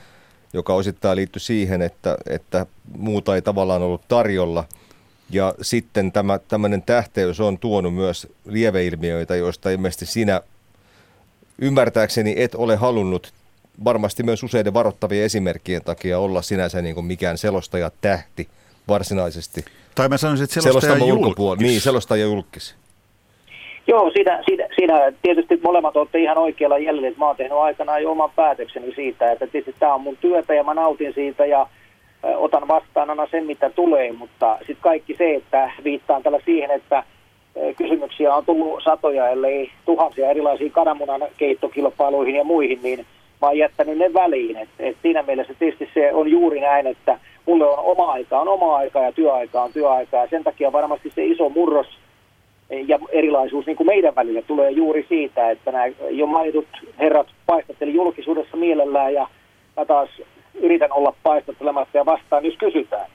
joka 0.53 0.73
osittain 0.73 1.15
liittyi 1.15 1.39
siihen, 1.39 1.81
että, 1.81 2.17
että 2.29 2.65
muuta 2.97 3.35
ei 3.35 3.41
tavallaan 3.41 3.81
ollut 3.81 4.07
tarjolla. 4.07 4.63
Ja 5.29 5.53
sitten 5.61 6.11
tämä 6.11 6.39
tämmöinen 6.39 6.81
tähteys 6.81 7.39
on 7.39 7.57
tuonut 7.57 7.95
myös 7.95 8.27
lieveilmiöitä, 8.45 9.35
joista 9.35 9.69
ilmeisesti 9.69 10.05
sinä 10.05 10.41
ymmärtääkseni 11.57 12.33
et 12.37 12.55
ole 12.55 12.75
halunnut 12.75 13.33
varmasti 13.83 14.23
myös 14.23 14.43
useiden 14.43 14.73
varoittavien 14.73 15.25
esimerkkien 15.25 15.83
takia 15.83 16.19
olla 16.19 16.41
sinänsä 16.41 16.81
niin 16.81 16.95
kuin 16.95 17.05
mikään 17.05 17.37
selostaja 17.37 17.91
tähti 18.01 18.49
varsinaisesti. 18.87 19.65
Tai 19.95 20.09
mä 20.09 20.17
sanoisin, 20.17 20.43
että 20.43 20.61
selostaja 20.61 21.05
julkis. 21.05 21.59
Niin, 21.59 21.81
selostaja 21.81 22.25
julkis. 22.25 22.75
Joo, 23.89 24.11
siinä, 24.11 24.43
siinä, 24.45 24.67
siinä 24.75 25.11
tietysti 25.21 25.59
molemmat 25.63 25.97
olette 25.97 26.19
ihan 26.19 26.37
oikealla 26.37 26.77
jäljellä, 26.77 27.07
että 27.07 27.19
mä 27.19 27.25
oon 27.25 27.35
tehnyt 27.35 27.57
aikanaan 27.57 28.03
jo 28.03 28.11
oman 28.11 28.29
päätökseni 28.35 28.95
siitä, 28.95 29.31
että 29.31 29.47
tietysti 29.47 29.79
tämä 29.79 29.93
on 29.93 30.01
mun 30.01 30.17
työtä 30.21 30.53
ja 30.53 30.63
mä 30.63 30.73
nautin 30.73 31.13
siitä 31.13 31.45
ja 31.45 31.67
otan 32.23 32.67
vastaan 32.67 33.09
aina 33.09 33.27
sen, 33.31 33.45
mitä 33.45 33.69
tulee, 33.69 34.11
mutta 34.11 34.57
sitten 34.57 34.81
kaikki 34.81 35.15
se, 35.15 35.35
että 35.35 35.71
viittaan 35.83 36.23
tällä 36.23 36.39
siihen, 36.45 36.71
että 36.71 37.03
kysymyksiä 37.77 38.35
on 38.35 38.45
tullut 38.45 38.83
satoja, 38.83 39.29
ellei 39.29 39.71
tuhansia 39.85 40.29
erilaisiin 40.29 40.71
kananmunan 40.71 41.21
keittokilpailuihin 41.37 42.35
ja 42.35 42.43
muihin, 42.43 42.79
niin 42.83 42.99
mä 43.41 43.47
oon 43.47 43.57
jättänyt 43.57 43.97
ne 43.97 44.13
väliin. 44.13 44.57
Et, 44.57 44.69
et 44.79 44.97
siinä 45.01 45.23
mielessä 45.23 45.53
tietysti 45.59 45.89
se 45.93 46.13
on 46.13 46.31
juuri 46.31 46.59
näin, 46.59 46.87
että 46.87 47.19
mulle 47.45 47.65
on 47.65 47.79
oma 47.79 48.11
aika 48.11 48.39
on 48.39 48.47
oma 48.47 48.75
aika 48.75 48.99
ja 48.99 49.11
työaika 49.11 49.61
on 49.61 49.73
työaika 49.73 50.17
ja 50.17 50.27
sen 50.29 50.43
takia 50.43 50.71
varmasti 50.71 51.11
se 51.15 51.25
iso 51.25 51.49
murros 51.49 51.87
ja 52.87 52.99
erilaisuus 53.11 53.65
niin 53.65 53.77
kuin 53.77 53.87
meidän 53.87 54.15
välillä 54.15 54.41
tulee 54.41 54.71
juuri 54.71 55.05
siitä, 55.09 55.51
että 55.51 55.71
nämä 55.71 55.85
jo 56.09 56.25
mainitut 56.25 56.67
herrat 56.99 57.27
paistatteli 57.45 57.93
julkisuudessa 57.93 58.57
mielellään 58.57 59.13
ja 59.13 59.27
mä 59.77 59.85
taas 59.85 60.09
yritän 60.53 60.91
olla 60.91 61.13
paistattelematta 61.23 61.97
ja 61.97 62.05
vastaan, 62.05 62.45
jos 62.45 62.57
kysytään. 62.57 63.05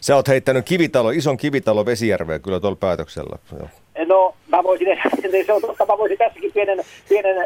Sä 0.00 0.16
oot 0.16 0.28
heittänyt 0.28 0.64
kivitalo, 0.64 1.10
ison 1.10 1.36
kivitalo 1.36 1.86
Vesijärveä 1.86 2.38
kyllä 2.38 2.60
tuolla 2.60 2.76
päätöksellä. 2.76 3.36
No, 4.06 4.34
mä 4.48 4.62
voisin, 4.62 4.88
se 5.46 5.52
on 5.52 5.60
totta, 5.60 5.86
mä 5.86 5.98
voisin 5.98 6.18
tässäkin 6.18 6.52
pienen, 6.52 6.78
pienen 7.08 7.36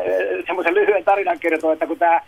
semmoisen 0.47 0.75
lyhyen 0.75 1.05
tarinan 1.05 1.39
kertoa, 1.39 1.73
että 1.73 1.87
kun 1.87 1.99
tämä 1.99 2.21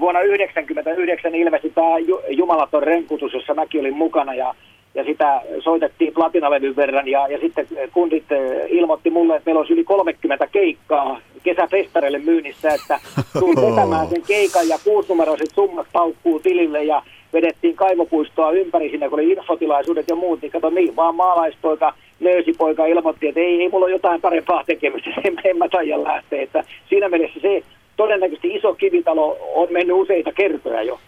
vuonna 0.00 0.20
1999 0.20 1.34
ilmestyi 1.34 1.70
tämä 1.70 1.98
Jumalaton 2.28 2.82
renkutus, 2.82 3.32
jossa 3.32 3.54
mäkin 3.54 3.80
olin 3.80 3.96
mukana 3.96 4.34
ja 4.34 4.54
ja 4.98 5.04
sitä 5.04 5.42
soitettiin 5.58 6.14
platinalevyn 6.14 6.76
verran 6.76 7.08
ja, 7.08 7.28
ja 7.28 7.38
sitten 7.38 7.66
kundit 7.92 8.32
eh, 8.32 8.66
ilmoitti 8.68 9.10
mulle, 9.10 9.36
että 9.36 9.48
meillä 9.48 9.60
olisi 9.60 9.72
yli 9.72 9.84
30 9.84 10.46
keikkaa 10.46 11.20
kesäfestareille 11.42 12.18
myynnissä, 12.18 12.68
että 12.68 13.00
tuun 13.38 13.56
vetämään 13.70 14.08
sen 14.08 14.22
keikan 14.22 14.68
ja 14.68 14.78
kuusinumeroiset 14.84 15.50
summat 15.54 15.86
paukkuu 15.92 16.40
tilille 16.40 16.84
ja 16.84 17.02
vedettiin 17.32 17.76
kaivopuistoa 17.76 18.50
ympäri 18.50 18.90
sinne, 18.90 19.08
kun 19.08 19.20
oli 19.20 19.30
infotilaisuudet 19.30 20.08
ja 20.08 20.16
muut, 20.16 20.42
niin 20.42 20.52
kato 20.52 20.70
niin, 20.70 20.96
vaan 20.96 21.14
maalaispoika, 21.14 21.94
nöösipoika 22.20 22.86
ilmoitti, 22.86 23.28
että 23.28 23.40
ei, 23.40 23.62
ei 23.62 23.68
mulla 23.68 23.84
ole 23.86 23.92
jotain 23.92 24.20
parempaa 24.20 24.64
tekemistä, 24.64 25.10
en, 25.24 25.36
en 25.44 25.58
mä 25.58 25.68
taida 25.68 26.04
lähteä, 26.04 26.42
että 26.42 26.64
siinä 26.88 27.08
mielessä 27.08 27.40
se 27.40 27.62
todennäköisesti 27.96 28.54
iso 28.54 28.74
kivitalo 28.74 29.36
on 29.54 29.68
mennyt 29.70 29.96
useita 29.96 30.32
kertoja 30.32 30.82
jo. 30.82 31.00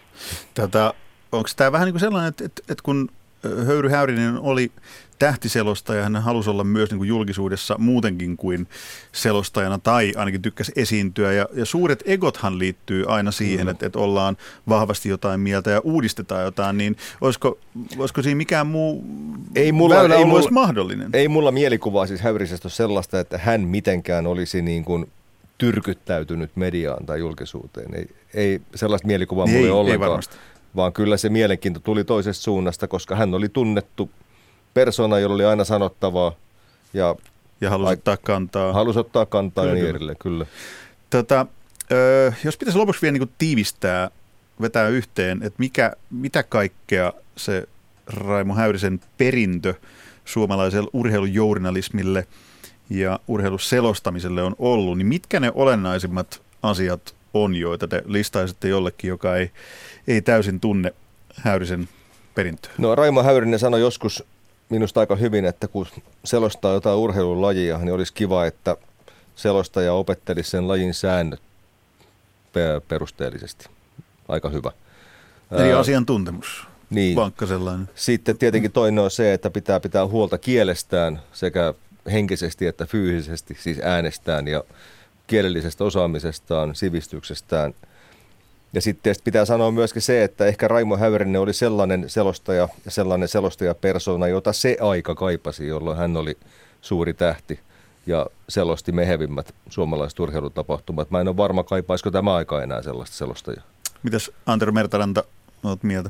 Tätä, 0.53 0.93
onko 1.31 1.49
tämä 1.55 1.71
vähän 1.71 1.85
niin 1.85 1.93
kuin 1.93 1.99
sellainen, 1.99 2.29
että, 2.29 2.45
että, 2.45 2.61
että 2.69 2.83
kun 2.83 3.09
Höyry 3.65 3.89
Häyrinen 3.89 4.37
oli 4.39 4.71
tähtiselostaja, 5.19 6.03
hän 6.03 6.15
halusi 6.15 6.49
olla 6.49 6.63
myös 6.63 6.89
niin 6.89 6.97
kuin 6.97 7.07
julkisuudessa 7.07 7.75
muutenkin 7.77 8.37
kuin 8.37 8.67
selostajana 9.11 9.77
tai 9.77 10.13
ainakin 10.15 10.41
tykkäsi 10.41 10.71
esiintyä. 10.75 11.33
Ja, 11.33 11.47
ja 11.53 11.65
suuret 11.65 12.03
egothan 12.05 12.59
liittyy 12.59 13.05
aina 13.07 13.31
siihen, 13.31 13.65
mm. 13.65 13.71
että, 13.71 13.85
että 13.85 13.99
ollaan 13.99 14.37
vahvasti 14.69 15.09
jotain 15.09 15.39
mieltä 15.39 15.71
ja 15.71 15.79
uudistetaan 15.79 16.43
jotain, 16.43 16.77
niin 16.77 16.97
olisiko, 17.21 17.57
olisiko 17.97 18.21
siinä 18.21 18.37
mikään 18.37 18.67
muu 18.67 19.05
ei 19.55 19.71
mulla, 19.71 19.95
väylä 19.95 20.15
ei 20.15 20.25
mulla, 20.25 20.51
mahdollinen? 20.51 21.09
Ei 21.13 21.27
mulla 21.27 21.51
mielikuvaa 21.51 22.07
siis 22.07 22.21
Häyrisestä 22.21 22.69
sellaista, 22.69 23.19
että 23.19 23.37
hän 23.37 23.61
mitenkään 23.61 24.27
olisi 24.27 24.61
niin 24.61 24.85
kuin 24.85 25.09
tyrkyttäytynyt 25.57 26.51
mediaan 26.55 27.05
tai 27.05 27.19
julkisuuteen. 27.19 27.93
Ei, 27.93 28.09
ei 28.33 28.61
sellaista 28.75 29.07
mielikuvaa 29.07 29.47
mulla 29.47 29.65
ei, 29.65 29.69
ollenkaan. 29.69 30.03
Ei 30.03 30.09
varmasti 30.09 30.35
vaan 30.75 30.93
kyllä 30.93 31.17
se 31.17 31.29
mielenkiinto 31.29 31.79
tuli 31.79 32.03
toisesta 32.03 32.43
suunnasta, 32.43 32.87
koska 32.87 33.15
hän 33.15 33.33
oli 33.33 33.49
tunnettu 33.49 34.09
persona, 34.73 35.19
jolla 35.19 35.35
oli 35.35 35.45
aina 35.45 35.63
sanottavaa. 35.63 36.31
Ja, 36.93 37.15
ja 37.61 37.69
halusi 37.69 37.93
ottaa 37.93 38.17
kantaa. 38.17 38.73
Halusi 38.73 38.99
ottaa 38.99 39.25
kantaa 39.25 39.63
kyllä, 39.63 39.77
ja 39.77 39.83
niin 39.83 39.95
edelleen, 39.95 40.17
kyllä. 40.17 40.45
Tota, 41.09 41.45
ö, 41.91 42.33
jos 42.43 42.57
pitäisi 42.57 42.77
lopuksi 42.77 43.01
vielä 43.01 43.17
niin 43.17 43.29
tiivistää, 43.37 44.11
vetää 44.61 44.87
yhteen, 44.87 45.37
että 45.43 45.55
mikä, 45.57 45.93
mitä 46.09 46.43
kaikkea 46.43 47.13
se 47.37 47.67
Raimo 48.07 48.55
Häyrisen 48.55 48.99
perintö 49.17 49.73
suomalaiselle 50.25 50.89
urheilujournalismille 50.93 52.27
ja 52.89 53.19
urheiluselostamiselle 53.27 54.43
on 54.43 54.55
ollut, 54.59 54.97
niin 54.97 55.07
mitkä 55.07 55.39
ne 55.39 55.51
olennaisimmat 55.55 56.41
asiat 56.63 57.15
on, 57.33 57.55
joita 57.55 57.87
te 57.87 58.03
listaisitte 58.05 58.67
jollekin, 58.67 59.07
joka 59.07 59.35
ei, 59.35 59.51
ei 60.07 60.21
täysin 60.21 60.59
tunne 60.59 60.93
Häyrisen 61.35 61.89
perintöä? 62.35 62.71
No 62.77 62.95
Raimo 62.95 63.23
Häyrinen 63.23 63.59
sanoi 63.59 63.81
joskus 63.81 64.23
minusta 64.69 64.99
aika 64.99 65.15
hyvin, 65.15 65.45
että 65.45 65.67
kun 65.67 65.87
selostaa 66.25 66.73
jotain 66.73 66.97
urheilulajia, 66.97 67.77
niin 67.77 67.93
olisi 67.93 68.13
kiva, 68.13 68.45
että 68.45 68.77
selostaja 69.35 69.93
opettelisi 69.93 70.49
sen 70.49 70.67
lajin 70.67 70.93
säännöt 70.93 71.41
perusteellisesti. 72.87 73.69
Aika 74.27 74.49
hyvä. 74.49 74.71
Eli 75.51 75.73
asiantuntemus. 75.73 76.67
Niin. 76.89 77.15
Vankka 77.15 77.45
sellainen. 77.45 77.89
Sitten 77.95 78.37
tietenkin 78.37 78.71
toinen 78.71 79.03
on 79.03 79.11
se, 79.11 79.33
että 79.33 79.49
pitää 79.49 79.79
pitää 79.79 80.07
huolta 80.07 80.37
kielestään 80.37 81.19
sekä 81.33 81.73
henkisesti 82.11 82.67
että 82.67 82.85
fyysisesti, 82.85 83.57
siis 83.59 83.79
äänestään 83.83 84.47
ja 84.47 84.63
kielellisestä 85.27 85.83
osaamisestaan, 85.83 86.75
sivistyksestään. 86.75 87.73
Ja 88.73 88.81
sitten 88.81 89.15
pitää 89.23 89.45
sanoa 89.45 89.71
myöskin 89.71 90.01
se, 90.01 90.23
että 90.23 90.45
ehkä 90.45 90.67
Raimo 90.67 90.97
Häyrinen 90.97 91.41
oli 91.41 91.53
sellainen 91.53 92.09
selostaja 92.09 92.67
ja 92.85 92.91
sellainen 92.91 93.27
selostajapersona, 93.27 94.27
jota 94.27 94.53
se 94.53 94.77
aika 94.81 95.15
kaipasi, 95.15 95.67
jolloin 95.67 95.97
hän 95.97 96.17
oli 96.17 96.37
suuri 96.81 97.13
tähti 97.13 97.59
ja 98.07 98.25
selosti 98.49 98.91
mehevimmät 98.91 99.53
suomalaiset 99.69 100.19
urheilutapahtumat. 100.19 101.11
Mä 101.11 101.21
en 101.21 101.27
ole 101.27 101.37
varma, 101.37 101.63
kaipaisiko 101.63 102.11
tämä 102.11 102.35
aika 102.35 102.63
enää 102.63 102.81
sellaista 102.81 103.15
selostajaa. 103.15 103.63
Mitäs 104.03 104.31
Antero 104.45 104.71
Mertaranta 104.71 105.23
olet 105.63 105.83
mieltä? 105.83 106.09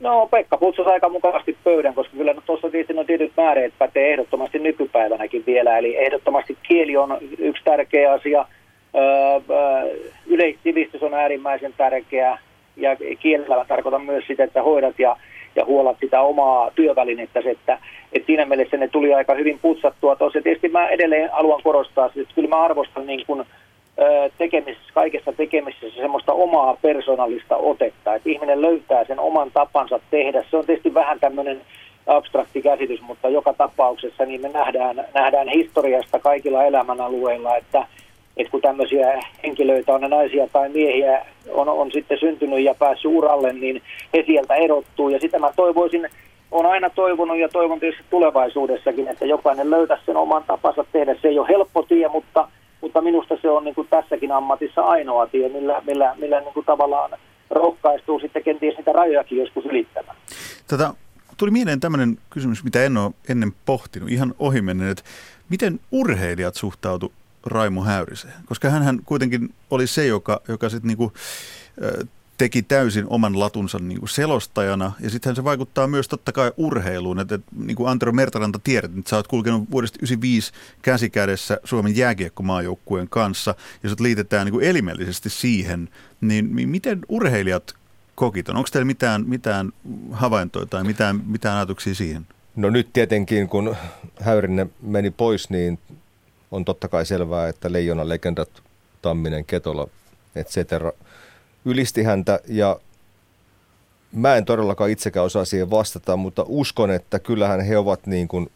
No 0.00 0.28
Pekka 0.30 0.56
putsasi 0.56 0.90
aika 0.90 1.08
mukavasti 1.08 1.58
pöydän, 1.64 1.94
koska 1.94 2.16
kyllä 2.16 2.32
no, 2.32 2.42
tuossa 2.46 2.70
tietysti 2.70 2.92
no 2.92 3.04
tietyt 3.04 3.32
määreet 3.36 3.74
pätee 3.78 4.12
ehdottomasti 4.12 4.58
nykypäivänäkin 4.58 5.44
vielä. 5.46 5.78
Eli 5.78 5.96
ehdottomasti 5.96 6.58
kieli 6.62 6.96
on 6.96 7.18
yksi 7.38 7.64
tärkeä 7.64 8.12
asia, 8.12 8.46
yleissivistys 10.26 11.02
on 11.02 11.14
äärimmäisen 11.14 11.74
tärkeä 11.76 12.38
ja 12.76 12.96
kielellä 13.20 13.64
tarkoitan 13.68 14.04
myös 14.04 14.24
sitä, 14.26 14.44
että 14.44 14.62
hoidat 14.62 14.98
ja, 14.98 15.16
ja 15.56 15.64
huolat 15.64 15.96
sitä 16.00 16.20
omaa 16.20 16.70
työvälinettä, 16.74 17.40
että, 17.44 17.78
että 18.12 18.26
siinä 18.26 18.44
mielessä 18.44 18.76
ne 18.76 18.88
tuli 18.88 19.14
aika 19.14 19.34
hyvin 19.34 19.58
putsattua. 19.62 20.16
Tuossa 20.16 20.42
tietysti 20.42 20.68
mä 20.68 20.88
edelleen 20.88 21.30
haluan 21.32 21.62
korostaa, 21.62 22.06
että 22.06 22.34
kyllä 22.34 22.48
mä 22.48 22.64
arvostan 22.64 23.06
niin 23.06 23.26
kuin, 23.26 23.44
tekemisessä, 24.38 24.92
kaikessa 24.94 25.32
tekemisessä 25.32 26.00
semmoista 26.00 26.32
omaa 26.32 26.76
persoonallista 26.82 27.56
otetta, 27.56 28.14
että 28.14 28.30
ihminen 28.30 28.62
löytää 28.62 29.04
sen 29.04 29.18
oman 29.18 29.50
tapansa 29.54 30.00
tehdä. 30.10 30.44
Se 30.50 30.56
on 30.56 30.66
tietysti 30.66 30.94
vähän 30.94 31.20
tämmöinen 31.20 31.60
abstrakti 32.06 32.62
käsitys, 32.62 33.00
mutta 33.00 33.28
joka 33.28 33.52
tapauksessa 33.52 34.24
niin 34.24 34.40
me 34.40 34.48
nähdään, 34.48 35.04
nähdään 35.14 35.48
historiasta 35.48 36.18
kaikilla 36.18 36.64
elämänalueilla, 36.64 37.56
että, 37.56 37.86
että 38.36 38.50
kun 38.50 38.60
tämmöisiä 38.60 39.22
henkilöitä 39.42 39.94
on 39.94 40.10
naisia 40.10 40.48
tai 40.52 40.68
miehiä 40.68 41.26
on, 41.50 41.68
on 41.68 41.92
sitten 41.92 42.18
syntynyt 42.18 42.64
ja 42.64 42.74
päässyt 42.74 43.10
uralle, 43.10 43.52
niin 43.52 43.82
he 44.14 44.24
sieltä 44.26 44.54
erottuu. 44.54 45.08
Ja 45.08 45.20
sitä 45.20 45.38
mä 45.38 45.52
toivoisin, 45.56 46.08
on 46.50 46.66
aina 46.66 46.90
toivonut 46.90 47.38
ja 47.38 47.48
toivon 47.48 47.80
tietysti 47.80 48.04
tulevaisuudessakin, 48.10 49.08
että 49.08 49.26
jokainen 49.26 49.70
löytäisi 49.70 50.04
sen 50.06 50.16
oman 50.16 50.44
tapansa 50.46 50.84
tehdä. 50.92 51.16
Se 51.22 51.28
ei 51.28 51.38
ole 51.38 51.48
helppo 51.48 51.82
tie, 51.82 52.08
mutta 52.08 52.48
mutta 52.80 53.00
minusta 53.00 53.36
se 53.42 53.50
on 53.50 53.64
niin 53.64 53.74
kuin 53.74 53.88
tässäkin 53.90 54.32
ammatissa 54.32 54.80
ainoa 54.80 55.26
tie, 55.26 55.48
millä, 55.48 55.82
millä, 55.86 56.14
millä 56.18 56.40
niin 56.40 56.54
kuin 56.54 56.66
tavallaan 56.66 57.10
rohkaistuu 57.50 58.20
sitten 58.20 58.42
kenties 58.42 58.76
niitä 58.76 58.92
rajojakin 58.92 59.38
joskus 59.38 59.64
ylittämään. 59.64 60.16
Tätä 60.66 60.94
tuli 61.36 61.50
mieleen 61.50 61.80
tämmöinen 61.80 62.18
kysymys, 62.30 62.64
mitä 62.64 62.84
en 62.84 62.96
ole 62.96 63.12
ennen 63.28 63.52
pohtinut, 63.66 64.10
ihan 64.10 64.34
ohimennen, 64.38 64.88
että 64.88 65.02
miten 65.48 65.80
urheilijat 65.92 66.54
suhtautu 66.54 67.12
Raimo 67.46 67.84
Häyriseen? 67.84 68.34
Koska 68.46 68.70
hän 68.70 69.00
kuitenkin 69.04 69.54
oli 69.70 69.86
se, 69.86 70.06
joka, 70.06 70.40
joka 70.48 70.68
sitten 70.68 70.88
niinku, 70.88 71.12
teki 72.40 72.62
täysin 72.62 73.06
oman 73.08 73.40
latunsa 73.40 73.78
niin 73.78 73.98
kuin 73.98 74.08
selostajana. 74.08 74.92
Ja 75.00 75.10
sittenhän 75.10 75.36
se 75.36 75.44
vaikuttaa 75.44 75.86
myös 75.86 76.08
totta 76.08 76.32
kai 76.32 76.52
urheiluun. 76.56 77.20
Että, 77.20 77.34
että 77.34 77.50
niin 77.56 77.76
kuin 77.76 77.88
Antero 77.88 78.12
Mertaranta 78.12 78.58
tiedät, 78.58 78.98
että 78.98 79.10
sä 79.10 79.16
oot 79.16 79.28
kulkenut 79.28 79.70
vuodesta 79.70 79.98
1995 79.98 80.52
käsikädessä 80.82 81.60
Suomen 81.64 81.96
jääkiekkomaajoukkueen 81.96 83.08
kanssa. 83.08 83.54
Ja 83.82 83.88
se 83.88 83.96
liitetään 84.00 84.46
niin 84.46 84.52
kuin 84.52 84.66
elimellisesti 84.66 85.30
siihen. 85.30 85.88
Niin 86.20 86.68
miten 86.68 86.98
urheilijat 87.08 87.74
kokit 88.14 88.48
on? 88.48 88.56
Onko 88.56 88.68
teillä 88.72 88.86
mitään, 88.86 89.24
mitään 89.26 89.72
havaintoja 90.12 90.66
tai 90.66 90.84
mitään, 90.84 91.20
mitään 91.26 91.56
ajatuksia 91.56 91.94
siihen? 91.94 92.26
No 92.56 92.70
nyt 92.70 92.92
tietenkin, 92.92 93.48
kun 93.48 93.76
Häyrinen 94.20 94.72
meni 94.82 95.10
pois, 95.10 95.50
niin 95.50 95.78
on 96.50 96.64
totta 96.64 96.88
kai 96.88 97.06
selvää, 97.06 97.48
että 97.48 97.72
leijona 97.72 98.08
legendat 98.08 98.62
Tamminen, 99.02 99.44
Ketola, 99.44 99.88
et 100.34 100.48
cetera– 100.48 100.92
ylisti 101.64 102.02
häntä 102.02 102.40
ja 102.48 102.80
mä 104.12 104.36
en 104.36 104.44
todellakaan 104.44 104.90
itsekään 104.90 105.26
osaa 105.26 105.44
siihen 105.44 105.70
vastata, 105.70 106.16
mutta 106.16 106.44
uskon, 106.48 106.90
että 106.90 107.18
kyllähän 107.18 107.60
he 107.60 107.78
ovat 107.78 108.06
niin 108.06 108.28
kuin, 108.28 108.50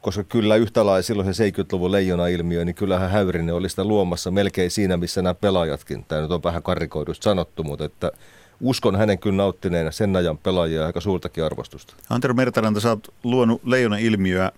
koska 0.00 0.24
kyllä 0.24 0.56
yhtä 0.56 0.86
lailla 0.86 1.02
silloin 1.02 1.34
se 1.34 1.50
70-luvun 1.50 1.92
leijona-ilmiö, 1.92 2.64
niin 2.64 2.74
kyllähän 2.74 3.10
Häyrinen 3.10 3.54
oli 3.54 3.68
sitä 3.68 3.84
luomassa 3.84 4.30
melkein 4.30 4.70
siinä, 4.70 4.96
missä 4.96 5.22
nämä 5.22 5.34
pelaajatkin. 5.34 6.04
Tämä 6.08 6.22
nyt 6.22 6.30
on 6.30 6.42
vähän 6.42 6.62
karikoidusti 6.62 7.24
sanottu, 7.24 7.64
mutta 7.64 7.84
että 7.84 8.12
uskon 8.60 8.96
hänen 8.96 9.18
kyllä 9.18 9.36
nauttineena 9.36 9.90
sen 9.90 10.16
ajan 10.16 10.38
pelaajia 10.38 10.86
aika 10.86 11.00
suurtakin 11.00 11.44
arvostusta. 11.44 11.94
Antero 12.10 12.34
Mertaranta, 12.34 12.80
sä 12.80 12.90
oot 12.90 13.14
luonut 13.24 13.60
leijona-ilmiöä 13.64 14.52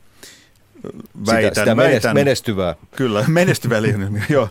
väitän, 1.27 1.51
sitä, 1.51 1.61
sitä 1.61 1.77
väitän, 1.77 2.15
menestyvää. 2.15 2.75
Kyllä, 2.97 3.25
menestyvää 3.29 3.83
leijonailmiö. 3.83 4.23
Joo, 4.29 4.49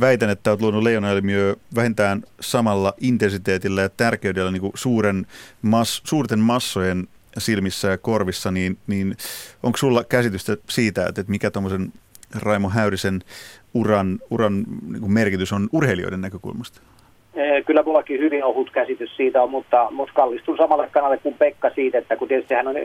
väitän, 0.00 0.30
että 0.30 0.50
olet 0.50 0.60
luonut 0.60 0.82
leijonailmiö 0.82 1.56
vähintään 1.74 2.22
samalla 2.40 2.94
intensiteetillä 3.00 3.82
ja 3.82 3.88
tärkeydellä 3.88 4.50
niin 4.50 4.60
kuin 4.60 4.72
suuren 4.74 5.26
mas, 5.62 6.02
suurten 6.04 6.38
massojen 6.38 7.08
silmissä 7.38 7.88
ja 7.88 7.98
korvissa, 7.98 8.50
niin, 8.50 8.78
niin 8.86 9.16
onko 9.62 9.78
sulla 9.78 10.04
käsitystä 10.04 10.56
siitä, 10.68 11.06
että, 11.06 11.20
että 11.20 11.30
mikä 11.30 11.50
tuommoisen 11.50 11.92
Raimo 12.34 12.70
Häyrisen 12.70 13.24
uran, 13.74 14.18
uran 14.30 14.64
niin 14.86 15.12
merkitys 15.12 15.52
on 15.52 15.68
urheilijoiden 15.72 16.20
näkökulmasta? 16.20 16.80
Eh, 17.34 17.64
kyllä 17.64 17.82
mullakin 17.82 18.20
hyvin 18.20 18.44
ohut 18.44 18.70
käsitys 18.70 19.16
siitä 19.16 19.42
on, 19.42 19.50
mutta, 19.50 19.88
mutta 19.90 20.14
kallistun 20.14 20.56
samalle 20.56 20.88
kanalle 20.90 21.18
kuin 21.18 21.34
Pekka 21.38 21.70
siitä, 21.70 21.98
että 21.98 22.16
kun 22.16 22.28
tietysti 22.28 22.54
hän 22.54 22.68
on, 22.68 22.76
eh, 22.76 22.84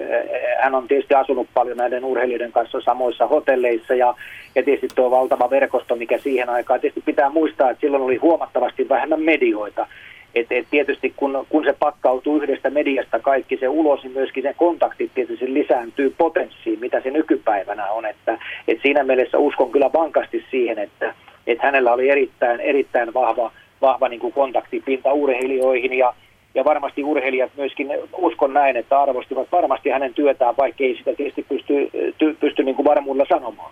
hän 0.62 0.76
on 0.76 0.88
tietysti 0.88 1.14
asunut 1.14 1.48
paljon 1.54 1.78
näiden 1.78 2.06
urheilijoiden 2.06 2.52
kanssa 2.52 2.82
samoissa 2.82 3.28
hotelleissa 3.28 3.96
ja, 3.96 4.16
ja 4.56 4.64
tietysti 4.64 4.96
tuo 4.96 5.12
valtava 5.12 5.50
verkosto, 5.50 5.96
mikä 5.96 6.18
siihen 6.18 6.50
aikaan. 6.50 6.80
Tietysti 6.80 7.02
pitää 7.06 7.30
muistaa, 7.30 7.70
että 7.70 7.82
silloin 7.82 8.04
oli 8.04 8.16
huomattavasti 8.18 8.90
vähemmän 8.90 9.22
medioita. 9.22 9.88
Et, 10.36 10.48
et 10.52 10.68
tietysti 10.72 11.14
kun, 11.16 11.46
kun 11.50 11.64
se 11.64 11.76
pakkautuu 11.80 12.38
yhdestä 12.38 12.70
mediasta 12.70 13.20
kaikki 13.20 13.58
se 13.58 13.68
ulos, 13.68 14.04
niin 14.04 14.14
myöskin 14.14 14.44
sen 14.44 14.56
kontaktit 14.58 15.12
tietysti 15.14 15.54
lisääntyy 15.54 16.16
potenssiin, 16.18 16.80
mitä 16.80 17.02
se 17.02 17.12
nykypäivänä 17.12 17.92
on. 17.92 18.06
Että, 18.06 18.38
et 18.68 18.80
siinä 18.82 19.04
mielessä 19.04 19.38
uskon 19.38 19.72
kyllä 19.72 19.90
vankasti 19.94 20.46
siihen, 20.52 20.80
että, 20.80 21.14
että 21.48 21.66
hänellä 21.66 21.94
oli 21.94 22.10
erittäin, 22.10 22.60
erittäin 22.60 23.14
vahva– 23.14 23.52
vahva 23.84 24.10
niin 24.10 24.20
kuin 24.20 24.34
kontaktipinta 24.34 25.14
urheilijoihin 25.14 25.94
ja, 25.94 26.14
ja 26.56 26.66
varmasti 26.66 27.04
urheilijat 27.04 27.52
myöskin 27.58 27.88
uskon 28.18 28.54
näin, 28.54 28.78
että 28.78 29.02
arvostivat 29.02 29.52
varmasti 29.52 29.90
hänen 29.90 30.14
työtään, 30.14 30.58
vaikka 30.58 30.84
ei 30.84 30.98
sitä 30.98 31.14
tietysti 31.18 31.44
pysty, 31.44 31.74
ty, 32.18 32.38
pysty 32.40 32.64
niin 32.64 32.76
kuin 32.76 32.86
varmuudella 32.86 33.26
sanomaan. 33.30 33.72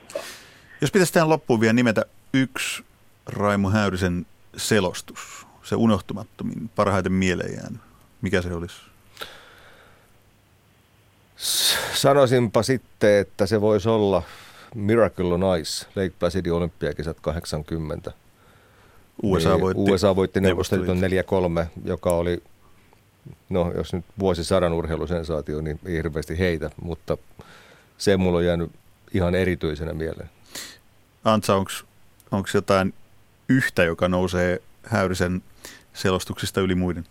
Jos 0.81 0.91
pitäisi 0.91 1.13
tähän 1.13 1.29
loppuun 1.29 1.61
vielä 1.61 1.73
nimetä 1.73 2.05
yksi 2.33 2.83
Raimo 3.27 3.69
Häyrisen 3.69 4.25
selostus, 4.57 5.47
se 5.63 5.75
unohtumattomin, 5.75 6.69
parhaiten 6.75 7.13
mieleen 7.13 7.79
mikä 8.21 8.41
se 8.41 8.53
olisi? 8.53 8.75
Sanoisinpa 11.93 12.63
sitten, 12.63 13.19
että 13.19 13.45
se 13.45 13.61
voisi 13.61 13.89
olla 13.89 14.23
Miracle 14.75 15.33
on 15.33 15.59
Ice, 15.59 15.87
Lake 15.95 16.13
Placid 16.19 16.45
olympiakisat 16.45 17.17
80. 17.21 18.11
USA 19.23 19.49
niin, 19.49 19.61
voitti, 19.61 19.91
USA 19.91 20.15
voitti 20.15 20.41
Neuvostoliiton 20.41 20.97
4-3, 21.63 21.65
joka 21.85 22.09
oli, 22.09 22.41
no 23.49 23.71
jos 23.75 23.93
nyt 23.93 24.05
vuosisadan 24.19 24.73
urheilusensaatio, 24.73 25.61
niin 25.61 25.79
ei 25.85 25.93
hirveästi 25.93 26.39
heitä, 26.39 26.69
mutta 26.83 27.17
se 27.97 28.17
mulla 28.17 28.37
on 28.37 28.45
jäänyt 28.45 28.71
ihan 29.13 29.35
erityisenä 29.35 29.93
mieleen. 29.93 30.29
Antsa, 31.25 31.55
onko 31.55 32.47
jotain 32.53 32.93
yhtä, 33.49 33.83
joka 33.83 34.07
nousee 34.07 34.59
Häyrisen 34.83 35.41
selostuksista 35.93 36.61
yli 36.61 36.75
muiden? 36.75 37.03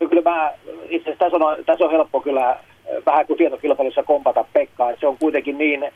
No 0.00 0.08
kyllä 0.08 0.30
mä, 0.30 0.52
itse 0.88 1.10
asiassa 1.10 1.24
tässä 1.24 1.36
on, 1.36 1.64
tässä 1.64 1.84
on 1.84 1.90
helppo 1.90 2.20
kyllä 2.20 2.60
vähän 3.06 3.26
kuin 3.26 3.36
tietokilpailussa 3.36 4.02
kompata 4.02 4.44
Pekkaa, 4.52 4.96
se 5.00 5.06
on 5.06 5.18
kuitenkin 5.18 5.58
niin 5.58 5.92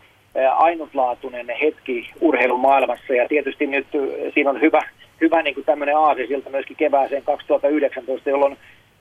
ainutlaatuinen 0.56 1.46
hetki 1.62 2.10
urheilumaailmassa 2.20 3.14
ja 3.14 3.28
tietysti 3.28 3.66
nyt 3.66 3.86
siinä 4.34 4.50
on 4.50 4.60
hyvä, 4.60 4.80
hyvä 5.20 5.42
niin 5.42 5.54
kuin 5.54 5.96
aasi 5.96 6.26
siltä 6.26 6.50
myöskin 6.50 6.76
kevääseen 6.76 7.22
2019, 7.22 8.30
jolloin 8.30 8.56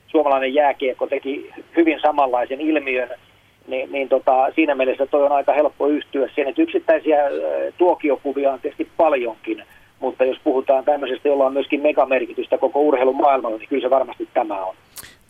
suomalainen 0.06 0.54
jääkiekko 0.54 1.06
teki 1.06 1.50
hyvin 1.76 2.00
samanlaisen 2.00 2.60
ilmiön, 2.60 3.08
niin, 3.66 3.92
niin 3.92 4.08
tota, 4.08 4.32
siinä 4.54 4.74
mielessä 4.74 5.06
toi 5.06 5.22
on 5.22 5.32
aika 5.32 5.52
helppo 5.52 5.86
yhtyä 5.86 6.28
siihen, 6.28 6.48
että 6.48 6.62
yksittäisiä 6.62 7.18
tuokiokuvia 7.78 8.52
on 8.52 8.60
tietysti 8.60 8.88
paljonkin, 8.96 9.64
mutta 10.00 10.24
jos 10.24 10.38
puhutaan 10.44 10.84
tämmöisestä, 10.84 11.28
jolla 11.28 11.46
on 11.46 11.52
myöskin 11.52 11.82
megamerkitystä 11.82 12.58
koko 12.58 12.80
urheilumaailmalla, 12.80 13.58
niin 13.58 13.68
kyllä 13.68 13.82
se 13.82 13.90
varmasti 13.90 14.28
tämä 14.34 14.64
on. 14.64 14.74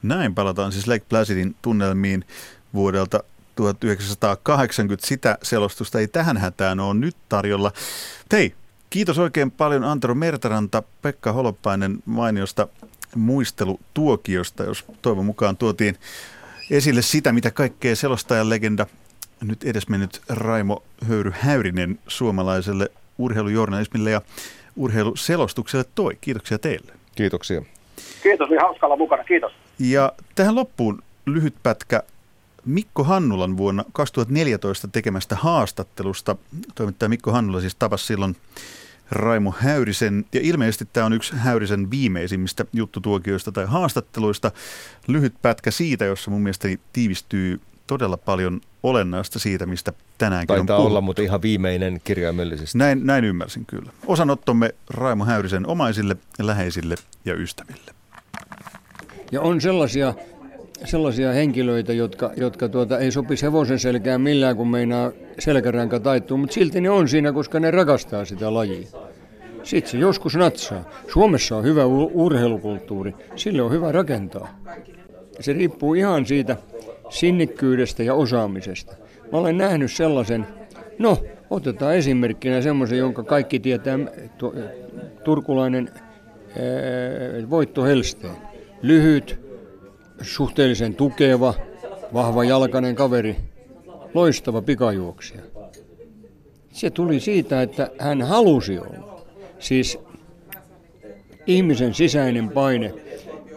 Näin 0.03 0.35
palataan 0.35 0.73
siis 0.73 0.89
Lake 0.89 1.05
Placidin 1.09 1.55
tunnelmiin 1.63 2.25
vuodelta 2.75 3.21
1980. 3.57 5.07
Sitä 5.07 5.39
selostusta 5.43 5.99
ei 5.99 6.09
tähän 6.09 6.37
hätään 6.37 6.81
ole 6.81 6.95
nyt 6.95 7.17
tarjolla. 7.29 7.73
Hei, 8.33 8.53
Kiitos 8.91 9.19
oikein 9.19 9.51
paljon 9.51 9.85
Antero 9.85 10.15
Mertaranta, 10.15 10.83
Pekka 11.03 11.33
Holopainen 11.33 11.99
mainiosta 12.07 12.69
muistelutuokiosta, 13.17 14.65
jos 14.65 14.85
toivon 15.03 15.25
mukaan 15.25 15.57
tuotiin 15.57 15.97
esille 16.71 17.03
sitä, 17.03 17.33
mitä 17.33 17.51
kaikkea 17.51 17.97
selostajan 17.97 18.51
legenda 18.51 18.87
nyt 19.41 19.65
edesmennyt 19.65 20.21
Raimo 20.29 20.83
Höyry 21.09 21.33
Häyrinen 21.35 21.99
suomalaiselle 22.09 22.91
urheilujournalismille 23.19 24.11
ja 24.11 24.23
urheiluselostukselle 24.77 25.85
toi. 25.95 26.19
Kiitoksia 26.21 26.59
teille. 26.59 26.93
Kiitoksia. 27.15 27.63
Kiitos, 28.23 28.49
oli 28.49 28.57
hauskalla 28.57 28.97
mukana. 28.97 29.25
Kiitos. 29.25 29.53
Ja 29.79 30.13
tähän 30.35 30.55
loppuun 30.55 31.03
lyhyt 31.27 31.55
pätkä 31.63 32.03
Mikko 32.65 33.05
Hannulan 33.05 33.57
vuonna 33.57 33.85
2014 33.93 34.89
tekemästä 34.89 35.37
haastattelusta. 35.37 36.37
Toimittaja 36.75 37.09
Mikko 37.09 37.33
Hannula 37.33 37.61
siis 37.61 37.75
tapasi 37.75 38.07
silloin 38.07 38.37
Raimo 39.11 39.55
Häyrisen, 39.59 40.25
ja 40.33 40.41
ilmeisesti 40.43 40.89
tämä 40.93 41.07
on 41.07 41.13
yksi 41.13 41.37
Häyrisen 41.37 41.91
viimeisimmistä 41.91 42.65
juttutuokioista 42.73 43.53
tai 43.53 43.67
haastatteluista. 43.67 44.53
Lyhyt 45.07 45.35
pätkä 45.43 45.71
siitä, 45.71 46.05
jossa 46.05 46.31
mun 46.31 46.43
mielestäni 46.43 46.81
tiivistyy 46.93 47.61
todella 47.87 48.17
paljon 48.17 48.61
olennaista 48.83 49.39
siitä, 49.39 49.67
mistä 49.67 49.93
tänäänkin 50.19 50.57
Taitaa 50.57 50.77
on 50.77 50.87
olla, 50.87 51.01
mutta 51.01 51.23
ihan 51.23 51.43
viimeinen 51.43 52.01
kirjaimellisesti. 52.05 52.79
Näin, 52.79 53.07
näin 53.07 53.25
ymmärsin 53.25 53.67
kyllä. 53.67 53.93
Osanottomme 54.07 54.75
Raimo 54.91 55.25
Häyrisen 55.25 55.67
omaisille, 55.67 56.17
läheisille 56.39 56.95
ja 57.25 57.35
ystäville. 57.35 57.95
Ja 59.33 59.41
on 59.41 59.61
sellaisia, 59.61 60.15
sellaisia 60.85 61.33
henkilöitä, 61.33 61.93
jotka, 61.93 62.31
jotka 62.37 62.69
tuota, 62.69 62.99
ei 62.99 63.11
sopisi 63.11 63.47
hevosen 63.47 63.79
selkään 63.79 64.21
millään, 64.21 64.57
kun 64.57 64.69
meinaa 64.69 65.13
selkäranka 65.39 66.01
taittuu, 66.01 66.37
mutta 66.37 66.55
silti 66.55 66.81
ne 66.81 66.91
on 66.91 67.09
siinä, 67.09 67.33
koska 67.33 67.61
ne 67.61 67.71
rakastaa 67.71 68.25
sitä 68.25 68.55
lajia. 68.55 68.89
Sitten 69.63 69.91
se 69.91 69.99
joskus 69.99 70.37
natsaa. 70.37 70.85
Suomessa 71.13 71.57
on 71.57 71.65
hyvä 71.65 71.85
urheilukulttuuri, 72.13 73.15
sille 73.37 73.63
on 73.63 73.73
hyvä 73.73 73.93
rakentaa. 73.93 74.49
Se 75.41 75.53
riippuu 75.53 75.95
ihan 75.95 76.27
siitä 76.27 76.57
sinnikkyydestä 77.11 78.03
ja 78.03 78.15
osaamisesta. 78.15 78.97
Mä 79.33 79.39
olen 79.39 79.59
nähnyt 79.59 79.93
sellaisen, 79.93 80.47
no 80.99 81.19
otetaan 81.51 81.97
esimerkkinä 81.97 82.61
semmoisen, 82.61 82.99
jonka 82.99 83.23
kaikki 83.23 83.61
tietää, 83.61 83.99
turkulainen 85.25 85.91
Voitto 87.51 87.85
Helsteen. 87.85 88.37
Lyhyt, 88.83 89.41
suhteellisen 90.23 90.95
tukeva, 90.95 91.55
vahva 92.15 92.45
jalkainen 92.45 92.95
kaveri, 92.95 93.37
loistava 94.15 94.63
pikajuoksija. 94.63 95.43
Se 96.73 96.91
tuli 96.91 97.21
siitä, 97.21 97.63
että 97.63 97.91
hän 97.99 98.23
halusi 98.23 98.79
olla. 98.79 99.25
Siis 99.59 99.99
ihmisen 101.47 101.95
sisäinen 101.95 102.49
paine 102.49 102.95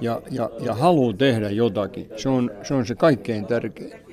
ja, 0.01 0.21
ja, 0.31 0.49
ja 0.59 0.73
halu 0.73 1.13
tehdä 1.13 1.49
jotakin, 1.49 2.09
se 2.17 2.29
on, 2.29 2.51
se 2.63 2.73
on 2.73 2.85
se 2.85 2.95
kaikkein 2.95 3.45
tärkein. 3.45 4.10